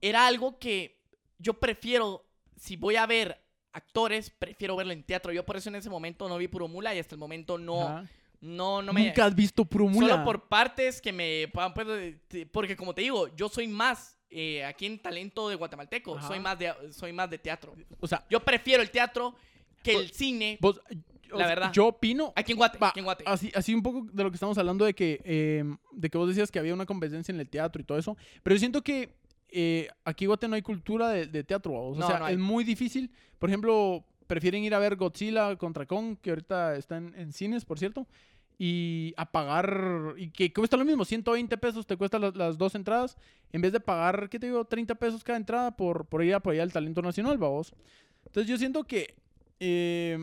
era 0.00 0.26
algo 0.26 0.58
que 0.58 1.00
yo 1.38 1.54
prefiero, 1.54 2.26
si 2.56 2.76
voy 2.76 2.96
a 2.96 3.06
ver 3.06 3.43
actores, 3.74 4.30
prefiero 4.30 4.76
verlo 4.76 4.92
en 4.92 5.02
teatro. 5.02 5.32
Yo 5.32 5.44
por 5.44 5.56
eso 5.56 5.68
en 5.68 5.74
ese 5.74 5.90
momento 5.90 6.28
no 6.28 6.38
vi 6.38 6.48
Puro 6.48 6.68
Mula 6.68 6.94
y 6.94 6.98
hasta 6.98 7.14
el 7.14 7.18
momento 7.18 7.58
no, 7.58 7.82
Ajá. 7.82 8.08
no, 8.40 8.80
no 8.80 8.92
me... 8.92 9.06
Nunca 9.06 9.26
has 9.26 9.34
visto 9.34 9.64
Puro 9.64 9.86
Mula. 9.88 10.08
Solo 10.08 10.24
por 10.24 10.48
partes 10.48 11.02
que 11.02 11.12
me... 11.12 11.48
pues, 11.52 12.46
Porque 12.50 12.76
como 12.76 12.94
te 12.94 13.02
digo, 13.02 13.34
yo 13.36 13.48
soy 13.48 13.68
más 13.68 14.16
eh, 14.30 14.64
aquí 14.64 14.86
en 14.86 14.98
talento 14.98 15.48
de 15.48 15.56
guatemalteco. 15.56 16.16
Ajá. 16.16 16.28
Soy 16.28 16.40
más 16.40 16.58
de, 16.58 16.72
soy 16.92 17.12
más 17.12 17.28
de 17.28 17.38
teatro. 17.38 17.74
O 18.00 18.06
sea, 18.06 18.24
Yo 18.30 18.40
prefiero 18.40 18.82
el 18.82 18.90
teatro 18.90 19.34
que 19.82 19.94
el 19.94 20.10
cine 20.12 20.56
vos, 20.60 20.80
o 21.30 21.38
La 21.38 21.46
verdad. 21.46 21.72
Yo 21.72 21.88
opino. 21.88 22.32
aquí 22.36 22.52
en 22.52 22.58
Guate. 22.58 22.78
Va, 22.78 22.88
aquí 22.88 23.00
en 23.00 23.04
Guate. 23.04 23.24
Así, 23.26 23.50
así 23.54 23.74
un 23.74 23.82
poco 23.82 24.06
de 24.12 24.22
lo 24.22 24.30
que 24.30 24.36
estamos 24.36 24.56
hablando 24.56 24.84
de 24.84 24.94
que, 24.94 25.20
eh, 25.24 25.64
de 25.92 26.10
que 26.10 26.16
vos 26.16 26.28
decías 26.28 26.50
que 26.50 26.58
había 26.58 26.74
una 26.74 26.86
competencia 26.86 27.32
en 27.32 27.40
el 27.40 27.48
teatro 27.48 27.82
y 27.82 27.84
todo 27.84 27.98
eso. 27.98 28.16
Pero 28.42 28.54
yo 28.54 28.60
siento 28.60 28.82
que 28.82 29.10
eh, 29.54 29.88
aquí 30.04 30.24
en 30.24 30.28
Guate 30.28 30.48
no 30.48 30.56
hay 30.56 30.62
cultura 30.62 31.08
de, 31.10 31.26
de 31.26 31.44
teatro. 31.44 31.72
O 31.72 31.94
No, 31.94 32.06
sea, 32.06 32.18
no 32.18 32.24
hay. 32.26 32.34
es 32.34 32.40
muy 32.40 32.64
difícil. 32.64 33.10
Por 33.38 33.48
ejemplo, 33.48 34.04
prefieren 34.26 34.64
ir 34.64 34.74
a 34.74 34.78
ver 34.78 34.96
Godzilla 34.96 35.54
contra 35.56 35.86
Kong, 35.86 36.16
que 36.20 36.30
ahorita 36.30 36.76
está 36.76 36.96
en, 36.96 37.14
en 37.16 37.32
cines, 37.32 37.64
por 37.64 37.78
cierto. 37.78 38.06
Y 38.58 39.14
a 39.16 39.30
pagar, 39.32 40.14
y 40.16 40.30
que 40.30 40.52
cuesta 40.52 40.76
lo 40.76 40.84
mismo, 40.84 41.04
120 41.04 41.56
pesos 41.58 41.86
te 41.86 41.96
cuestan 41.96 42.20
las, 42.20 42.36
las 42.36 42.56
dos 42.58 42.74
entradas, 42.74 43.16
en 43.52 43.60
vez 43.62 43.72
de 43.72 43.80
pagar, 43.80 44.28
¿qué 44.28 44.38
te 44.38 44.46
digo? 44.46 44.64
30 44.64 44.94
pesos 44.94 45.24
cada 45.24 45.38
entrada 45.38 45.76
por, 45.76 46.06
por 46.06 46.22
ir 46.22 46.34
a 46.34 46.36
apoyar 46.36 46.64
el 46.64 46.72
talento 46.72 47.02
nacional, 47.02 47.36
vamos. 47.38 47.72
Entonces 48.26 48.48
yo 48.48 48.56
siento 48.56 48.84
que 48.84 49.14
eh, 49.60 50.18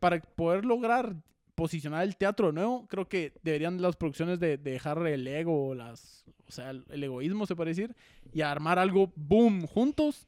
para 0.00 0.20
poder 0.20 0.64
lograr 0.64 1.14
posicionar 1.62 2.02
el 2.02 2.16
teatro 2.16 2.48
de 2.48 2.54
nuevo, 2.54 2.88
creo 2.88 3.08
que 3.08 3.32
deberían 3.44 3.80
las 3.80 3.94
producciones 3.94 4.40
de, 4.40 4.58
de 4.58 4.72
dejar 4.72 5.06
el 5.06 5.24
ego, 5.28 5.76
las, 5.76 6.24
o 6.48 6.50
sea, 6.50 6.70
el, 6.70 6.84
el 6.90 7.04
egoísmo 7.04 7.46
se 7.46 7.54
puede 7.54 7.70
decir, 7.70 7.94
y 8.32 8.40
armar 8.40 8.80
algo 8.80 9.12
boom 9.14 9.68
juntos, 9.68 10.26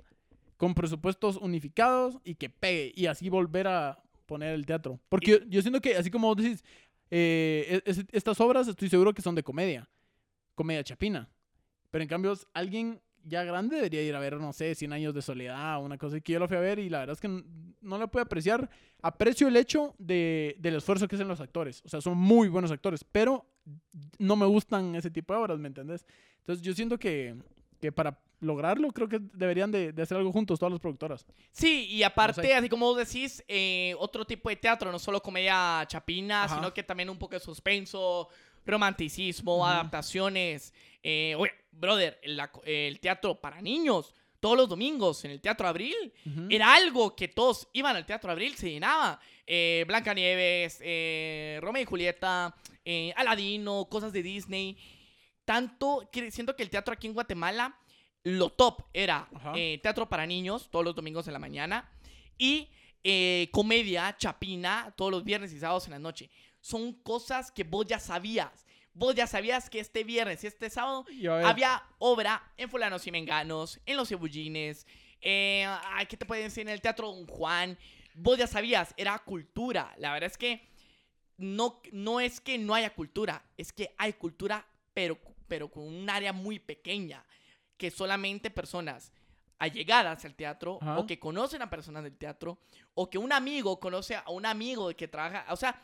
con 0.56 0.74
presupuestos 0.74 1.36
unificados 1.36 2.18
y 2.22 2.36
que 2.36 2.48
pegue, 2.50 2.92
y 2.94 3.06
así 3.06 3.28
volver 3.28 3.66
a 3.66 4.00
poner 4.26 4.54
el 4.54 4.64
teatro. 4.64 5.00
Porque 5.08 5.32
yo, 5.32 5.38
yo 5.48 5.60
siento 5.60 5.80
que, 5.80 5.96
así 5.96 6.08
como 6.08 6.28
vos 6.28 6.36
decís, 6.36 6.62
eh, 7.10 7.82
es- 7.84 7.98
es- 7.98 8.06
estas 8.12 8.40
obras 8.40 8.68
estoy 8.68 8.88
seguro 8.88 9.12
que 9.12 9.20
son 9.20 9.34
de 9.34 9.42
comedia, 9.42 9.88
comedia 10.54 10.84
chapina, 10.84 11.28
pero 11.90 12.02
en 12.02 12.08
cambio 12.08 12.32
alguien 12.52 13.00
ya 13.24 13.44
grande 13.44 13.76
debería 13.76 14.02
ir 14.02 14.14
a 14.14 14.20
ver, 14.20 14.38
no 14.38 14.52
sé, 14.52 14.74
100 14.74 14.92
años 14.92 15.14
de 15.14 15.22
soledad, 15.22 15.82
una 15.82 15.98
cosa 15.98 16.20
que 16.20 16.32
yo 16.32 16.38
lo 16.38 16.48
fui 16.48 16.56
a 16.56 16.60
ver 16.60 16.78
y 16.78 16.88
la 16.88 17.00
verdad 17.00 17.14
es 17.14 17.20
que 17.20 17.28
no 17.80 17.98
le 17.98 18.08
puedo 18.08 18.24
apreciar. 18.24 18.68
Aprecio 19.02 19.48
el 19.48 19.56
hecho 19.56 19.94
de, 19.98 20.56
del 20.58 20.76
esfuerzo 20.76 21.08
que 21.08 21.16
hacen 21.16 21.28
los 21.28 21.40
actores. 21.40 21.82
O 21.84 21.88
sea, 21.88 22.00
son 22.00 22.16
muy 22.16 22.48
buenos 22.48 22.70
actores, 22.70 23.04
pero 23.10 23.46
no 24.18 24.36
me 24.36 24.46
gustan 24.46 24.94
ese 24.94 25.10
tipo 25.10 25.32
de 25.34 25.40
obras, 25.40 25.58
¿me 25.58 25.68
entendés? 25.68 26.06
Entonces 26.38 26.64
yo 26.64 26.74
siento 26.74 26.98
que, 26.98 27.34
que 27.80 27.92
para 27.92 28.18
lograrlo 28.40 28.92
creo 28.92 29.08
que 29.08 29.18
deberían 29.32 29.70
de, 29.70 29.92
de 29.92 30.02
hacer 30.02 30.16
algo 30.16 30.32
juntos 30.32 30.58
todas 30.58 30.72
las 30.72 30.80
productoras. 30.80 31.26
Sí, 31.50 31.86
y 31.86 32.02
aparte, 32.02 32.42
sé. 32.42 32.54
así 32.54 32.68
como 32.68 32.86
vos 32.86 32.98
decís, 32.98 33.42
eh, 33.48 33.94
otro 33.98 34.24
tipo 34.24 34.48
de 34.48 34.56
teatro, 34.56 34.92
no 34.92 34.98
solo 34.98 35.22
comedia 35.22 35.84
chapina, 35.86 36.44
Ajá. 36.44 36.56
sino 36.56 36.74
que 36.74 36.82
también 36.82 37.08
un 37.10 37.18
poco 37.18 37.34
de 37.34 37.40
suspenso, 37.40 38.28
romanticismo, 38.66 39.66
adaptaciones. 39.66 40.72
Eh, 41.02 41.34
oye, 41.38 41.52
brother, 41.78 42.18
la 42.24 42.50
el 42.64 43.00
teatro 43.00 43.40
para 43.40 43.60
niños, 43.60 44.14
todos 44.40 44.56
los 44.56 44.68
domingos 44.68 45.24
en 45.24 45.30
el 45.30 45.40
Teatro 45.40 45.66
Abril, 45.66 46.12
era 46.50 46.74
algo 46.74 47.16
que 47.16 47.28
todos 47.28 47.66
iban 47.72 47.96
al 47.96 48.04
Teatro 48.04 48.30
Abril, 48.30 48.54
se 48.56 48.70
llenaba. 48.70 49.18
Eh, 49.46 49.84
Blancanieves, 49.86 50.78
eh, 50.82 51.58
Romeo 51.62 51.82
y 51.82 51.86
Julieta, 51.86 52.54
eh, 52.84 53.12
Aladino, 53.16 53.86
cosas 53.90 54.12
de 54.12 54.22
Disney. 54.22 54.76
Tanto 55.44 56.08
que 56.12 56.30
siento 56.30 56.56
que 56.56 56.62
el 56.62 56.70
teatro 56.70 56.92
aquí 56.92 57.06
en 57.06 57.14
Guatemala, 57.14 57.78
lo 58.22 58.50
top 58.50 58.82
era 58.92 59.28
eh, 59.54 59.78
teatro 59.82 60.08
para 60.08 60.26
niños, 60.26 60.68
todos 60.70 60.84
los 60.84 60.94
domingos 60.94 61.26
en 61.26 61.34
la 61.34 61.38
mañana, 61.38 61.90
y 62.38 62.68
eh, 63.02 63.48
comedia 63.52 64.16
chapina, 64.16 64.92
todos 64.96 65.10
los 65.10 65.24
viernes 65.24 65.52
y 65.52 65.60
sábados 65.60 65.86
en 65.86 65.92
la 65.92 65.98
noche. 65.98 66.30
Son 66.60 66.94
cosas 66.94 67.50
que 67.50 67.64
vos 67.64 67.86
ya 67.86 67.98
sabías. 67.98 68.63
Vos 68.94 69.14
ya 69.14 69.26
sabías 69.26 69.68
que 69.68 69.80
este 69.80 70.04
viernes 70.04 70.44
y 70.44 70.46
este 70.46 70.70
sábado 70.70 71.04
había 71.44 71.82
obra 71.98 72.42
en 72.56 72.70
Fulanos 72.70 73.06
y 73.06 73.10
Menganos, 73.10 73.80
en 73.86 73.96
Los 73.96 74.08
Cebullines, 74.08 74.86
eh, 75.20 75.66
¿qué 76.08 76.16
te 76.16 76.24
pueden 76.24 76.44
decir? 76.44 76.62
En 76.62 76.68
el 76.68 76.80
Teatro 76.80 77.12
Don 77.12 77.26
Juan. 77.26 77.76
Vos 78.14 78.38
ya 78.38 78.46
sabías, 78.46 78.94
era 78.96 79.18
cultura. 79.18 79.92
La 79.98 80.12
verdad 80.12 80.30
es 80.30 80.38
que 80.38 80.68
no, 81.38 81.80
no 81.90 82.20
es 82.20 82.40
que 82.40 82.56
no 82.56 82.74
haya 82.74 82.94
cultura, 82.94 83.44
es 83.56 83.72
que 83.72 83.92
hay 83.98 84.12
cultura, 84.12 84.64
pero, 84.92 85.18
pero 85.48 85.68
con 85.68 85.82
un 85.82 86.08
área 86.08 86.32
muy 86.32 86.60
pequeña, 86.60 87.24
que 87.76 87.90
solamente 87.90 88.50
personas 88.50 89.12
allegadas 89.58 90.24
al 90.24 90.34
teatro 90.34 90.78
Ajá. 90.80 90.98
o 90.98 91.06
que 91.06 91.18
conocen 91.18 91.62
a 91.62 91.70
personas 91.70 92.04
del 92.04 92.16
teatro 92.16 92.58
o 92.94 93.08
que 93.08 93.18
un 93.18 93.32
amigo 93.32 93.80
conoce 93.80 94.14
a 94.14 94.24
un 94.28 94.46
amigo 94.46 94.94
que 94.94 95.08
trabaja, 95.08 95.46
o 95.52 95.56
sea, 95.56 95.80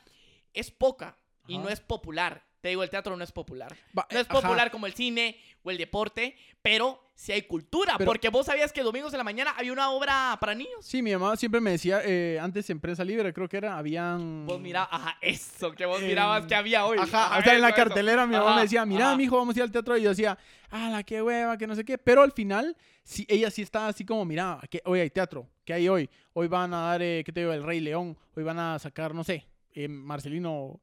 es 0.52 0.70
poca 0.70 1.16
y 1.48 1.54
Ajá. 1.54 1.64
no 1.64 1.70
es 1.70 1.80
popular. 1.80 2.44
Te 2.60 2.68
digo, 2.68 2.82
el 2.82 2.90
teatro 2.90 3.16
no 3.16 3.24
es 3.24 3.32
popular. 3.32 3.74
No 3.94 4.04
es 4.18 4.28
ajá. 4.28 4.40
popular 4.40 4.70
como 4.70 4.86
el 4.86 4.92
cine 4.92 5.36
o 5.62 5.70
el 5.70 5.78
deporte, 5.78 6.36
pero 6.60 7.00
sí 7.14 7.32
hay 7.32 7.42
cultura. 7.42 7.94
Pero- 7.96 8.08
porque 8.10 8.28
vos 8.28 8.44
sabías 8.46 8.70
que 8.72 8.82
domingos 8.82 9.12
de 9.12 9.18
la 9.18 9.24
mañana 9.24 9.52
había 9.56 9.72
una 9.72 9.90
obra 9.90 10.36
para 10.40 10.54
niños. 10.54 10.74
Sí, 10.84 11.00
mi 11.00 11.12
mamá 11.12 11.36
siempre 11.36 11.60
me 11.60 11.70
decía, 11.72 12.02
eh, 12.04 12.38
antes 12.40 12.68
en 12.68 12.78
prensa 12.78 13.02
libre 13.02 13.32
creo 13.32 13.48
que 13.48 13.56
era, 13.56 13.78
habían... 13.78 14.44
Vos 14.46 14.60
mirabas, 14.60 14.90
ajá, 14.92 15.16
eso 15.22 15.72
que 15.72 15.86
vos 15.86 16.02
Eh, 16.02 16.06
mirabas 16.08 16.44
que 16.46 16.54
había 16.54 16.84
hoy. 16.84 16.98
Ajá, 16.98 17.38
o 17.38 17.42
sea, 17.42 17.54
en 17.54 17.62
la 17.62 17.68
eso. 17.68 17.76
cartelera 17.76 18.26
mi 18.26 18.34
mamá 18.36 18.56
me 18.56 18.62
decía, 18.62 18.84
mira, 18.84 19.16
mijo, 19.16 19.36
vamos 19.38 19.56
a 19.56 19.58
ir 19.58 19.62
al 19.62 19.72
teatro. 19.72 19.96
Y 19.96 20.02
yo 20.02 20.10
decía, 20.10 20.36
ah, 20.70 20.90
la 20.90 21.02
qué 21.02 21.22
hueva, 21.22 21.56
que 21.56 21.66
no 21.66 21.74
sé 21.74 21.84
qué. 21.84 21.96
Pero 21.96 22.22
al 22.22 22.32
final, 22.32 22.76
sí, 23.02 23.24
ella 23.28 23.50
sí 23.50 23.62
estaba 23.62 23.88
así 23.88 24.04
como, 24.04 24.24
mira, 24.26 24.60
que 24.70 24.82
hoy 24.84 25.00
hay 25.00 25.08
teatro. 25.10 25.48
¿Qué 25.64 25.72
hay 25.72 25.88
hoy? 25.88 26.10
Hoy 26.34 26.46
van 26.48 26.74
a 26.74 26.80
dar, 26.82 27.00
eh, 27.02 27.22
¿qué 27.24 27.32
te 27.32 27.40
digo? 27.40 27.52
El 27.54 27.62
Rey 27.62 27.80
León. 27.80 28.18
Hoy 28.36 28.42
van 28.44 28.58
a 28.58 28.78
sacar, 28.78 29.14
no 29.14 29.24
sé, 29.24 29.46
eh, 29.74 29.88
Marcelino. 29.88 30.80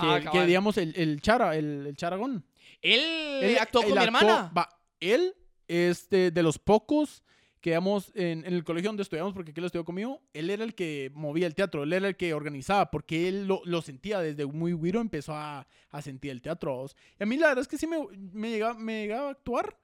Que, 0.00 0.06
ajá, 0.28 0.30
que 0.30 0.46
digamos, 0.46 0.76
el, 0.78 0.94
el 0.96 1.20
Chara, 1.20 1.56
el, 1.56 1.86
el 1.86 1.96
Charagón. 1.96 2.44
Él, 2.82 3.56
actuó 3.60 3.82
con 3.82 3.90
él 3.92 3.98
mi 3.98 4.04
actuó- 4.04 4.16
hermana. 4.28 4.52
va, 4.56 4.68
él 5.00 5.34
es 5.68 6.08
de, 6.10 6.30
de 6.30 6.42
los 6.42 6.58
pocos 6.58 7.22
que 7.60 7.70
digamos, 7.70 8.12
en, 8.14 8.44
en 8.46 8.54
el 8.54 8.62
colegio 8.62 8.90
donde 8.90 9.02
estudiamos, 9.02 9.32
porque 9.32 9.50
aquí 9.50 9.60
lo 9.60 9.66
estudió 9.66 9.84
conmigo, 9.84 10.22
él 10.34 10.50
era 10.50 10.62
el 10.62 10.76
que 10.76 11.10
movía 11.14 11.48
el 11.48 11.54
teatro, 11.56 11.82
él 11.82 11.92
era 11.92 12.06
el 12.06 12.16
que 12.16 12.32
organizaba, 12.32 12.92
porque 12.92 13.26
él 13.28 13.48
lo, 13.48 13.60
lo 13.64 13.82
sentía 13.82 14.20
desde 14.20 14.46
muy 14.46 14.72
güiro, 14.72 15.00
empezó 15.00 15.34
a, 15.34 15.66
a 15.90 16.02
sentir 16.02 16.30
el 16.30 16.40
teatro. 16.42 16.86
Y 17.18 17.22
a 17.24 17.26
mí 17.26 17.36
la 17.36 17.48
verdad 17.48 17.62
es 17.62 17.68
que 17.68 17.76
sí 17.76 17.88
me, 17.88 17.96
me, 18.32 18.50
llegaba, 18.50 18.74
me 18.78 19.00
llegaba 19.02 19.28
a 19.28 19.30
actuar, 19.32 19.76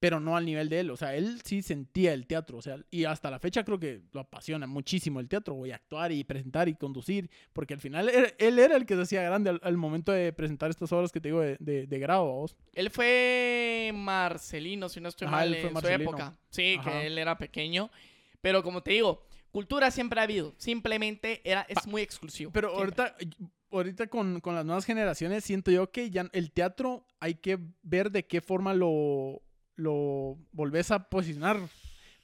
pero 0.00 0.18
no 0.18 0.34
al 0.36 0.46
nivel 0.46 0.68
de 0.70 0.80
él. 0.80 0.90
O 0.90 0.96
sea, 0.96 1.14
él 1.14 1.40
sí 1.44 1.60
sentía 1.62 2.12
el 2.14 2.26
teatro. 2.26 2.56
O 2.58 2.62
sea, 2.62 2.78
y 2.90 3.04
hasta 3.04 3.30
la 3.30 3.38
fecha 3.38 3.62
creo 3.64 3.78
que 3.78 4.00
lo 4.12 4.20
apasiona 4.20 4.66
muchísimo 4.66 5.20
el 5.20 5.28
teatro. 5.28 5.54
Voy 5.54 5.70
a 5.72 5.76
actuar 5.76 6.10
y 6.10 6.24
presentar 6.24 6.68
y 6.70 6.74
conducir. 6.74 7.30
Porque 7.52 7.74
al 7.74 7.80
final 7.80 8.08
era- 8.08 8.32
él 8.38 8.58
era 8.58 8.76
el 8.76 8.86
que 8.86 8.96
se 8.96 9.02
hacía 9.02 9.22
grande 9.22 9.50
al, 9.50 9.60
al 9.62 9.76
momento 9.76 10.10
de 10.10 10.32
presentar 10.32 10.70
estas 10.70 10.90
obras 10.92 11.12
que 11.12 11.20
te 11.20 11.28
digo 11.28 11.40
de, 11.42 11.56
de, 11.60 11.86
de 11.86 11.98
grado. 11.98 12.46
Él 12.72 12.88
fue 12.90 13.92
Marcelino, 13.94 14.88
si 14.88 15.00
no 15.00 15.08
estoy 15.10 15.28
Ajá, 15.28 15.36
mal, 15.36 15.54
él 15.54 15.66
en 15.66 15.80
su 15.80 15.86
época. 15.88 16.36
Sí, 16.48 16.76
Ajá. 16.78 16.90
que 16.90 17.06
él 17.06 17.18
era 17.18 17.36
pequeño. 17.36 17.90
Pero 18.40 18.62
como 18.62 18.82
te 18.82 18.92
digo, 18.92 19.22
cultura 19.50 19.90
siempre 19.90 20.18
ha 20.20 20.22
habido. 20.22 20.54
Simplemente 20.56 21.42
era, 21.44 21.66
es 21.68 21.86
muy 21.86 22.00
exclusivo. 22.02 22.50
Pero 22.52 22.74
Siempre. 22.74 23.02
ahorita, 23.04 23.16
ahorita 23.70 24.06
con, 24.06 24.40
con 24.40 24.54
las 24.54 24.64
nuevas 24.64 24.86
generaciones 24.86 25.44
siento 25.44 25.70
yo 25.70 25.90
que 25.92 26.08
ya 26.10 26.26
el 26.32 26.50
teatro 26.52 27.06
hay 27.20 27.34
que 27.34 27.58
ver 27.82 28.10
de 28.10 28.26
qué 28.26 28.40
forma 28.40 28.72
lo, 28.72 29.42
lo 29.80 30.36
volvés 30.52 30.90
a 30.90 31.08
posicionar. 31.08 31.58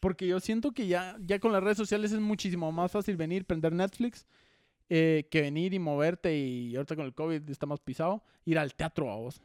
Porque 0.01 0.27
yo 0.27 0.39
siento 0.41 0.73
que 0.73 0.87
ya, 0.87 1.17
ya 1.21 1.39
con 1.39 1.53
las 1.53 1.63
redes 1.63 1.79
sociales 1.79 2.13
es 2.13 2.21
muchísimo 2.21 2.71
más 2.71 2.93
fácil 2.93 3.17
venir, 3.17 3.45
prender 3.45 3.73
Netflix, 3.73 4.27
eh, 4.89 5.27
que 5.31 5.41
venir 5.41 5.73
y 5.75 5.79
moverte. 5.79 6.37
Y 6.37 6.77
ahorita 6.77 6.97
con 6.97 7.07
el 7.07 7.15
COVID 7.15 7.49
está 7.51 7.67
más 7.67 7.81
pisado, 7.81 8.23
ir 8.45 8.59
al 8.59 8.75
teatro 8.75 9.11
a 9.11 9.17
vos. 9.17 9.41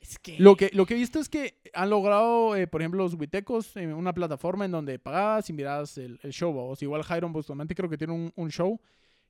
Es 0.00 0.18
que... 0.18 0.36
Lo 0.38 0.56
que, 0.56 0.70
lo 0.74 0.84
que 0.84 0.94
he 0.94 0.96
visto 0.96 1.20
es 1.20 1.28
que 1.28 1.54
han 1.72 1.88
logrado, 1.88 2.56
eh, 2.56 2.66
por 2.66 2.82
ejemplo, 2.82 3.04
los 3.04 3.14
Huitecos, 3.14 3.76
en 3.76 3.94
una 3.94 4.12
plataforma 4.12 4.64
en 4.64 4.72
donde 4.72 4.98
pagabas 4.98 5.48
y 5.48 5.52
mirabas 5.52 5.96
el, 5.96 6.18
el 6.22 6.32
show. 6.32 6.52
O 6.58 6.76
igual 6.80 7.04
Jairon 7.04 7.32
Bustamante 7.32 7.74
creo 7.74 7.88
que 7.88 7.96
tiene 7.96 8.12
un, 8.12 8.32
un 8.34 8.50
show, 8.50 8.80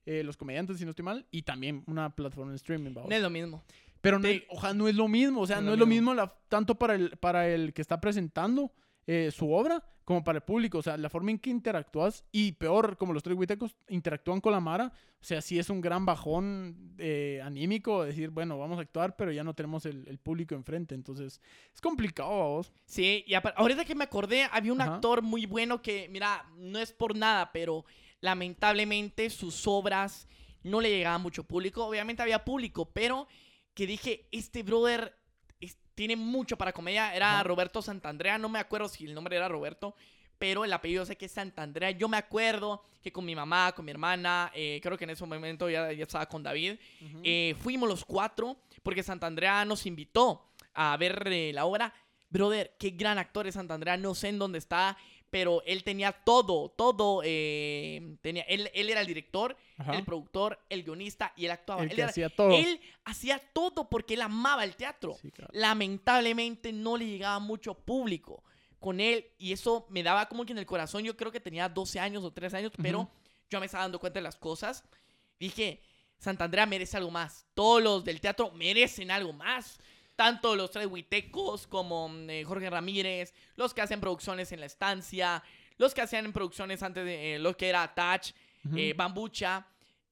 eh, 0.06 0.22
los 0.24 0.38
comediantes, 0.38 0.78
si 0.78 0.84
no 0.84 0.90
estoy 0.90 1.04
mal, 1.04 1.26
y 1.30 1.42
también 1.42 1.84
una 1.86 2.08
plataforma 2.10 2.50
de 2.50 2.56
streaming. 2.56 2.92
¿va? 2.96 3.04
No 3.06 3.14
es 3.14 3.22
lo 3.22 3.30
mismo. 3.30 3.62
Pero 4.02 4.18
no, 4.18 4.28
es- 4.28 4.42
no 4.74 4.88
es 4.88 4.94
lo 4.94 5.08
mismo, 5.08 5.40
o 5.40 5.46
sea, 5.46 5.56
No 5.56 5.68
no, 5.68 5.72
es 5.72 5.78
lo 5.78 5.86
mismo 5.86 6.12
la- 6.12 6.34
tanto 6.48 6.74
para 6.74 6.94
el, 6.94 7.16
para 7.16 7.48
el 7.48 7.72
que 7.72 7.80
está 7.80 8.00
presentando 8.00 8.70
eh, 9.06 9.30
su 9.32 9.50
obra 9.52 9.82
como 10.04 10.22
para 10.24 10.38
el 10.38 10.42
público. 10.44 10.78
O 10.78 10.82
sea, 10.82 10.96
la 10.96 11.08
forma 11.08 11.30
en 11.30 11.38
que 11.38 11.50
interactúas, 11.50 12.24
y 12.32 12.52
peor, 12.52 12.96
como 12.96 13.12
los 13.12 13.22
tres 13.22 13.36
huitecos 13.36 13.74
interactúan 13.88 14.40
con 14.40 14.52
la 14.52 14.60
Mara, 14.60 14.92
o 15.20 15.24
sea, 15.24 15.40
sí 15.40 15.58
es 15.58 15.70
un 15.70 15.80
gran 15.80 16.04
bajón 16.04 16.94
eh, 16.98 17.40
anímico 17.44 18.02
decir, 18.04 18.30
bueno, 18.30 18.58
vamos 18.58 18.78
a 18.78 18.82
actuar, 18.82 19.14
pero 19.16 19.30
ya 19.32 19.44
no 19.44 19.54
tenemos 19.54 19.86
el, 19.86 20.06
el 20.08 20.18
público 20.18 20.54
enfrente. 20.56 20.94
Entonces, 20.96 21.40
es 21.72 21.80
complicado 21.80 22.30
a 22.30 22.46
vos. 22.48 22.72
Sí, 22.86 23.24
y 23.26 23.34
ahorita 23.34 23.84
que 23.84 23.94
me 23.94 24.04
acordé, 24.04 24.48
había 24.50 24.72
un 24.72 24.80
Ajá. 24.80 24.94
actor 24.96 25.22
muy 25.22 25.46
bueno 25.46 25.80
que, 25.82 26.08
mira, 26.10 26.44
no 26.58 26.78
es 26.80 26.92
por 26.92 27.16
nada, 27.16 27.50
pero 27.52 27.84
lamentablemente 28.20 29.30
sus 29.30 29.66
obras 29.68 30.26
no 30.64 30.80
le 30.80 30.90
llegaban 30.90 31.22
mucho 31.22 31.44
público. 31.44 31.84
Obviamente 31.86 32.22
había 32.22 32.44
público, 32.44 32.88
pero 32.92 33.28
que 33.74 33.86
dije, 33.86 34.26
este 34.32 34.62
brother 34.62 35.16
es- 35.60 35.76
tiene 35.94 36.16
mucho 36.16 36.56
para 36.56 36.72
comedia. 36.72 37.14
Era. 37.14 37.42
Roberto 37.42 37.82
Santandrea, 37.82 38.38
no 38.38 38.48
me 38.48 38.58
acuerdo 38.58 38.88
si 38.88 39.04
el 39.04 39.14
nombre 39.14 39.36
era 39.36 39.48
Roberto, 39.48 39.94
pero 40.38 40.64
el 40.64 40.72
apellido 40.72 41.06
sé 41.06 41.16
que 41.16 41.26
es 41.26 41.32
Santandrea. 41.32 41.92
Yo 41.92 42.08
me 42.08 42.16
acuerdo 42.16 42.82
que 43.02 43.12
con 43.12 43.24
mi 43.24 43.34
mamá, 43.36 43.72
con 43.76 43.84
mi 43.84 43.90
hermana, 43.92 44.50
eh, 44.54 44.80
creo 44.82 44.98
que 44.98 45.04
en 45.04 45.10
ese 45.10 45.24
momento 45.24 45.70
ya, 45.70 45.92
ya 45.92 46.02
estaba 46.02 46.26
con 46.26 46.42
David, 46.42 46.74
eh, 47.22 47.54
fuimos 47.60 47.88
los 47.88 48.04
cuatro 48.04 48.56
porque 48.82 49.02
Santandrea 49.02 49.64
nos 49.64 49.86
invitó 49.86 50.50
a 50.74 50.96
ver 50.96 51.28
eh, 51.28 51.52
la 51.54 51.64
obra. 51.64 51.92
Brother, 52.28 52.74
qué 52.78 52.90
gran 52.90 53.18
actor 53.18 53.46
es 53.46 53.54
Santandrea, 53.54 53.96
no 53.98 54.14
sé 54.14 54.28
en 54.30 54.38
dónde 54.38 54.58
está, 54.58 54.96
pero 55.32 55.62
él 55.64 55.82
tenía 55.82 56.12
todo, 56.12 56.68
todo. 56.68 57.22
eh, 57.24 58.16
tenía, 58.20 58.42
él, 58.42 58.70
él 58.74 58.90
era 58.90 59.00
el 59.00 59.06
director, 59.06 59.56
Ajá. 59.78 59.94
el 59.96 60.04
productor, 60.04 60.60
el 60.68 60.82
guionista 60.84 61.32
y 61.36 61.46
él 61.46 61.50
actuaba. 61.52 61.82
el 61.84 61.90
él, 61.90 61.98
era- 62.00 62.08
hacía 62.10 62.28
todo. 62.28 62.50
él 62.54 62.78
hacía 63.06 63.38
todo 63.54 63.88
porque 63.88 64.12
él 64.12 64.20
amaba 64.20 64.62
el 64.62 64.76
teatro. 64.76 65.16
Sí, 65.20 65.30
claro. 65.30 65.50
Lamentablemente 65.54 66.70
no 66.72 66.96
le 66.98 67.06
llegaba 67.06 67.38
mucho 67.38 67.72
público 67.74 68.44
con 68.78 69.00
él 69.00 69.26
y 69.38 69.52
eso 69.52 69.86
me 69.88 70.02
daba 70.02 70.28
como 70.28 70.44
que 70.44 70.52
en 70.52 70.58
el 70.58 70.66
corazón. 70.66 71.02
Yo 71.02 71.16
creo 71.16 71.32
que 71.32 71.40
tenía 71.40 71.66
12 71.68 71.98
años 71.98 72.22
o 72.24 72.30
13 72.30 72.58
años, 72.58 72.72
pero 72.82 73.08
yo 73.48 73.58
me 73.58 73.66
estaba 73.66 73.84
dando 73.84 73.98
cuenta 73.98 74.18
de 74.18 74.24
las 74.24 74.36
cosas. 74.36 74.84
Dije, 75.40 75.80
Santandrea 76.18 76.66
merece 76.66 76.98
algo 76.98 77.10
más. 77.10 77.46
Todos 77.54 77.82
los 77.82 78.04
del 78.04 78.20
teatro 78.20 78.50
merecen 78.52 79.10
algo 79.10 79.32
más. 79.32 79.78
Tanto 80.16 80.54
los 80.56 80.70
tres 80.70 80.86
huitecos 80.86 81.66
como 81.66 82.08
mm, 82.08 82.30
eh, 82.30 82.44
Jorge 82.44 82.68
Ramírez, 82.70 83.32
los 83.56 83.72
que 83.74 83.80
hacen 83.80 84.00
producciones 84.00 84.52
en 84.52 84.60
la 84.60 84.66
estancia, 84.66 85.42
los 85.78 85.94
que 85.94 86.02
hacían 86.02 86.32
producciones 86.32 86.82
antes 86.82 87.04
de 87.04 87.34
eh, 87.34 87.38
lo 87.38 87.56
que 87.56 87.68
era 87.68 87.92
Touch, 87.94 88.32
eh, 88.76 88.94
Bambucha. 88.96 89.66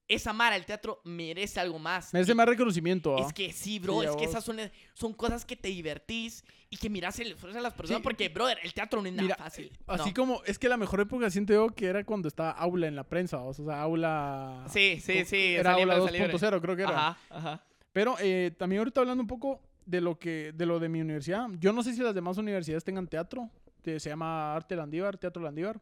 Esa 0.09 0.33
Mara, 0.33 0.57
el 0.57 0.67
teatro 0.67 1.01
merece 1.05 1.61
algo 1.61 1.79
más. 1.79 2.13
Merece 2.13 2.33
Y- 2.33 2.35
más 2.35 2.49
reconocimiento. 2.49 3.17
¿ah? 3.17 3.25
es 3.25 3.33
que 3.33 3.53
sí, 3.53 3.79
bro, 3.79 4.01
Sí, 4.01 4.07
a 4.07 4.11
es 4.11 4.17
que 4.17 4.25
esas 4.25 4.43
son, 4.45 4.59
son 4.95 5.13
cosas 5.15 5.45
que 5.45 5.55
te 5.55 5.69
divertís 5.69 6.45
y 6.69 6.79
que 6.79 6.91
miras 6.91 7.21
el 7.21 7.31
esfuerzo 7.31 7.59
de 7.59 7.63
las 7.63 7.75
personas 7.75 7.99
Sí, 8.01 8.03
porque, 8.03 8.29
brother, 8.29 8.59
el 8.65 8.75
teatro 8.75 9.01
no 9.01 9.07
es 9.07 9.13
nada 9.13 9.23
Mira, 9.23 9.37
fácil. 9.37 9.71
Así 9.87 10.09
no. 10.09 10.15
como, 10.15 10.43
es 10.47 10.59
que 10.59 10.69
la 10.69 10.77
mejor 10.77 10.99
época 11.01 11.31
siento 11.31 11.53
yo 11.53 11.69
que 11.69 11.87
era 11.87 12.03
cuando 12.03 12.27
estaba 12.27 12.51
aula 12.51 12.89
en 12.89 12.97
la 12.97 13.05
prensa, 13.05 13.39
o 13.39 13.53
sea, 13.55 13.81
aula... 13.81 14.65
Sí, 14.69 14.99
sí, 15.01 15.25
sí. 15.25 15.55
Era 15.55 15.75
aula 15.75 15.99
esa 15.99 16.11
libre. 16.11 16.33
2.0 16.35 16.61
creo 16.61 16.75
que 16.75 16.83
era. 16.83 17.09
Ajá, 17.11 17.19
ajá. 17.31 17.65
Pero 17.93 18.17
eh, 18.19 18.51
también 18.59 18.81
ahorita 18.81 19.03
hablando 19.03 19.23
un 19.23 19.29
poco 19.29 19.61
de 19.91 20.01
lo 20.01 20.19
que 20.19 20.53
de 20.55 20.67
lo 20.67 20.79
de 20.79 20.89
mi 20.89 21.01
universidad. 21.01 21.49
Yo 21.59 21.73
no 21.73 21.83
sé 21.83 21.95
si 21.95 22.01
las 22.03 22.15
demás 22.15 22.39
universidades 22.39 22.85
tengan 22.85 23.07
teatro. 23.07 23.51
que 23.83 23.99
se 23.99 24.11
llama 24.11 24.55
Arte 24.55 24.77
Landívar, 24.77 25.17
Teatro 25.17 25.43
Landívar. 25.43 25.81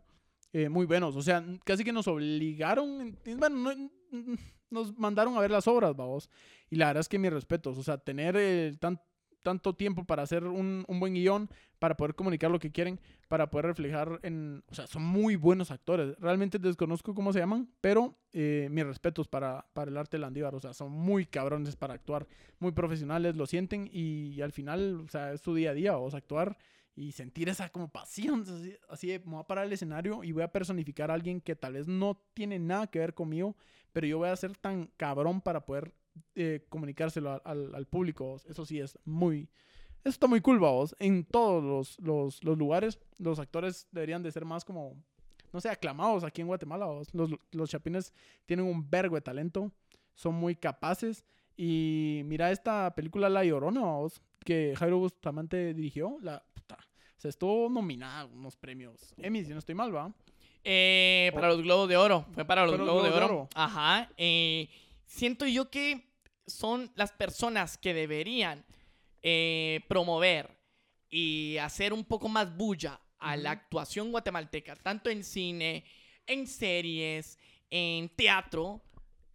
eh, 0.53 0.69
muy 0.69 0.87
buenos. 0.87 1.15
O 1.17 1.21
sea, 1.23 1.45
casi 1.65 1.83
que 1.85 1.93
nos 1.93 2.07
obligaron. 2.09 3.19
Bueno, 3.37 3.57
no- 3.75 4.37
nos 4.71 4.97
mandaron 4.99 5.37
a 5.37 5.41
ver 5.41 5.51
las 5.51 5.67
obras, 5.67 5.95
vamos. 5.97 6.31
Y 6.71 6.77
la 6.77 6.87
verdad 6.87 7.01
es 7.01 7.09
que 7.09 7.19
mis 7.19 7.33
respetos. 7.33 7.77
O 7.77 7.83
sea, 7.83 7.99
tener 7.99 8.37
eh, 8.39 8.75
tan- 8.81 9.01
tanto 9.43 9.75
tiempo 9.75 10.05
para 10.05 10.23
hacer 10.23 10.45
un, 10.45 10.85
un 10.87 11.01
buen 11.01 11.15
guion, 11.15 11.49
para 11.79 11.97
poder 11.97 12.15
comunicar 12.15 12.51
lo 12.51 12.59
que 12.59 12.73
quieren, 12.73 12.99
para 13.29 13.51
poder 13.51 13.67
reflejar 13.67 14.19
en... 14.23 14.65
O 14.71 14.75
sea, 14.75 14.87
son 14.87 15.03
muy 15.05 15.37
buenos 15.37 15.71
actores. 15.71 16.17
Realmente 16.19 16.59
desconozco 16.59 17.15
cómo 17.15 17.33
se 17.33 17.39
llaman, 17.39 17.69
pero 17.81 18.19
eh, 18.33 18.69
mis 18.71 18.85
respetos 18.85 19.29
para, 19.29 19.67
para 19.75 19.91
el 19.91 19.97
arte 19.97 20.19
landívar. 20.19 20.55
O 20.55 20.61
sea, 20.61 20.75
son 20.75 20.91
muy 20.91 21.27
cabrones 21.27 21.77
para 21.77 21.95
actuar, 21.95 22.27
muy 22.59 22.73
profesionales, 22.73 23.37
lo 23.37 23.47
sienten 23.47 23.89
y, 23.93 24.41
al 24.41 24.53
final, 24.53 25.01
o 25.05 25.09
sea, 25.09 25.33
es 25.33 25.41
su 25.41 25.55
día 25.55 25.71
a 25.71 25.75
día, 25.75 25.97
o 25.99 26.11
sea, 26.11 26.19
actuar 26.19 26.57
y 26.97 27.13
sentir 27.13 27.49
esa 27.49 27.69
como 27.69 27.89
pasión, 27.89 28.43
así, 28.43 28.77
así 28.89 29.07
de, 29.07 29.21
me 29.21 29.33
voy 29.33 29.41
a 29.41 29.47
parar 29.47 29.67
el 29.67 29.73
escenario 29.73 30.25
y 30.25 30.33
voy 30.33 30.43
a 30.43 30.51
personificar 30.51 31.13
a 31.13 31.15
alguien 31.15 31.41
que 31.41 31.55
tal 31.55 31.75
vez 31.75 31.87
no 31.87 32.21
tiene 32.35 32.59
nada 32.59 32.89
que 32.89 32.99
ver 32.99 33.15
conmigo, 33.15 33.57
pero 33.93 34.07
yo 34.09 34.19
voy 34.19 34.31
a 34.31 34.35
ser 34.37 34.57
tan 34.57 34.91
cabrón 34.97 35.41
para 35.41 35.65
poder 35.65 35.95
eh, 36.35 36.67
comunicárselo 36.69 37.31
al, 37.31 37.41
al- 37.45 37.75
al 37.77 37.87
público. 37.87 38.41
Eso 38.49 38.67
sí 38.67 38.81
es 38.81 38.99
muy... 39.05 39.49
Eso 40.05 40.11
está 40.11 40.27
muy 40.27 40.41
cool, 40.41 40.59
vos. 40.59 40.95
En 40.99 41.25
todos 41.25 41.63
los, 41.63 41.99
los, 42.01 42.43
los 42.45 42.57
lugares, 42.57 42.99
los 43.19 43.39
actores 43.39 43.87
deberían 43.91 44.23
de 44.23 44.33
ser 44.33 44.45
más 44.45 44.65
como, 44.65 44.97
no 45.53 45.61
sé, 45.61 45.69
aclamados 45.69 46.25
aquí 46.25 46.41
en 46.41 46.47
Guatemala. 46.47 46.87
vos. 46.87 47.13
Los, 47.13 47.31
los 47.53 47.71
chapines 47.71 48.13
tienen 48.47 48.67
un 48.67 48.89
vergo 48.89 49.17
de 49.17 49.21
talento, 49.23 49.73
son 50.15 50.35
muy 50.35 50.55
capaces. 50.57 51.25
Y 51.57 52.23
mira 52.25 52.51
esta 52.53 52.95
película 52.95 53.29
La 53.29 53.45
Llorona, 53.45 53.81
vos, 53.81 54.23
que 54.45 54.75
Jairo 54.77 54.99
Bustamante 54.99 55.75
dirigió. 55.75 56.17
La, 56.23 56.43
puta, 56.55 56.77
o 57.17 57.21
sea, 57.21 57.29
estuvo 57.29 57.69
nominada 57.69 58.21
a 58.21 58.25
unos 58.27 58.57
premios 58.57 59.13
Emmy, 59.19 59.45
si 59.45 59.53
no 59.53 59.59
estoy 59.59 59.75
mal, 59.75 59.95
¿va? 59.95 60.13
Eh, 60.65 61.31
para 61.35 61.49
los 61.49 61.63
Globos 61.63 61.89
de 61.89 61.97
Oro. 61.97 62.27
Fue 62.33 62.45
para 62.45 62.65
los 62.67 62.77
Globos 62.77 63.03
de 63.03 63.09
Globos 63.11 63.25
Oro. 63.25 63.27
de 63.27 63.41
Oro. 63.41 63.49
Ajá. 63.55 64.09
eh, 64.17 64.69
siento 65.07 65.47
yo 65.47 65.71
que 65.71 66.07
son 66.47 66.91
las 66.95 67.13
personas 67.13 67.77
que 67.77 67.93
deberían 67.93 68.65
eh, 69.23 69.81
promover 69.89 70.57
y 71.11 71.57
hacer 71.59 71.93
un 71.93 72.05
poco 72.05 72.29
más 72.29 72.57
bulla 72.57 73.01
a 73.19 73.37
la 73.37 73.51
actuación 73.53 74.11
guatemalteca, 74.13 74.77
tanto 74.77 75.11
en 75.11 75.25
cine, 75.25 75.85
en 76.27 76.47
series, 76.47 77.39
en 77.71 78.09
teatro, 78.11 78.83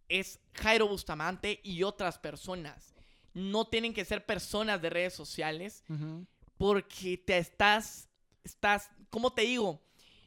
es 0.08 0.40
Jairo 0.54 0.88
Bustamante 0.88 1.60
y 1.62 1.82
otras 1.82 2.18
personas. 2.18 2.94
No 3.32 3.66
tienen 3.66 3.92
que 3.92 4.04
ser 4.04 4.24
personas 4.24 4.80
de 4.80 4.90
redes 4.90 5.14
sociales 5.14 5.84
porque 6.56 7.18
te 7.18 7.38
estás 7.38 8.08
estás, 8.44 8.90
¿cómo 9.10 9.32
te 9.32 9.42
digo? 9.42 9.82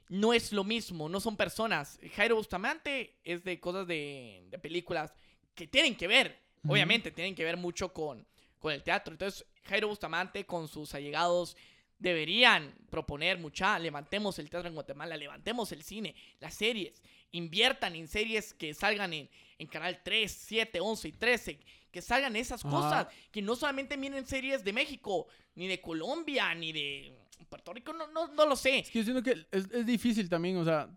No 0.10 0.34
es 0.34 0.52
lo 0.52 0.64
mismo, 0.64 1.08
no 1.08 1.20
son 1.20 1.38
personas. 1.38 2.00
Jairo 2.16 2.36
Bustamante 2.36 3.20
es 3.24 3.44
de 3.44 3.60
cosas 3.60 3.88
de, 3.88 4.46
de 4.50 4.60
películas 4.60 5.14
que 5.54 5.68
tienen 5.68 5.96
que 5.96 6.08
ver, 6.08 6.40
obviamente, 6.68 7.12
tienen 7.12 7.36
que 7.36 7.44
ver 7.44 7.58
mucho 7.58 7.94
con, 7.94 8.26
con 8.68 8.74
el 8.74 8.84
teatro. 8.84 9.14
Entonces, 9.14 9.46
Jairo 9.64 9.88
Bustamante 9.88 10.46
con 10.46 10.68
sus 10.68 10.94
allegados 10.94 11.56
deberían 11.98 12.76
proponer 12.90 13.40
mucha, 13.40 13.80
levantemos 13.80 14.38
el 14.40 14.50
teatro 14.50 14.68
en 14.68 14.76
Guatemala, 14.76 15.16
levantemos 15.16 15.72
el 15.72 15.84
cine, 15.84 16.14
las 16.42 16.54
series, 16.54 17.02
inviertan 17.32 17.96
en 17.96 18.10
series 18.10 18.54
que 18.54 18.74
salgan 18.74 19.14
en, 19.14 19.30
en 19.58 19.68
Canal 19.68 20.02
3, 20.04 20.30
7, 20.30 20.82
11 20.82 21.08
y 21.08 21.12
13, 21.14 21.60
que 21.90 22.02
salgan 22.02 22.36
esas 22.36 22.66
Ajá. 22.66 22.76
cosas, 22.76 23.08
que 23.32 23.42
no 23.42 23.56
solamente 23.56 23.96
miren 23.96 24.28
series 24.28 24.66
de 24.66 24.74
México, 24.74 25.28
ni 25.56 25.68
de 25.68 25.80
Colombia, 25.80 26.54
ni 26.54 26.74
de 26.74 27.14
Puerto 27.48 27.74
Rico, 27.74 27.94
no, 27.94 28.08
no, 28.08 28.28
no 28.28 28.46
lo 28.46 28.58
sé. 28.58 28.80
Es 28.80 28.92
que 28.92 29.00
yo 29.00 29.06
siento 29.06 29.24
que 29.24 29.48
es, 29.50 29.72
es 29.72 29.86
difícil 29.86 30.28
también, 30.28 30.58
o 30.58 30.66
sea. 30.66 30.90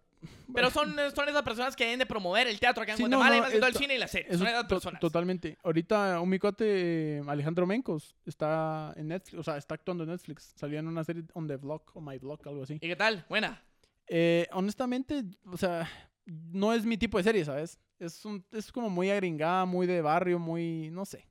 Pero 0.54 0.70
son, 0.70 0.94
son 1.14 1.28
esas 1.28 1.42
personas 1.42 1.76
que 1.76 1.84
deben 1.84 1.98
de 1.98 2.06
promover 2.06 2.46
el 2.46 2.58
teatro 2.58 2.82
acá 2.82 2.92
en 2.92 2.98
Sí, 2.98 3.04
no, 3.04 3.18
Guatemala 3.18 3.36
y 3.36 3.38
no, 3.38 3.44
más 3.44 3.52
que 3.52 3.58
todo 3.58 3.68
el 3.68 3.76
cine 3.76 3.94
y 3.94 3.98
las 3.98 4.10
series. 4.10 4.30
Eso 4.30 4.38
Son 4.38 4.48
esas 4.48 4.64
personas. 4.64 5.00
totalmente. 5.00 5.56
Ahorita 5.62 6.20
un 6.20 6.28
mi 6.28 6.38
cuate, 6.38 7.22
Alejandro 7.26 7.66
Mencos, 7.66 8.16
está 8.26 8.92
en 8.96 9.08
Netflix, 9.08 9.38
o 9.40 9.42
sea, 9.42 9.56
está 9.56 9.74
actuando 9.74 10.04
en 10.04 10.10
Netflix. 10.10 10.52
Salió 10.56 10.78
en 10.78 10.88
una 10.88 11.04
serie 11.04 11.22
on 11.34 11.46
the 11.46 11.56
vlog, 11.56 11.82
o 11.94 12.00
my 12.00 12.18
vlog, 12.18 12.40
algo 12.46 12.62
así. 12.64 12.74
¿Y 12.74 12.88
qué 12.88 12.96
tal? 12.96 13.24
Buena. 13.28 13.62
Eh, 14.08 14.48
honestamente, 14.52 15.22
o 15.46 15.56
sea, 15.56 15.88
no 16.26 16.72
es 16.72 16.84
mi 16.84 16.98
tipo 16.98 17.16
de 17.18 17.24
serie, 17.24 17.44
¿sabes? 17.44 17.78
Es, 17.98 18.24
un, 18.24 18.44
es 18.52 18.72
como 18.72 18.90
muy 18.90 19.10
agringada, 19.10 19.64
muy 19.64 19.86
de 19.86 20.02
barrio, 20.02 20.38
muy, 20.38 20.90
no 20.90 21.04
sé. 21.04 21.29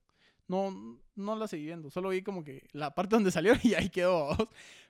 No, 0.50 1.00
no 1.16 1.36
la 1.36 1.47
seguí 1.47 1.66
viendo, 1.66 1.89
solo 1.89 2.10
vi 2.10 2.22
como 2.24 2.43
que 2.43 2.68
la 2.74 2.93
parte 2.93 3.16
donde 3.16 3.32
salió 3.32 3.54
y 3.64 3.76
ahí 3.76 3.89
quedó. 3.89 4.36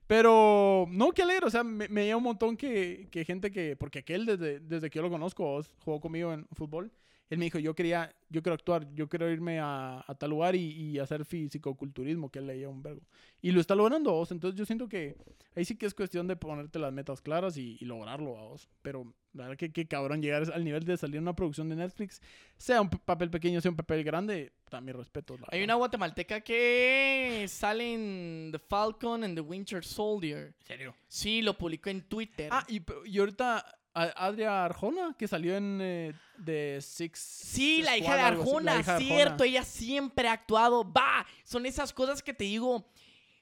Pero, 0.08 0.88
no, 0.90 1.12
qué 1.12 1.22
alegre, 1.22 1.46
o 1.46 1.52
sea, 1.52 1.64
me, 1.64 1.88
me 1.88 2.06
lleva 2.06 2.18
un 2.18 2.24
montón 2.24 2.58
que, 2.58 3.08
que 3.12 3.26
gente 3.26 3.52
que, 3.52 3.76
porque 3.76 4.00
aquel 4.00 4.26
desde, 4.26 4.60
desde 4.60 4.90
que 4.90 4.98
yo 4.98 5.04
lo 5.04 5.12
conozco, 5.12 5.62
jugó 5.86 6.00
conmigo 6.00 6.34
en 6.34 6.48
fútbol, 6.54 6.92
él 7.30 7.38
me 7.38 7.46
dijo, 7.46 7.60
yo 7.60 7.76
quería, 7.76 8.14
yo 8.30 8.42
quiero 8.42 8.56
actuar, 8.56 8.88
yo 8.96 9.08
quiero 9.08 9.30
irme 9.30 9.60
a, 9.60 10.04
a 10.08 10.16
tal 10.16 10.32
lugar 10.32 10.56
y, 10.56 10.72
y 10.72 11.00
hacer 11.00 11.26
fisicoculturismo, 11.26 12.30
que 12.32 12.40
él 12.40 12.48
leía 12.48 12.70
un 12.70 12.82
vergo. 12.82 13.02
Y 13.42 13.52
lo 13.52 13.62
está 13.62 13.76
logrando 13.76 14.12
vos, 14.12 14.32
entonces 14.32 14.58
yo 14.58 14.66
siento 14.66 14.88
que 14.90 15.16
ahí 15.56 15.64
sí 15.66 15.76
que 15.76 15.86
es 15.86 15.94
cuestión 15.94 16.28
de 16.28 16.36
ponerte 16.36 16.80
las 16.80 16.92
metas 16.94 17.22
claras 17.22 17.56
y, 17.58 17.78
y 17.80 17.86
lograrlo 17.86 18.32
vos. 18.36 18.68
Pero 18.82 19.14
la 19.34 19.44
verdad 19.44 19.58
que 19.58 19.72
qué 19.72 19.88
cabrón 19.88 20.22
llegar 20.22 20.52
al 20.52 20.64
nivel 20.66 20.84
de 20.84 20.98
salir 20.98 21.20
una 21.22 21.36
producción 21.36 21.70
de 21.70 21.76
Netflix, 21.76 22.22
sea 22.58 22.82
un 22.82 22.90
papel 22.90 23.30
pequeño, 23.30 23.62
sea 23.62 23.72
un 23.72 23.78
papel 23.78 24.04
grande, 24.04 24.52
también 24.70 24.98
respeto. 24.98 25.38
la 25.38 25.46
Hay 25.52 25.60
verdad. 25.60 25.76
una 25.76 25.76
guatemalteca 25.76 26.42
que 26.42 27.46
sale 27.48 27.94
en 27.94 28.50
The 28.52 28.60
Falcon 28.60 29.24
and 29.24 29.36
the 29.36 29.42
Winter 29.42 29.84
Soldier. 29.86 30.54
¿En 30.62 30.66
serio? 30.68 30.96
Sí, 31.08 31.42
lo 31.42 31.58
publicó 31.58 31.90
en 31.90 32.02
Twitter. 32.02 32.50
Ah, 32.52 32.66
y, 32.68 32.82
ahorita 33.20 33.64
Adria 33.94 34.66
Arjona, 34.66 35.16
que 35.18 35.28
salió 35.28 35.56
en 35.58 35.80
eh, 35.82 36.14
The 36.44 36.80
Six. 36.82 37.20
Sí, 37.20 37.82
la 37.82 37.98
hija 37.98 38.16
de 38.16 38.22
así, 38.22 38.40
Arjona, 38.40 38.78
de 38.78 38.84
cierto, 38.84 39.32
Arjona. 39.34 39.46
ella 39.46 39.64
siempre 39.64 40.28
ha 40.28 40.34
actuado. 40.34 40.90
Va, 40.92 41.26
son 41.44 41.66
esas 41.66 41.92
cosas 41.94 42.22
que 42.24 42.34
te 42.34 42.44
digo, 42.46 42.90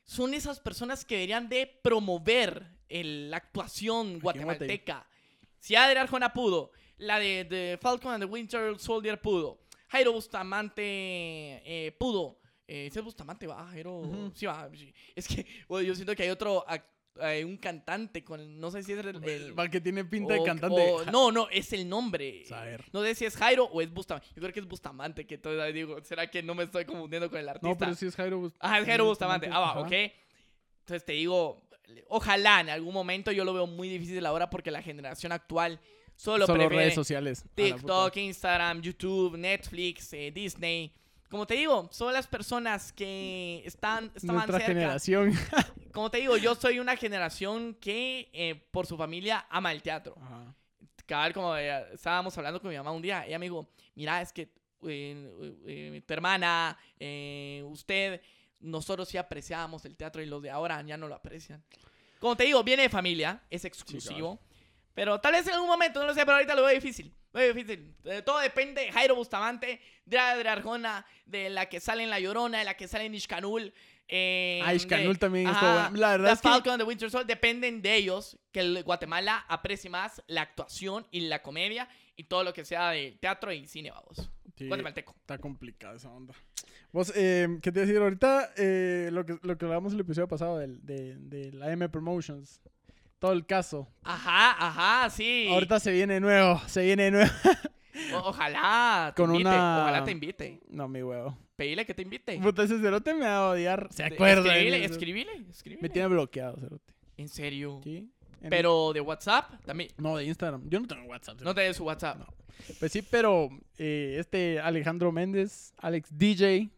son 0.03 0.33
esas 0.33 0.59
personas 0.59 1.03
que 1.05 1.15
deberían 1.15 1.49
de 1.49 1.67
promover 1.83 2.65
el- 2.89 3.29
la 3.29 3.37
actuación 3.37 4.19
guatemalteca. 4.19 5.05
Si 5.59 5.75
Adria 5.75 6.01
Arjona 6.01 6.31
pudo, 6.33 6.71
la 6.97 7.19
de, 7.19 7.43
de 7.43 7.77
Falcon 7.81 8.13
and 8.13 8.23
the 8.23 8.29
Winter 8.29 8.79
Soldier 8.79 9.21
pudo, 9.21 9.59
Jairo 9.89 10.13
Bustamante 10.13 10.81
eh, 10.85 11.95
pudo. 11.99 12.39
Eh, 12.69 12.89
¿sí 12.91 12.99
es 12.99 13.05
Bustamante? 13.05 13.47
Va, 13.47 13.65
Jairo. 13.67 14.31
Sí, 14.35 14.45
va. 14.45 14.69
sí. 14.73 14.93
Es 15.15 15.27
que 15.27 15.45
bueno, 15.67 15.87
yo 15.87 15.95
siento 15.95 16.15
que 16.15 16.23
hay 16.23 16.29
otro, 16.29 16.65
ac- 16.67 16.83
eh, 17.21 17.43
un 17.45 17.57
cantante 17.57 18.23
con, 18.23 18.59
no 18.59 18.71
sé 18.71 18.83
si 18.83 18.93
es 18.93 18.99
el, 18.99 19.07
el- 19.23 19.69
que 19.69 19.81
tiene 19.81 20.03
pinta 20.05 20.33
de 20.33 20.43
cantante. 20.43 20.81
o- 20.91 21.05
no, 21.11 21.31
no, 21.31 21.47
es 21.49 21.73
el 21.73 21.87
nombre. 21.87 22.43
Saber. 22.45 22.85
No 22.93 23.01
sé 23.03 23.15
si 23.15 23.25
es 23.25 23.35
Jairo 23.35 23.65
o 23.65 23.81
es 23.81 23.91
Bustamante. 23.93 24.27
Yo 24.35 24.41
creo 24.41 24.53
que 24.53 24.59
es 24.59 24.67
Bustamante, 24.67 25.25
que 25.25 25.37
todavía 25.37 25.65
digo, 25.73 26.03
¿será 26.03 26.29
que 26.29 26.41
no 26.43 26.55
me 26.55 26.63
estoy 26.63 26.85
confundiendo 26.85 27.29
con 27.29 27.39
el 27.39 27.49
artista? 27.49 27.67
No, 27.69 27.77
pero 27.77 27.93
sí 27.95 28.05
es 28.07 28.15
Jairo 28.15 28.39
Bust- 28.41 28.55
Ah, 28.59 28.79
es 28.79 28.85
Jairo 28.85 29.05
Bustamante. 29.05 29.49
Ah, 29.51 29.59
va, 29.59 29.79
ok. 29.79 29.91
Entonces 29.91 31.05
te 31.05 31.13
digo, 31.13 31.61
ojalá 32.07 32.61
en 32.61 32.69
algún 32.69 32.93
momento 32.93 33.31
yo 33.31 33.43
lo 33.45 33.53
veo 33.53 33.67
muy 33.67 33.89
difícil 33.89 34.25
ahora 34.25 34.49
porque 34.49 34.71
la 34.71 34.81
generación 34.81 35.31
actual 35.31 35.79
solo, 36.15 36.45
Solo 36.45 36.59
prefiere 36.59 36.83
redes 36.83 36.95
sociales. 36.95 37.43
TikTok, 37.55 38.15
Instagram, 38.17 38.81
YouTube, 38.81 39.37
Netflix, 39.37 40.11
eh, 40.13 40.31
Disney. 40.33 40.91
Como 41.29 41.45
te 41.45 41.55
digo, 41.55 41.89
son 41.91 42.13
las 42.13 42.25
personas 42.25 42.93
que 42.93 43.61
están, 43.65 44.11
estaban 44.15 44.35
Nuestra 44.47 44.59
cerca. 44.59 44.67
generación. 44.73 45.33
Como 45.97 46.11
te 46.11 46.19
digo, 46.19 46.37
yo 46.37 46.53
soy 46.53 46.77
una 46.79 46.95
generación 46.95 47.73
que 47.73 48.29
eh, 48.31 48.53
por 48.69 48.85
su 48.85 48.95
familia 48.95 49.47
ama 49.49 49.71
el 49.71 49.81
teatro 49.81 50.15
Ajá. 50.21 50.53
cabal, 51.07 51.33
como 51.33 51.57
eh, 51.57 51.87
estábamos 51.91 52.37
hablando 52.37 52.61
con 52.61 52.69
mi 52.69 52.77
mamá 52.77 52.91
un 52.91 53.01
día, 53.01 53.25
ella 53.25 53.39
me 53.39 53.47
dijo, 53.47 53.67
mira, 53.95 54.21
es 54.21 54.31
que 54.31 54.43
eh, 54.87 55.57
eh, 55.65 56.01
tu 56.05 56.13
hermana, 56.13 56.77
eh, 56.99 57.63
usted, 57.65 58.21
nosotros 58.59 59.09
sí 59.09 59.17
apreciábamos 59.17 59.85
el 59.85 59.97
teatro 59.97 60.21
y 60.21 60.27
los 60.27 60.39
de 60.43 60.51
ahora 60.51 60.79
ya 60.83 60.97
no 60.97 61.07
lo 61.07 61.15
aprecian. 61.15 61.63
Como 62.19 62.37
te 62.37 62.43
digo, 62.43 62.63
viene 62.63 62.83
de 62.83 62.89
familia, 62.89 63.41
es 63.49 63.65
exclusivo. 63.65 64.39
pero 64.93 65.19
tal 65.19 65.31
vez 65.31 65.47
en 65.47 65.53
algún 65.55 65.67
momento, 65.67 65.99
no 65.99 66.05
lo 66.05 66.13
sé, 66.13 66.19
pero 66.19 66.33
ahorita 66.33 66.53
lo 66.53 66.61
veo 66.61 66.75
difícil. 66.75 67.11
Lo 67.33 67.39
veo 67.39 67.53
difícil. 67.55 67.95
Eh, 68.05 68.21
todo 68.21 68.37
depende 68.37 68.81
de 68.81 68.91
Jairo 68.91 69.15
Bustamante, 69.15 69.81
de 70.05 70.19
Adria 70.19 70.53
Arjona, 70.53 71.07
de 71.25 71.49
la 71.49 71.67
que 71.67 71.79
sale 71.79 72.03
en 72.03 72.11
La 72.11 72.19
Llorona, 72.19 72.59
de 72.59 72.65
la 72.65 72.77
que 72.77 72.87
sale 72.87 73.05
en 73.05 73.15
Ishkanul. 73.15 73.73
Eh, 74.09 74.61
Ah, 74.63 74.73
Ishkanul 74.73 75.13
de- 75.13 75.19
también 75.19 75.47
ajá, 75.47 75.55
estuvo 75.59 75.73
bueno. 75.89 75.97
La 75.97 76.09
verdad 76.11 76.27
The 76.27 76.33
es 76.33 76.41
que- 76.41 76.47
Falcon, 76.49 76.77
The 76.77 76.83
Winter 76.85 77.11
Soldier, 77.11 77.27
dependen 77.27 77.81
de 77.81 77.95
ellos 77.95 78.37
que 78.51 78.61
el 78.61 78.83
Guatemala 78.83 79.45
aprecie 79.49 79.89
más 79.89 80.23
la 80.27 80.43
actuación 80.43 81.05
y 81.11 81.21
la 81.21 81.41
comedia 81.41 81.89
y 82.15 82.23
todo 82.23 82.43
lo 82.43 82.53
que 82.53 82.63
sea 82.65 82.91
de 82.91 83.17
teatro 83.19 83.51
y 83.51 83.67
cine, 83.67 83.91
vamos. 83.91 84.29
Sí, 84.57 84.67
Guatemalteco. 84.67 85.13
está 85.19 85.37
complicada 85.37 85.95
esa 85.95 86.09
onda. 86.09 86.33
Vos, 86.91 87.11
eh, 87.15 87.59
¿qué 87.61 87.71
te 87.71 87.81
decir 87.81 87.97
ahorita? 87.97 88.51
Eh, 88.57 89.09
lo, 89.11 89.25
que, 89.25 89.37
lo 89.43 89.57
que 89.57 89.65
hablamos 89.65 89.93
el 89.93 89.99
episodio 89.99 90.27
pasado 90.27 90.57
del, 90.57 90.83
de, 90.85 91.15
de 91.17 91.51
la 91.51 91.71
M 91.71 91.87
Promotions. 91.89 92.61
Todo 93.19 93.33
el 93.33 93.45
caso. 93.45 93.87
Ajá, 94.03 94.51
ajá, 94.67 95.09
sí. 95.09 95.47
Ahorita 95.51 95.79
se 95.79 95.91
viene 95.91 96.19
nuevo, 96.19 96.61
se 96.67 96.83
viene 96.83 97.11
nuevo. 97.11 97.31
O- 98.13 98.29
ojalá 98.29 99.11
te 99.15 99.21
Con 99.21 99.31
invite, 99.31 99.49
una- 99.49 99.81
ojalá 99.81 100.03
te 100.03 100.11
invite. 100.11 100.59
No, 100.69 100.87
mi 100.87 101.01
huevo. 101.03 101.37
Pedile 101.57 101.85
que 101.85 101.93
te 101.95 102.03
invite. 102.03 102.39
Puta, 102.39 102.63
ese 102.63 102.79
cerote 102.79 103.13
me 103.15 103.25
va 103.25 103.37
a 103.37 103.49
odiar. 103.49 103.87
Se 103.91 104.03
acuerda. 104.03 104.55
Escribile, 104.55 104.85
escribile, 104.85 105.31
escribile. 105.49 105.81
Me 105.81 105.89
tiene 105.89 106.07
bloqueado, 106.07 106.55
cerote. 106.57 106.93
En 107.17 107.27
serio. 107.27 107.81
¿Sí? 107.83 108.09
En- 108.41 108.49
Pero 108.51 108.93
de 108.93 109.01
WhatsApp 109.01 109.51
también. 109.65 109.89
No, 109.97 110.15
de 110.17 110.25
Instagram. 110.25 110.69
Yo 110.69 110.79
no 110.79 110.87
tengo 110.87 111.03
WhatsApp. 111.07 111.33
No 111.35 111.39
cerote. 111.39 111.61
te 111.61 111.67
des 111.67 111.75
su 111.77 111.83
WhatsApp. 111.83 112.19
No. 112.19 112.27
Pues 112.79 112.91
sí, 112.91 113.01
pero 113.01 113.49
eh, 113.79 114.17
este 114.19 114.59
Alejandro 114.59 115.11
Méndez, 115.11 115.73
Alex 115.77 116.09
DJ, 116.15 116.69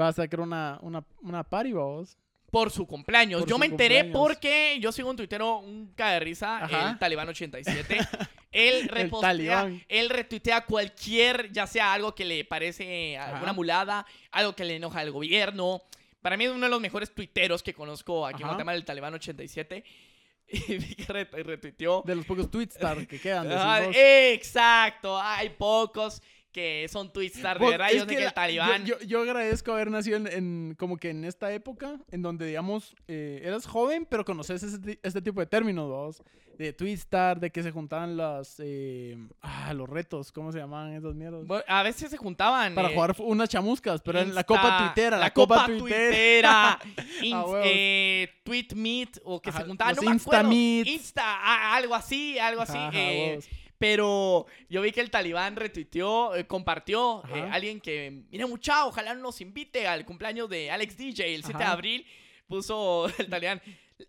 va 0.00 0.08
a 0.08 0.12
sacar 0.12 0.40
una, 0.40 0.78
una, 0.82 1.04
una 1.22 1.42
party, 1.42 1.72
vos. 1.72 2.16
Por 2.52 2.70
su 2.70 2.86
cumpleaños. 2.86 3.40
Por 3.40 3.48
yo 3.50 3.56
su 3.56 3.58
me 3.60 3.66
enteré 3.66 4.02
cumpleaños. 4.04 4.18
porque 4.28 4.78
yo 4.80 4.92
sigo 4.92 5.10
un 5.10 5.16
tuitero, 5.16 5.58
un 5.58 5.92
caga 5.96 6.12
de 6.12 6.20
risa, 6.20 6.64
Ajá. 6.64 6.90
el 6.92 6.98
Talibán87. 7.00 8.28
él 8.56 8.88
repostea, 8.88 9.28
Talibán. 9.30 9.84
él 9.88 10.08
retuitea 10.10 10.64
cualquier, 10.64 11.50
ya 11.52 11.66
sea 11.66 11.92
algo 11.92 12.14
que 12.14 12.24
le 12.24 12.44
parece 12.44 13.16
Ajá. 13.18 13.34
alguna 13.34 13.52
mulada, 13.52 14.06
algo 14.30 14.54
que 14.54 14.64
le 14.64 14.76
enoja 14.76 15.00
al 15.00 15.10
gobierno. 15.10 15.82
Para 16.22 16.36
mí 16.36 16.44
es 16.44 16.50
uno 16.50 16.64
de 16.66 16.70
los 16.70 16.80
mejores 16.80 17.14
tuiteros 17.14 17.62
que 17.62 17.74
conozco 17.74 18.26
aquí 18.26 18.42
en 18.42 18.44
Ajá. 18.46 18.54
Guatemala, 18.54 18.78
el 18.78 18.84
Talibán87. 18.84 19.84
Y 20.48 20.78
vi 20.78 20.94
que 20.94 21.04
re- 21.12 21.24
retuiteó. 21.42 22.02
De 22.06 22.14
los 22.14 22.24
pocos 22.24 22.50
tweets 22.50 22.76
que 23.08 23.20
quedan. 23.20 23.48
Ah, 23.50 23.80
exacto, 23.92 25.20
hay 25.20 25.50
pocos 25.50 26.22
que 26.56 26.88
son 26.88 27.12
tweetstar 27.12 27.58
de 27.58 27.64
Vos, 27.64 27.70
verdad. 27.72 27.90
es 27.90 27.96
Yo 27.98 28.00
sé 28.06 28.16
que, 28.16 28.24
el 28.24 28.32
Talibán. 28.32 28.86
Yo, 28.86 28.98
yo- 29.00 29.06
yo 29.06 29.20
agradezco 29.20 29.72
haber 29.72 29.90
nacido 29.90 30.16
en, 30.16 30.26
en- 30.26 30.74
como 30.78 30.96
que 30.96 31.10
en 31.10 31.24
esta 31.26 31.52
época, 31.52 32.00
en 32.10 32.22
donde, 32.22 32.46
digamos, 32.46 32.96
eh, 33.08 33.42
eras 33.44 33.66
joven, 33.66 34.06
pero 34.08 34.24
conoces 34.24 34.62
este 35.02 35.20
tipo 35.22 35.40
de 35.40 35.46
términos, 35.46 35.86
vos. 35.88 36.22
De 36.56 36.72
Twistar, 36.72 37.38
de 37.38 37.50
que 37.52 37.62
se 37.62 37.70
juntaban 37.70 38.16
los, 38.16 38.54
eh, 38.60 39.18
ah, 39.42 39.74
los 39.74 39.86
retos, 39.90 40.32
¿cómo 40.32 40.50
se 40.52 40.58
llamaban 40.58 40.94
esas 40.94 41.14
mierdas? 41.14 41.46
Bueno, 41.46 41.62
A 41.68 41.82
veces 41.82 42.10
se 42.10 42.16
juntaban. 42.16 42.74
Para 42.74 42.88
eh, 42.88 42.94
jugar 42.94 43.14
unas 43.18 43.50
chamuscas, 43.50 44.00
pero 44.00 44.20
en 44.20 44.34
la 44.34 44.40
Insta- 44.40 44.46
copa 44.46 44.78
tuitera, 44.78 45.18
la, 45.18 45.24
la 45.24 45.30
copa, 45.34 45.66
copa 45.66 45.78
tuitera. 45.78 46.78
eh, 47.64 48.28
tweet 48.44 48.68
meet 48.74 49.18
o 49.24 49.42
que 49.42 49.50
Ajá, 49.50 49.58
se 49.60 49.64
juntaban, 49.66 49.94
los 49.96 50.04
no 50.04 50.10
me 50.10 50.14
Insta 50.16 50.30
acuerdo. 50.30 50.48
meets. 50.48 50.90
Insta, 50.90 51.74
algo 51.76 51.94
así, 51.94 52.38
algo 52.38 52.62
así. 52.62 52.78
Ajá. 52.78 52.98
Pero 53.78 54.46
yo 54.68 54.82
vi 54.82 54.92
que 54.92 55.00
el 55.00 55.10
talibán 55.10 55.56
retuiteó, 55.56 56.34
eh, 56.34 56.46
compartió 56.46 57.22
eh, 57.34 57.48
alguien 57.50 57.80
que, 57.80 58.24
mira 58.30 58.46
mucha, 58.46 58.86
ojalá 58.86 59.14
nos 59.14 59.40
invite 59.40 59.86
al 59.86 60.04
cumpleaños 60.04 60.48
de 60.48 60.70
Alex 60.70 60.96
DJ 60.96 61.34
el 61.34 61.44
7 61.44 61.58
de 61.58 61.64
abril. 61.64 62.06
Puso 62.46 63.08
el 63.18 63.28
talibán, 63.28 63.60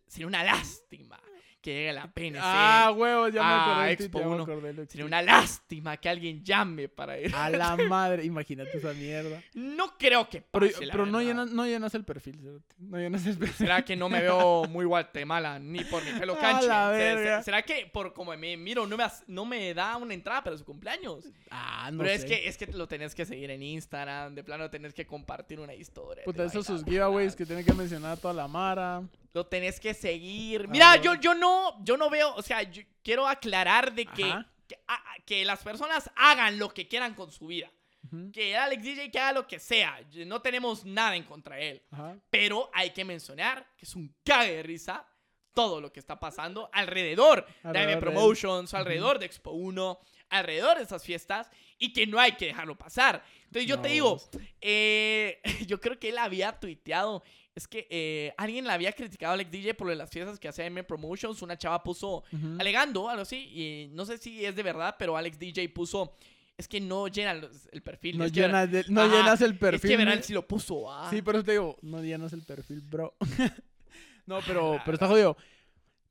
sería 0.08 0.28
una 0.28 0.44
lástima 0.44 1.20
que 1.68 1.74
llegue 1.74 1.92
la 1.94 2.08
PNC. 2.12 2.40
Ah, 2.42 2.94
huevos, 2.96 3.34
ya 3.34 3.42
me 3.44 3.48
Ah, 3.50 3.64
acordé. 3.66 3.84
del 3.84 3.92
Expo 3.94 4.12
tweet, 4.12 4.22
ya 4.24 4.28
me 4.30 4.34
uno. 4.36 4.44
acordé 4.44 4.74
del 4.74 4.88
Sería 4.90 5.06
una 5.06 5.22
lástima 5.22 5.98
que 5.98 6.08
alguien 6.10 6.44
llame 6.44 6.88
para 6.88 7.20
ir. 7.20 7.36
A 7.36 7.50
la 7.50 7.76
madre, 7.76 8.24
imagínate 8.24 8.78
esa 8.78 8.94
mierda. 8.94 9.42
No 9.54 9.98
creo 9.98 10.30
que 10.30 10.42
Pero, 10.42 10.66
pase, 10.68 10.86
la 10.86 10.92
pero 10.94 11.06
no, 11.06 11.22
llenas, 11.22 11.52
no 11.52 11.66
llenas 11.66 11.94
el 11.96 12.06
perfil. 12.06 12.62
No 12.80 12.98
llenas 12.98 13.26
el 13.26 13.38
perfil. 13.38 13.56
¿Será 13.68 13.84
que 13.84 13.96
no 13.96 14.08
me 14.08 14.22
veo 14.22 14.64
muy 14.70 14.86
Guatemala 14.86 15.60
ni 15.60 15.84
por 15.84 16.04
mi 16.06 16.18
pelo 16.18 16.34
A 16.36 16.40
canche? 16.40 16.68
la 16.68 16.92
¿Se- 16.92 16.98
se- 16.98 17.16
verga. 17.16 17.44
¿Será 17.44 17.62
que 17.64 17.90
por 17.92 18.14
como 18.14 18.36
me 18.38 18.56
miro 18.56 18.88
no 18.88 18.96
me, 18.96 19.04
no 19.28 19.46
me 19.46 19.74
da 19.74 19.98
una 19.98 20.14
entrada 20.14 20.44
para 20.44 20.58
su 20.58 20.64
cumpleaños? 20.64 21.26
Ah, 21.52 21.90
no 21.92 21.98
Pero 22.04 22.10
sé. 22.12 22.16
es 22.16 22.26
que, 22.26 22.48
es 22.48 22.58
que 22.58 22.68
lo 22.68 22.88
tenés 22.88 23.14
que 23.14 23.26
seguir 23.26 23.52
en 23.52 23.62
Instagram, 23.62 24.36
de 24.36 24.44
plano 24.44 24.70
tenés 24.70 24.94
que 24.94 25.06
compartir 25.06 25.60
una 25.60 25.74
historia. 25.74 26.24
Puta, 26.24 26.46
esos 26.46 26.66
sus 26.66 26.84
giveaways 26.86 27.36
que 27.36 27.46
tiene 27.46 27.64
que 27.66 27.74
mencionar 27.74 28.12
a 28.14 28.16
toda 28.18 28.34
la 28.34 28.48
mara. 28.48 29.02
Lo 29.38 29.46
tenés 29.46 29.80
que 29.80 29.94
seguir. 29.94 30.64
Ah, 30.66 30.70
Mira, 30.72 30.96
yo, 30.96 31.14
yo 31.16 31.36
no, 31.36 31.84
yo 31.84 31.96
no 31.96 32.10
veo, 32.10 32.34
o 32.36 32.42
sea, 32.42 32.64
yo 32.64 32.82
quiero 33.04 33.28
aclarar 33.28 33.94
de 33.94 34.06
que, 34.08 34.34
que, 34.68 34.80
a- 34.88 35.04
que 35.26 35.46
las 35.46 35.62
personas 35.64 36.10
hagan 36.16 36.58
lo 36.58 36.74
que 36.74 36.88
quieran 36.88 37.14
con 37.14 37.32
su 37.32 37.46
vida. 37.46 37.70
Ujú, 38.04 38.32
Que 38.32 38.58
Alex 38.58 38.82
DJ 38.84 39.12
que 39.12 39.20
haga 39.20 39.34
lo 39.34 39.48
que 39.48 39.60
sea. 39.60 40.00
No 40.26 40.42
tenemos 40.42 40.86
nada 40.86 41.16
en 41.16 41.24
contra 41.24 41.58
de 41.58 41.70
él. 41.70 41.84
Ajá. 41.92 42.16
Pero 42.32 42.72
hay 42.74 42.90
que 42.90 43.06
mencionar 43.06 43.66
que 43.78 43.86
es 43.86 43.96
un 43.96 44.16
cague 44.24 44.56
de 44.56 44.64
risa 44.64 45.06
todo 45.54 45.80
lo 45.82 45.92
que 45.94 46.00
está 46.00 46.20
pasando 46.20 46.70
alrededor, 46.74 47.46
de 47.46 47.54
Alrededor 47.70 47.78
AM 47.78 47.88
de 47.88 47.94
él. 47.94 48.00
Promotions, 48.00 48.74
alrededor 48.74 49.20
de 49.20 49.26
Expo 49.28 49.52
1, 49.52 50.00
alrededor 50.30 50.78
de 50.78 50.84
esas 50.84 51.04
fiestas 51.04 51.50
y 51.80 51.94
que 51.94 52.06
no 52.08 52.20
hay 52.20 52.34
que 52.34 52.48
dejarlo 52.48 52.78
pasar. 52.78 53.24
Entonces 53.46 53.68
yo 53.68 53.80
te 53.80 53.90
digo, 53.90 54.20
eh, 54.62 55.40
yo 55.68 55.80
creo 55.80 56.00
que 56.00 56.10
él 56.10 56.18
había 56.18 56.52
tuiteado, 56.60 57.24
es 57.56 57.68
que 57.68 57.88
eh, 57.90 58.34
alguien 58.38 58.66
le 58.66 58.72
había 58.72 58.92
criticado 58.94 59.32
a 59.32 59.34
Alex 59.36 59.50
DJ 59.52 59.74
por 59.74 59.88
lo 59.88 59.92
de 59.92 59.98
las 59.98 60.10
fiestas 60.10 60.40
que 60.40 60.48
hace 60.48 60.66
AM 60.66 60.84
Promotions, 60.86 61.42
una 61.42 61.58
chava 61.58 61.82
puso 61.84 62.24
alegando 62.60 63.10
algo 63.10 63.22
así 63.24 63.38
y 63.38 63.90
no 63.94 64.06
sé 64.06 64.18
si 64.18 64.46
es 64.46 64.56
de 64.56 64.64
verdad, 64.64 64.96
pero 65.00 65.16
Alex 65.18 65.40
DJ 65.40 65.70
puso, 65.70 66.14
es 66.58 66.68
que 66.68 66.80
no 66.82 67.08
llena 67.08 67.32
el 67.72 67.82
perfil. 67.82 68.18
No, 68.18 68.26
es 68.26 68.32
que 68.32 68.42
llenas, 68.42 68.72
de- 68.72 68.86
no 68.90 69.02
Ajá, 69.04 69.16
llenas 69.16 69.42
el 69.42 69.52
Es 69.54 69.58
perfil. 69.60 69.90
que 69.92 69.98
ni- 69.98 70.06
verán 70.06 70.24
si 70.24 70.34
lo 70.34 70.48
puso. 70.48 70.92
ah. 70.92 71.08
Sí, 71.12 71.22
pero 71.22 71.44
te 71.44 71.52
digo, 71.54 71.78
no 71.82 72.02
llenas 72.04 72.34
el 72.34 72.44
perfil, 72.44 72.82
bro. 72.82 73.16
no, 74.26 74.40
pero, 74.46 74.74
Ah, 74.76 74.82
pero 74.86 74.96
está 74.96 75.08
jodido. 75.08 75.38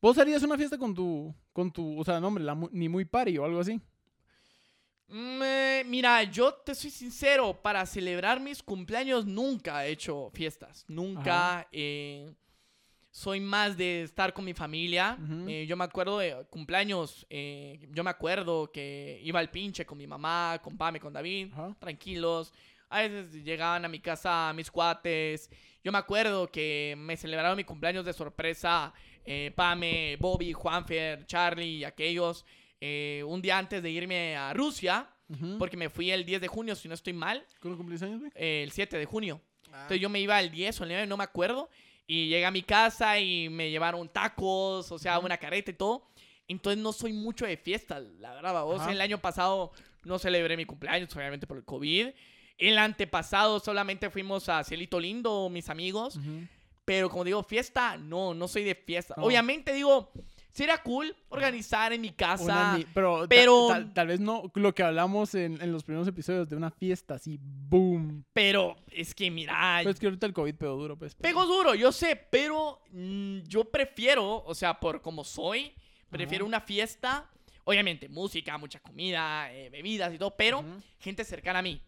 ¿Vos 0.01 0.19
harías 0.19 0.43
una 0.43 0.57
fiesta 0.57 0.79
con 0.79 0.95
tu, 0.95 1.35
con 1.53 1.73
tu, 1.73 1.99
o 1.99 2.05
sea, 2.05 2.21
no, 2.21 2.29
hombre, 2.29 2.45
la 2.45 2.55
ni 2.73 2.89
muy 2.89 3.05
party 3.05 3.39
o 3.39 3.45
algo 3.45 3.61
así? 3.61 3.81
Mm, 5.09 5.43
eh, 5.43 5.83
mira, 5.87 6.23
yo 6.25 6.53
te 6.53 6.75
soy 6.75 6.91
sincero, 6.91 7.61
para 7.63 7.87
celebrar 7.87 8.41
mis 8.41 8.63
cumpleaños 8.63 9.25
nunca 9.25 9.87
he 9.87 9.91
hecho 9.91 10.31
fiestas. 10.35 10.85
Nunca. 10.89 11.69
eh, 11.73 12.33
soy 13.11 13.41
más 13.41 13.77
de 13.79 14.03
estar 14.03 14.35
con 14.35 14.45
mi 14.45 14.53
familia. 14.53 15.17
Eh, 15.49 15.65
yo 15.67 15.75
me 15.77 15.85
acuerdo 15.85 16.19
de 16.19 16.45
cumpleaños. 16.51 17.27
eh, 17.31 17.89
yo 17.93 18.05
me 18.05 18.11
acuerdo 18.11 18.71
que 18.71 19.19
iba 19.23 19.41
al 19.41 19.51
pinche 19.51 19.87
con 19.87 19.97
mi 19.97 20.07
mamá, 20.07 20.61
con 20.63 20.77
Pame, 20.77 21.01
con 21.01 21.13
David. 21.15 21.51
Tranquilos. 21.79 22.53
A 22.91 23.01
veces 23.03 23.33
llegaban 23.43 23.85
a 23.85 23.89
mi 23.89 24.01
casa 24.01 24.53
mis 24.55 24.71
cuates. 24.71 25.49
Yo 25.83 25.93
me 25.93 25.99
acuerdo 25.99 26.47
que 26.51 26.95
me 26.99 27.17
celebraron 27.17 27.57
mi 27.57 27.65
cumpleaños 27.65 28.05
de 28.05 28.13
sorpresa. 28.13 28.93
Pame, 29.55 30.17
Bobby, 30.21 30.53
Juanfer, 30.53 31.25
Charlie 31.27 31.79
y 31.79 31.85
aquellos. 31.85 32.45
Eh, 32.81 33.23
un 33.27 33.41
día 33.43 33.59
antes 33.59 33.83
de 33.83 33.91
irme 33.91 34.37
a 34.37 34.53
Rusia. 34.53 35.09
Porque 35.59 35.77
me 35.77 35.91
fui 35.91 36.13
el 36.13 36.25
10 36.25 36.41
de 36.41 36.47
junio, 36.47 36.77
si 36.77 36.87
no 36.87 36.95
estoy 36.95 37.13
mal. 37.13 37.45
¿Cuándo 37.61 37.77
cumplís 37.77 38.01
años, 38.03 38.21
güey? 38.21 38.31
eh, 38.37 38.63
el 38.63 38.71
7 38.71 38.97
de 38.97 39.07
junio. 39.07 39.41
Ah. 39.73 39.83
Entonces 39.83 40.01
yo 40.01 40.09
me 40.09 40.21
iba 40.21 40.39
el 40.39 40.53
10 40.53 40.81
o 40.81 40.85
el 40.85 40.91
9, 40.91 41.07
no 41.09 41.17
me 41.17 41.25
acuerdo. 41.25 41.69
Y 42.07 42.29
llegué 42.29 42.47
a 42.47 42.53
mi 42.53 42.63
casa 42.63 43.19
y 43.19 43.49
me 43.49 43.69
llevaron 43.69 44.09
tacos, 44.09 44.93
o 44.93 44.99
sea, 45.01 45.19
una 45.19 45.37
careta 45.37 45.73
y 45.73 45.75
todo. 45.75 46.07
Entonces 46.47 46.81
no 46.81 46.93
soy 46.93 47.13
mucho 47.13 47.45
de 47.45 47.57
fiestas, 47.57 48.05
la 48.21 48.35
verdad. 48.35 48.63
Vos 48.63 48.81
Ajá. 48.83 48.93
el 48.93 49.01
año 49.01 49.19
pasado 49.19 49.73
no 50.05 50.21
celebré 50.21 50.57
mi 50.57 50.65
cumpleaños, 50.65 51.15
obviamente 51.17 51.45
por 51.49 51.57
el 51.57 51.65
COVID. 51.65 52.11
El 52.59 52.79
antepasado 52.79 53.59
solamente 53.59 54.09
fuimos 54.11 54.49
a 54.49 54.63
Cielito 54.63 55.01
Lindo, 55.01 55.49
mis 55.51 55.69
amigos. 55.69 56.21
Pero 56.85 57.11
como 57.11 57.25
digo, 57.25 57.43
fiesta, 57.43 57.97
no, 57.97 58.33
no 58.33 58.47
soy 58.47 58.63
de 58.63 58.77
fiesta. 58.77 59.15
No. 59.17 59.25
Obviamente 59.25 59.73
digo, 59.73 60.13
sería 60.57 60.79
cool 60.79 61.15
organizar 61.29 61.93
en 61.93 62.01
mi 62.01 62.11
casa. 62.11 62.79
pero, 62.95 63.27
pero- 63.29 63.67
tal, 63.69 63.93
tal 63.93 64.07
vez 64.07 64.21
no 64.21 64.51
lo 64.55 64.75
que 64.75 64.83
hablamos 64.83 65.35
en, 65.35 65.61
en 65.61 65.71
los 65.71 65.85
primeros 65.85 66.09
episodios 66.09 66.49
de 66.49 66.57
una 66.57 66.71
fiesta 66.71 67.15
así, 67.15 67.39
boom. 67.41 68.25
Pero 68.33 68.75
es 68.91 69.15
que 69.15 69.31
mira, 69.31 69.81
Pues 69.83 69.95
es 69.97 70.01
que 70.01 70.07
ahorita 70.07 70.27
el 70.27 70.33
COVID 70.33 70.55
pegó 70.55 70.77
duro, 70.77 70.99
pues. 70.99 71.15
Pego 71.15 71.45
duro, 71.47 71.75
yo 71.75 71.93
sé, 71.93 72.17
pero 72.31 72.81
mm, 72.91 73.41
yo 73.47 73.65
prefiero, 73.67 74.43
o 74.45 74.55
sea, 74.55 74.81
por 74.81 75.03
como 75.03 75.25
soy, 75.25 75.73
prefiero 76.09 76.45
Ajá. 76.45 76.49
una 76.49 76.61
fiesta, 76.63 77.31
obviamente, 77.65 78.09
música, 78.09 78.57
mucha 78.57 78.81
comida, 78.81 79.53
eh, 79.53 79.69
bebidas 79.69 80.15
y 80.15 80.19
todo, 80.19 80.35
pero 80.37 80.61
Ujú. 80.61 80.81
gente 80.99 81.23
cercana 81.25 81.59
a 81.59 81.63
mí, 81.63 81.83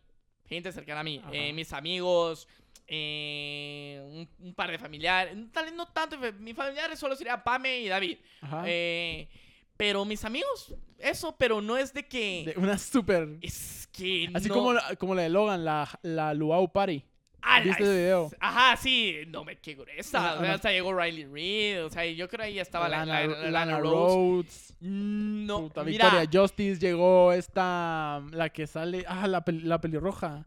gente 0.46 0.70
cercana 0.72 1.00
a 1.00 1.04
mí, 1.04 1.20
Ajá. 1.22 1.30
eh, 1.32 1.52
mis 1.54 1.72
amigos, 1.72 2.46
eh, 2.88 4.00
un, 4.04 4.28
un 4.46 4.54
par 4.54 4.70
de 4.70 4.78
familiares, 4.78 5.36
tal 5.52 5.66
vez 5.66 5.74
no 5.74 5.86
tanto, 5.88 6.16
mis 6.40 6.54
familiares 6.56 6.98
solo 6.98 7.14
sería 7.14 7.42
Pame 7.44 7.80
y 7.80 7.88
David, 7.88 8.18
Ajá. 8.40 8.62
eh, 8.66 9.28
pero 9.76 10.04
mis 10.04 10.24
amigos, 10.24 10.74
eso, 10.98 11.36
pero 11.38 11.60
no 11.60 11.76
es 11.76 11.92
de 11.94 12.06
que... 12.06 12.52
De 12.54 12.60
una 12.60 12.76
super... 12.78 13.28
Es 13.42 13.88
que 13.92 14.28
Así 14.34 14.48
no- 14.48 14.54
como, 14.54 14.72
la, 14.72 14.96
como 14.96 15.14
la 15.14 15.22
de 15.22 15.28
Logan, 15.28 15.64
la, 15.64 15.88
la 16.02 16.34
Luau 16.34 16.72
Party. 16.72 17.04
¡Ala! 17.40 17.64
¿Viste 17.64 17.84
ese 17.84 17.92
video? 17.92 18.30
Ajá, 18.40 18.76
sí, 18.76 19.18
no 19.28 19.44
me 19.44 19.56
qué 19.56 19.74
gruesa. 19.74 20.34
O 20.34 20.40
sea, 20.40 20.54
hasta 20.54 20.72
llegó 20.72 20.92
Riley 20.92 21.24
Reid. 21.26 21.84
O 21.84 21.90
sea, 21.90 22.04
yo 22.04 22.28
creo 22.28 22.44
ahí 22.44 22.54
ya 22.54 22.62
estaba 22.62 22.88
la, 22.88 23.06
Lana, 23.06 23.26
la- 23.28 23.36
la- 23.42 23.50
Lana 23.50 23.78
Rose. 23.78 24.16
Rhodes. 24.16 24.74
No, 24.80 25.60
Puta, 25.60 25.84
mira. 25.84 26.10
Victoria 26.10 26.40
Justice 26.40 26.80
llegó 26.80 27.32
esta... 27.32 28.20
La 28.32 28.48
que 28.48 28.66
sale... 28.66 29.04
Ah, 29.06 29.28
la, 29.28 29.44
pel- 29.44 29.62
la 29.62 29.80
pelirroja. 29.80 30.46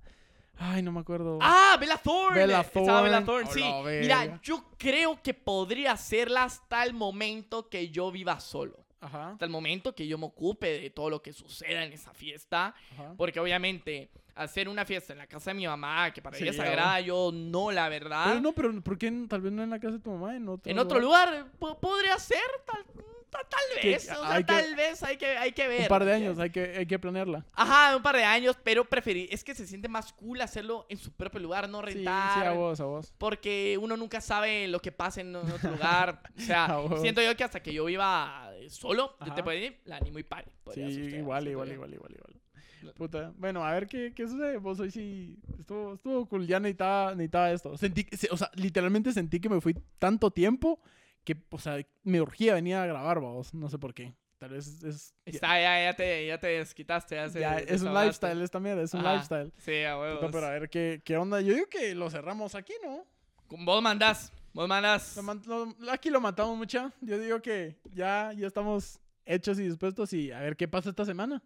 Ay, 0.57 0.81
no 0.83 0.91
me 0.91 0.99
acuerdo. 0.99 1.39
Ah, 1.41 1.75
Bella 1.79 1.97
Thorne. 1.97 2.39
Bella 2.39 2.61
Estaba 2.61 3.01
Bella 3.01 3.23
Thorne. 3.25 3.49
Thorne, 3.49 3.61
sí. 3.93 3.99
Mira, 4.01 4.39
yo 4.43 4.63
creo 4.77 5.21
que 5.21 5.33
podría 5.33 5.93
hacerla 5.93 6.43
hasta 6.43 6.83
el 6.83 6.93
momento 6.93 7.67
que 7.69 7.89
yo 7.89 8.11
viva 8.11 8.39
solo. 8.39 8.77
Ajá. 8.99 9.31
Hasta 9.31 9.45
el 9.45 9.51
momento 9.51 9.95
que 9.95 10.05
yo 10.05 10.19
me 10.19 10.27
ocupe 10.27 10.79
de 10.79 10.89
todo 10.91 11.09
lo 11.09 11.21
que 11.23 11.33
suceda 11.33 11.83
en 11.83 11.91
esa 11.93 12.13
fiesta. 12.13 12.75
Ajá. 12.93 13.15
Porque 13.17 13.39
obviamente, 13.39 14.11
hacer 14.35 14.69
una 14.69 14.85
fiesta 14.85 15.13
en 15.13 15.19
la 15.19 15.25
casa 15.25 15.49
de 15.49 15.55
mi 15.55 15.65
mamá, 15.65 16.11
que 16.13 16.21
para 16.21 16.37
Sí, 16.37 16.43
ella 16.43 16.51
es 16.51 16.57
sagrada, 16.57 16.99
yo 17.01 17.31
no, 17.33 17.71
la 17.71 17.89
verdad. 17.89 18.25
Pero 18.27 18.41
no, 18.41 18.51
pero 18.51 18.81
¿por 18.83 18.99
qué 18.99 19.11
tal 19.27 19.41
vez 19.41 19.51
no 19.51 19.63
en 19.63 19.71
la 19.71 19.79
casa 19.79 19.93
de 19.93 19.99
tu 19.99 20.11
mamá? 20.11 20.35
En 20.35 20.47
otro, 20.47 20.71
En 20.71 20.77
otro 20.77 20.99
lugar, 20.99 21.47
po- 21.57 21.79
podría 21.79 22.19
ser, 22.19 22.37
tal, 22.67 22.85
tal, 23.31 23.81
Que 23.81 23.89
vez. 23.89 24.11
O 24.11 24.27
sea, 24.27 24.37
que- 24.37 24.43
tal 24.43 24.75
vez 24.75 25.03
hay 25.03 25.17
que, 25.17 25.25
hay 25.37 25.51
que 25.53 25.67
ver. 25.67 25.81
Un 25.83 25.87
par 25.87 26.03
de 26.05 26.11
¿me 26.11 26.15
años, 26.15 26.37
entiendes? 26.37 26.43
hay 26.43 26.49
que, 26.73 26.79
hay 26.79 26.85
que 26.85 26.99
planearla. 26.99 27.45
Ajá, 27.53 27.95
un 27.95 28.03
par 28.03 28.15
de 28.17 28.23
años, 28.23 28.57
pero 28.63 28.85
preferí. 28.85 29.27
Es 29.31 29.43
que 29.43 29.55
se 29.55 29.65
siente 29.65 29.87
más 29.87 30.11
cool 30.13 30.41
hacerlo 30.41 30.85
en 30.89 30.97
su 30.97 31.11
propio 31.11 31.39
lugar, 31.39 31.67
no 31.69 31.79
Sí, 31.81 31.87
sí, 31.91 31.93
rentar. 31.95 32.47
a 32.47 32.51
vos, 32.53 32.79
a 32.79 32.85
vos. 32.85 33.13
Porque 33.17 33.77
uno 33.81 33.95
nunca 33.97 34.21
sabe 34.21 34.67
lo 34.67 34.79
que 34.81 34.91
pasa 34.91 35.21
en 35.21 35.35
otro 35.35 35.71
lugar. 35.71 36.21
O 36.37 36.41
sea, 36.41 36.77
siento 37.01 37.21
yo 37.21 37.35
que 37.35 37.43
hasta 37.43 37.61
que 37.61 37.73
yo 37.73 37.85
viva 37.85 38.51
eh, 38.55 38.69
solo, 38.69 39.15
yo 39.19 39.25
Ajá. 39.25 39.35
te 39.35 39.43
puedo 39.43 39.57
decir, 39.59 39.79
la 39.85 39.99
ni 39.99 40.11
muy 40.11 40.23
pari. 40.23 40.49
Sí, 40.51 40.55
podría 40.63 40.89
igual, 40.89 41.47
igual, 41.47 41.67
yo. 41.69 41.73
igual, 41.75 41.93
igual, 41.93 42.11
igual. 42.13 42.93
Puta. 42.95 43.31
Bueno, 43.37 43.63
a 43.63 43.71
ver 43.73 43.85
qué, 43.87 44.11
qué 44.15 44.27
sucede. 44.27 44.57
Vos 44.57 44.79
hoy 44.79 44.89
sí. 44.89 45.37
Estuvo, 45.59 45.93
estuvo 45.93 46.25
cool. 46.27 46.47
Ya 46.47 46.59
necesitaba, 46.59 47.11
necesitaba 47.11 47.51
esto. 47.51 47.77
Sentí, 47.77 48.07
se- 48.11 48.29
o 48.31 48.37
sea, 48.37 48.49
literalmente 48.55 49.11
sentí 49.13 49.39
que 49.39 49.49
me 49.49 49.61
fui 49.61 49.75
tanto 49.99 50.31
tiempo 50.31 50.79
que, 51.23 51.35
o 51.49 51.57
sea, 51.59 51.77
me 52.03 52.21
urgía 52.21 52.53
venir 52.55 52.75
a 52.75 52.85
grabar, 52.85 53.19
vos. 53.19 53.53
No 53.53 53.69
sé 53.69 53.77
por 53.77 53.93
qué. 53.93 54.13
Tal 54.39 54.49
vez 54.51 54.83
es. 54.83 55.13
Está, 55.25 55.61
ya, 55.61 55.83
ya, 55.83 55.95
te, 55.95 56.25
ya 56.25 56.39
te 56.39 56.47
desquitaste. 56.47 57.15
Ya, 57.15 57.29
se- 57.29 57.39
ya, 57.39 57.59
es 57.59 57.81
un 57.83 57.93
lifestyle 57.93 58.41
esta 58.41 58.59
mierda, 58.59 58.81
es 58.81 58.93
un 58.93 59.01
Ajá. 59.01 59.13
lifestyle. 59.13 59.53
Sí, 59.57 59.83
a 59.83 59.99
huevos. 59.99 60.29
Pero 60.31 60.45
a 60.45 60.49
ver 60.49 60.69
qué, 60.69 61.01
qué 61.05 61.15
onda. 61.17 61.41
Yo 61.41 61.53
digo 61.53 61.67
que 61.67 61.93
lo 61.93 62.09
cerramos 62.09 62.55
aquí, 62.55 62.73
¿no? 62.83 63.05
Vos 63.49 63.83
mandás. 63.83 64.33
Vos 64.53 64.67
mandás. 64.67 65.15
Lo 65.15 65.23
man- 65.23 65.41
lo- 65.45 65.91
aquí 65.91 66.09
lo 66.09 66.19
matamos 66.19 66.57
mucha. 66.57 66.91
Yo 67.01 67.19
digo 67.19 67.39
que 67.41 67.77
ya, 67.93 68.33
ya 68.35 68.47
estamos 68.47 68.99
hechos 69.25 69.59
y 69.59 69.63
dispuestos 69.63 70.11
y 70.13 70.31
a 70.31 70.39
ver 70.39 70.55
qué 70.57 70.67
pasa 70.67 70.89
esta 70.89 71.05
semana. 71.05 71.43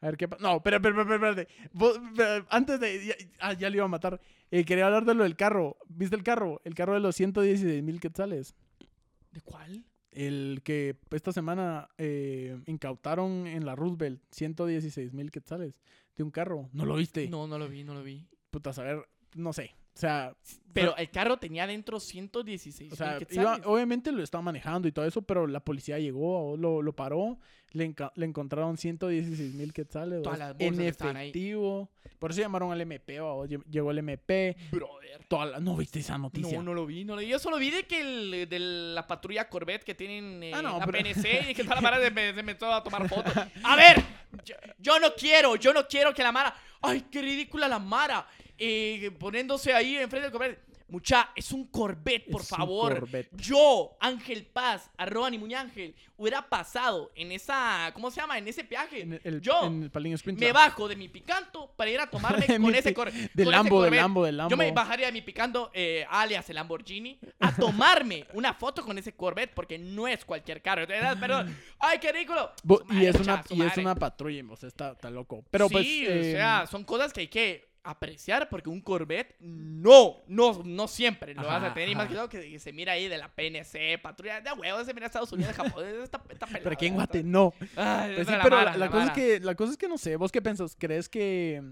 A 0.00 0.06
ver 0.06 0.16
qué 0.16 0.28
pasa. 0.28 0.40
No, 0.42 0.56
espérate. 0.56 1.48
Vos- 1.72 1.98
espera, 2.12 2.46
antes 2.48 2.78
de. 2.78 3.06
Ya, 3.06 3.14
ah, 3.40 3.52
ya 3.54 3.68
le 3.68 3.76
iba 3.76 3.84
a 3.84 3.88
matar. 3.88 4.20
Eh, 4.52 4.64
quería 4.64 4.86
hablar 4.86 5.04
de 5.04 5.14
lo 5.14 5.24
del 5.24 5.34
carro. 5.36 5.76
¿Viste 5.88 6.14
el 6.14 6.22
carro? 6.22 6.60
El 6.64 6.74
carro 6.76 6.94
de 6.94 7.00
los 7.00 7.16
116 7.16 7.82
mil 7.82 7.98
quetzales. 8.00 8.54
¿De 9.30 9.40
cuál? 9.40 9.84
El 10.10 10.60
que 10.64 10.96
esta 11.12 11.32
semana 11.32 11.88
eh, 11.98 12.60
incautaron 12.66 13.46
en 13.46 13.64
la 13.64 13.76
Roosevelt 13.76 14.20
116 14.32 15.12
mil 15.12 15.30
quetzales 15.30 15.80
de 16.16 16.24
un 16.24 16.30
carro. 16.30 16.68
¿No 16.72 16.84
lo 16.84 16.96
viste? 16.96 17.28
No, 17.28 17.46
no 17.46 17.58
lo 17.58 17.68
vi, 17.68 17.84
no 17.84 17.94
lo 17.94 18.02
vi. 18.02 18.26
Puta, 18.50 18.70
a 18.70 18.82
ver, 18.82 19.08
no 19.36 19.52
sé. 19.52 19.76
O 19.94 19.98
sea, 20.00 20.34
Pero 20.72 20.96
el 20.96 21.10
carro 21.10 21.36
tenía 21.38 21.66
dentro 21.66 21.98
116 22.00 22.92
O 22.92 22.96
sea, 22.96 23.18
mil 23.18 23.26
iba- 23.30 23.60
obviamente 23.64 24.12
lo 24.12 24.22
estaba 24.22 24.40
manejando 24.42 24.86
y 24.88 24.92
todo 24.92 25.04
eso, 25.04 25.20
pero 25.22 25.46
la 25.46 25.60
policía 25.60 25.98
llegó, 25.98 26.56
lo, 26.56 26.80
lo 26.80 26.94
paró, 26.94 27.38
le, 27.72 27.94
le 28.14 28.24
encontraron 28.26 28.76
116 28.76 29.54
mil 29.54 29.72
quetzales 29.72 30.22
Todas 30.22 30.38
las 30.38 30.56
en 30.60 30.80
efectivo. 30.80 31.90
Por 32.18 32.30
eso 32.30 32.40
llamaron 32.40 32.70
al 32.72 32.80
MP, 32.80 33.20
vos, 33.20 33.48
lle- 33.48 33.64
llegó 33.70 33.90
el 33.90 33.98
MP. 33.98 34.56
Brother. 34.70 35.24
Toda 35.26 35.46
la- 35.46 35.60
no 35.60 35.76
viste 35.76 35.98
esa 36.00 36.18
noticia. 36.18 36.56
No, 36.58 36.62
no 36.64 36.74
lo 36.74 36.86
vi, 36.86 37.04
no 37.04 37.14
lo 37.16 37.20
vi. 37.20 37.28
Yo 37.28 37.38
solo 37.38 37.58
vi 37.58 37.70
de 37.70 37.84
que 37.84 38.00
el, 38.00 38.48
de 38.48 38.58
la 38.58 39.06
patrulla 39.06 39.48
Corvette 39.48 39.84
que 39.84 39.94
tienen 39.94 40.42
eh, 40.42 40.52
Ah, 40.54 40.62
no, 40.62 40.78
la 40.78 40.86
pero- 40.86 40.98
PNC 40.98 41.50
y 41.50 41.54
que 41.54 41.64
toda 41.64 41.76
la 41.76 41.80
Mara 41.80 41.98
se, 42.00 42.34
se 42.34 42.42
metió 42.42 42.72
a 42.72 42.82
tomar 42.82 43.08
fotos. 43.08 43.32
A 43.64 43.76
ver, 43.76 44.02
yo, 44.44 44.54
yo 44.78 45.00
no 45.00 45.08
quiero, 45.16 45.56
yo 45.56 45.72
no 45.72 45.86
quiero 45.88 46.14
que 46.14 46.22
la 46.22 46.30
Mara. 46.32 46.54
Ay, 46.82 47.06
qué 47.10 47.20
ridícula 47.22 47.66
la 47.68 47.78
Mara. 47.78 48.26
Eh, 48.60 49.10
poniéndose 49.18 49.72
ahí 49.72 49.96
enfrente 49.96 50.28
del 50.28 50.32
Corvette. 50.32 50.70
Mucha, 50.90 51.30
es 51.36 51.52
un 51.52 51.66
Corvette, 51.68 52.28
por 52.32 52.40
Es 52.40 52.48
favor. 52.48 52.98
Corvette. 52.98 53.30
Yo, 53.36 53.96
Ángel 54.00 54.44
Paz, 54.44 54.90
arroba 54.96 55.30
ni 55.30 55.38
Muñángel, 55.38 55.94
hubiera 56.16 56.48
pasado 56.48 57.12
en 57.14 57.30
esa, 57.30 57.92
¿cómo 57.94 58.10
se 58.10 58.20
llama? 58.20 58.38
En 58.38 58.48
ese 58.48 58.64
peaje. 58.64 59.02
En 59.02 59.20
el, 59.22 59.40
yo 59.40 59.62
en 59.66 59.84
el 59.94 60.36
me 60.36 60.50
bajo 60.50 60.88
de 60.88 60.96
mi 60.96 61.08
picanto 61.08 61.72
para 61.76 61.92
ir 61.92 62.00
a 62.00 62.10
tomarme 62.10 62.44
con 62.60 62.74
ese, 62.74 62.92
cor- 62.92 63.12
Del 63.12 63.50
Lambo, 63.50 63.82
del 63.82 63.90
Corvette. 63.90 64.00
Lambo, 64.02 64.24
del 64.24 64.36
Lambo. 64.36 64.50
Yo 64.50 64.56
me 64.56 64.72
bajaría 64.72 65.06
de 65.06 65.12
mi 65.12 65.22
picando, 65.22 65.70
eh, 65.74 66.04
alias 66.10 66.50
el 66.50 66.56
Lamborghini, 66.56 67.20
a 67.38 67.54
tomarme 67.54 68.26
una 68.34 68.52
foto 68.54 68.84
con 68.84 68.98
ese 68.98 69.12
Corvette 69.12 69.52
porque 69.54 69.78
no 69.78 70.08
es 70.08 70.24
cualquier 70.24 70.60
carro. 70.60 70.88
Perdón. 70.88 71.56
¡Ay, 71.78 72.00
qué 72.00 72.10
ridículo! 72.10 72.50
Bo- 72.64 72.82
y 72.90 73.06
es 73.06 73.14
una 73.14 73.44
y 73.48 73.62
es 73.62 73.76
una 73.76 73.94
patrulla, 73.94 74.42
o 74.50 74.56
sea, 74.56 74.66
está, 74.68 74.90
está 74.90 75.08
loco. 75.08 75.44
Pero 75.52 75.68
sí, 75.68 75.74
pues 75.74 75.86
o 75.86 76.12
eh, 76.20 76.32
sea, 76.32 76.66
son 76.66 76.82
cosas 76.82 77.12
que 77.12 77.20
hay 77.20 77.28
que 77.28 77.69
apreciar 77.82 78.48
porque 78.48 78.68
un 78.68 78.80
Corvette 78.80 79.36
no, 79.40 80.16
no, 80.28 80.62
no 80.64 80.86
siempre 80.88 81.34
lo 81.34 81.46
vas 81.46 81.62
a 81.62 81.72
tener. 81.74 81.88
Y 81.88 81.94
más 81.94 82.08
que 82.08 82.14
todo 82.14 82.28
que 82.28 82.58
se 82.58 82.72
mira 82.72 82.92
ahí 82.92 83.08
de 83.08 83.16
la 83.18 83.34
PNC, 83.34 83.98
patrulla 84.02 84.40
de 84.40 84.52
huevos, 84.52 84.86
se 84.86 84.92
mira 84.94 85.06
Estados 85.06 85.32
Unidos, 85.32 85.54
Japón. 85.54 85.84
Está, 86.02 86.22
está 86.28 86.46
pero 86.52 86.70
aquí 86.72 86.86
en 86.86 86.94
Guate 86.94 87.22
no. 87.22 87.54
Ay, 87.76 88.14
Pues 88.16 88.28
sí, 88.28 88.34
es 88.34 88.40
pero 88.42 88.56
la, 88.64 88.76
la 88.76 88.90
cosa 88.90 89.06
es 89.06 89.10
que 89.12 89.40
la 89.40 89.54
cosa 89.54 89.72
es 89.72 89.78
que 89.78 89.88
no 89.88 89.98
sé, 89.98 90.16
¿vos 90.16 90.30
qué 90.32 90.42
pensás? 90.42 90.76
¿Crees 90.78 91.08
que 91.08 91.62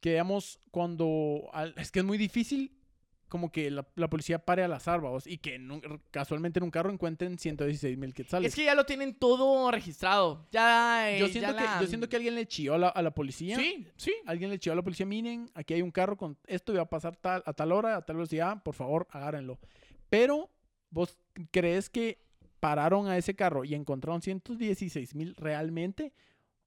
que 0.00 0.10
digamos 0.10 0.60
cuando 0.70 1.50
al- 1.52 1.74
es 1.76 1.90
que 1.90 1.98
es 1.98 2.04
muy 2.04 2.18
difícil 2.18 2.77
como 3.28 3.52
que 3.52 3.70
la, 3.70 3.86
la 3.94 4.08
policía 4.10 4.38
pare 4.38 4.64
al 4.64 4.72
azar, 4.72 5.00
vamos, 5.00 5.26
y 5.26 5.38
que 5.38 5.54
en 5.56 5.70
un- 5.70 6.02
casualmente 6.10 6.58
en 6.58 6.64
un 6.64 6.70
carro 6.70 6.90
encuentren 6.90 7.38
116 7.38 7.96
mil 7.98 8.14
quetzales? 8.14 8.48
Es 8.48 8.54
que 8.56 8.64
ya 8.64 8.74
lo 8.74 8.84
tienen 8.86 9.14
todo 9.14 9.70
registrado. 9.70 10.46
Ya, 10.50 11.10
eh, 11.12 11.18
yo 11.20 11.26
ya 11.26 11.32
siento 11.32 11.54
que 11.56 11.64
la- 11.64 11.80
yo 11.80 11.86
siento 11.86 12.08
que 12.08 12.16
alguien 12.16 12.34
le 12.34 12.46
chilló 12.46 12.74
a 12.74 12.78
la, 12.78 12.88
a 12.88 13.02
la 13.02 13.10
policía. 13.12 13.56
Sí, 13.56 13.86
sí. 13.96 14.14
Alguien 14.26 14.50
le 14.50 14.58
chilló 14.58 14.72
a 14.72 14.76
la 14.76 14.82
policía, 14.82 15.06
miren, 15.06 15.50
aquí 15.54 15.74
hay 15.74 15.82
un 15.82 15.90
carro 15.90 16.16
con 16.16 16.36
esto 16.46 16.72
y 16.72 16.76
va 16.76 16.82
a 16.82 16.88
pasar 16.90 17.16
tal, 17.16 17.42
a 17.46 17.52
tal 17.52 17.72
hora, 17.72 17.96
a 17.96 18.02
tal 18.04 18.16
velocidad, 18.16 18.62
por 18.62 18.74
favor, 18.74 19.06
agárrenlo. 19.10 19.58
Pero, 20.10 20.50
¿vos 20.90 21.18
crees 21.50 21.90
que 21.90 22.18
pararon 22.60 23.06
a 23.08 23.16
ese 23.16 23.36
carro 23.36 23.64
y 23.64 23.74
encontraron 23.74 24.20
116 24.22 25.14
mil 25.14 25.34
realmente? 25.36 26.12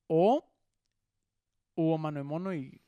¿O 0.07 0.47
hubo 1.75 1.97
mano 1.97 2.19
en 2.19 2.25
mono 2.25 2.53
y 2.53 2.79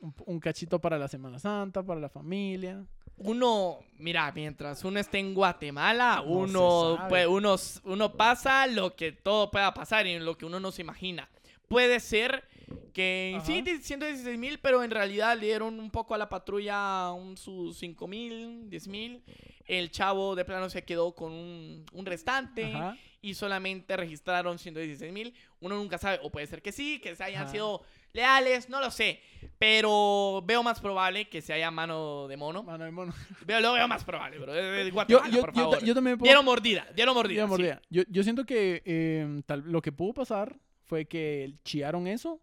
un, 0.00 0.14
un 0.26 0.40
cachito 0.40 0.80
para 0.80 0.98
la 0.98 1.08
Semana 1.08 1.38
Santa, 1.38 1.82
para 1.82 2.00
la 2.00 2.08
familia? 2.08 2.84
Uno, 3.24 3.78
mira, 3.98 4.30
mientras 4.32 4.84
uno 4.84 4.98
esté 5.00 5.18
en 5.18 5.34
Guatemala, 5.34 6.22
No 6.24 6.32
uno, 6.32 7.06
pues, 7.08 7.26
uno, 7.26 7.56
uno 7.84 8.12
pasa 8.16 8.66
lo 8.66 8.94
que 8.96 9.12
todo 9.12 9.50
pueda 9.50 9.72
pasar 9.74 10.06
y 10.06 10.18
lo 10.18 10.36
que 10.36 10.44
uno 10.46 10.60
no 10.60 10.72
se 10.72 10.82
imagina. 10.82 11.28
Puede 11.68 12.00
ser 12.00 12.44
que 12.92 13.34
Ajá. 13.36 13.46
sí, 13.46 13.62
116 13.80 14.38
mil, 14.38 14.58
pero 14.58 14.82
en 14.82 14.90
realidad 14.90 15.36
le 15.38 15.46
dieron 15.46 15.80
un 15.80 15.90
poco 15.90 16.14
a 16.14 16.18
la 16.18 16.28
patrulla 16.28 17.12
un, 17.12 17.36
sus 17.36 17.78
5 17.78 18.06
mil, 18.08 18.68
10 18.68 18.88
mil. 18.88 19.22
El 19.66 19.90
chavo 19.90 20.34
de 20.34 20.44
plano 20.44 20.68
se 20.68 20.82
quedó 20.84 21.14
con 21.14 21.32
un, 21.32 21.86
un 21.92 22.04
restante 22.06 22.64
Ajá. 22.74 22.96
y 23.22 23.34
solamente 23.34 23.96
registraron 23.96 24.58
116 24.58 25.12
mil. 25.12 25.32
Uno 25.60 25.76
nunca 25.76 25.96
sabe, 25.98 26.18
o 26.22 26.30
puede 26.30 26.46
ser 26.46 26.60
que 26.60 26.72
sí, 26.72 26.98
que 26.98 27.14
se 27.16 27.24
hayan 27.24 27.44
Ajá. 27.44 27.52
sido 27.52 27.82
leales, 28.12 28.68
no 28.68 28.80
lo 28.80 28.90
sé. 28.90 29.20
Pero 29.58 30.42
veo 30.44 30.62
más 30.62 30.80
probable 30.80 31.28
que 31.28 31.40
se 31.40 31.52
haya 31.52 31.70
mano 31.70 32.26
de 32.28 32.36
mono. 32.36 32.62
Mano 32.62 32.84
en 32.86 32.94
mono. 32.94 33.12
Veo, 33.46 33.60
lo 33.60 33.72
veo 33.74 33.86
más 33.88 34.02
probable, 34.04 34.38
bro. 34.38 34.52
De- 34.52 34.62
de 34.62 34.84
Yo, 34.86 34.92
Guatemala, 34.92 35.28
yo, 35.28 35.40
por 35.40 35.52
yo, 35.54 35.60
favor. 35.62 35.78
ta- 35.78 35.84
yo 35.84 35.94
también 35.94 36.18
puedo- 36.18 36.28
Dieron 36.28 36.44
mordida, 36.44 36.86
dieron 36.94 37.14
mordida. 37.14 37.44
Sí. 37.44 37.48
mordida. 37.48 37.82
Yo, 37.90 38.02
yo 38.08 38.22
siento 38.22 38.44
que 38.44 38.82
eh, 38.84 39.42
tal- 39.46 39.62
lo 39.66 39.80
que 39.82 39.92
pudo 39.92 40.14
pasar 40.14 40.56
fue 40.84 41.06
que 41.06 41.54
chillaron 41.64 42.06
eso 42.06 42.40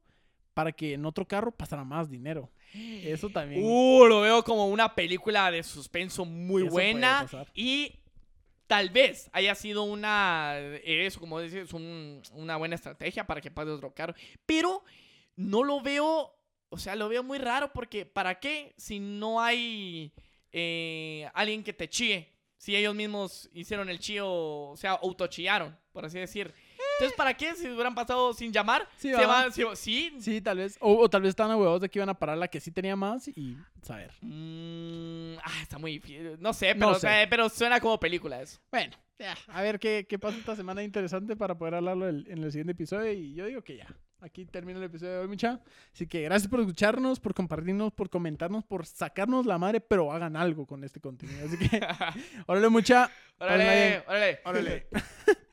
para 0.53 0.71
que 0.71 0.93
en 0.93 1.05
otro 1.05 1.25
carro 1.27 1.51
pasara 1.51 1.83
más 1.83 2.09
dinero. 2.09 2.49
Eso 3.03 3.29
también. 3.29 3.61
Uh, 3.65 4.05
lo 4.05 4.21
veo 4.21 4.43
como 4.43 4.67
una 4.67 4.93
película 4.95 5.49
de 5.51 5.63
suspenso 5.63 6.23
muy 6.25 6.63
Eso 6.63 6.71
puede 6.71 6.91
buena. 6.93 7.21
pasar. 7.23 7.47
Y 7.53 7.95
tal 8.67 8.89
vez 8.91 9.29
haya 9.33 9.55
sido 9.55 9.83
una. 9.83 10.55
Eso, 10.83 11.19
como 11.19 11.39
dices, 11.41 11.73
un- 11.73 12.21
una 12.33 12.57
buena 12.57 12.75
estrategia 12.75 13.25
para 13.25 13.41
que 13.41 13.49
pase 13.51 13.71
otro 13.71 13.93
carro. 13.93 14.13
Pero 14.45 14.83
no 15.39 15.63
lo 15.63 15.81
veo. 15.81 16.35
O 16.69 16.77
sea, 16.77 16.95
lo 16.95 17.09
veo 17.09 17.23
muy 17.23 17.39
raro 17.39 17.71
porque 17.73 18.05
¿para 18.05 18.39
qué 18.39 18.73
si 18.77 18.99
no 18.99 19.41
hay 19.41 20.13
eh, 20.51 21.27
alguien 21.33 21.63
que 21.63 21.73
te 21.73 21.89
chíe? 21.89 22.31
Si 22.57 22.75
ellos 22.75 22.93
mismos 22.93 23.49
hicieron 23.53 23.89
el 23.89 23.99
chío, 23.99 24.27
o 24.29 24.75
sea, 24.77 24.91
autochillaron, 24.91 25.75
por 25.93 26.05
así 26.05 26.19
decir. 26.19 26.53
Entonces, 26.97 27.15
¿para 27.15 27.33
qué 27.33 27.55
si 27.55 27.69
hubieran 27.69 27.95
pasado 27.95 28.33
sin 28.33 28.51
llamar? 28.51 28.85
Sí, 28.97 29.07
se 29.09 29.13
va. 29.25 29.27
van- 29.27 29.53
sí, 29.53 29.63
sí, 29.75 30.11
Sí, 30.19 30.41
tal 30.41 30.57
vez. 30.57 30.77
O, 30.81 30.97
o 30.97 31.09
tal 31.09 31.21
vez 31.21 31.29
estaban 31.29 31.53
a 31.53 31.57
huevos 31.57 31.79
de 31.79 31.89
que 31.89 31.99
iban 31.99 32.09
a 32.09 32.19
parar 32.19 32.37
la 32.37 32.49
que 32.49 32.59
sí 32.59 32.69
tenía 32.71 32.97
más 32.97 33.29
y 33.29 33.55
saber. 33.81 34.11
Mm, 34.21 35.37
ah, 35.41 35.61
está 35.61 35.77
muy 35.77 35.93
difícil. 35.93 36.35
No 36.41 36.51
sé, 36.51 36.75
No 36.75 36.87
pero, 36.87 36.93
sé. 36.95 37.07
sea, 37.07 37.29
pero 37.29 37.47
suena 37.47 37.79
como 37.79 37.97
película 37.97 38.41
eso. 38.41 38.59
Bueno, 38.69 38.93
ya, 39.17 39.37
a 39.47 39.61
ver 39.61 39.79
qué, 39.79 40.05
qué 40.09 40.19
pasa 40.19 40.37
esta 40.37 40.55
semana 40.57 40.83
interesante 40.83 41.37
para 41.37 41.57
poder 41.57 41.75
hablarlo 41.75 42.09
el- 42.09 42.27
en 42.29 42.43
el 42.43 42.51
siguiente 42.51 42.73
episodio. 42.73 43.13
Y 43.13 43.33
yo 43.33 43.45
digo 43.45 43.61
que 43.63 43.77
ya. 43.77 43.87
Aquí 44.21 44.45
termina 44.45 44.79
el 44.79 44.85
episodio 44.85 45.13
de 45.13 45.19
hoy, 45.19 45.27
mucha. 45.27 45.61
Así 45.93 46.05
que 46.05 46.21
gracias 46.23 46.49
por 46.49 46.59
escucharnos, 46.59 47.19
por 47.19 47.33
compartirnos, 47.33 47.93
por 47.93 48.09
comentarnos, 48.09 48.65
por 48.65 48.85
sacarnos 48.85 49.45
la 49.45 49.57
madre, 49.57 49.79
pero 49.79 50.11
hagan 50.11 50.35
algo 50.35 50.65
con 50.65 50.83
este 50.83 50.99
contenido. 50.99 51.45
Así 51.45 51.57
que, 51.57 51.79
órale, 52.47 52.69
mucha. 52.69 53.09
Órale, 53.39 54.03
órale. 54.07 54.39
Órale. 54.43 54.87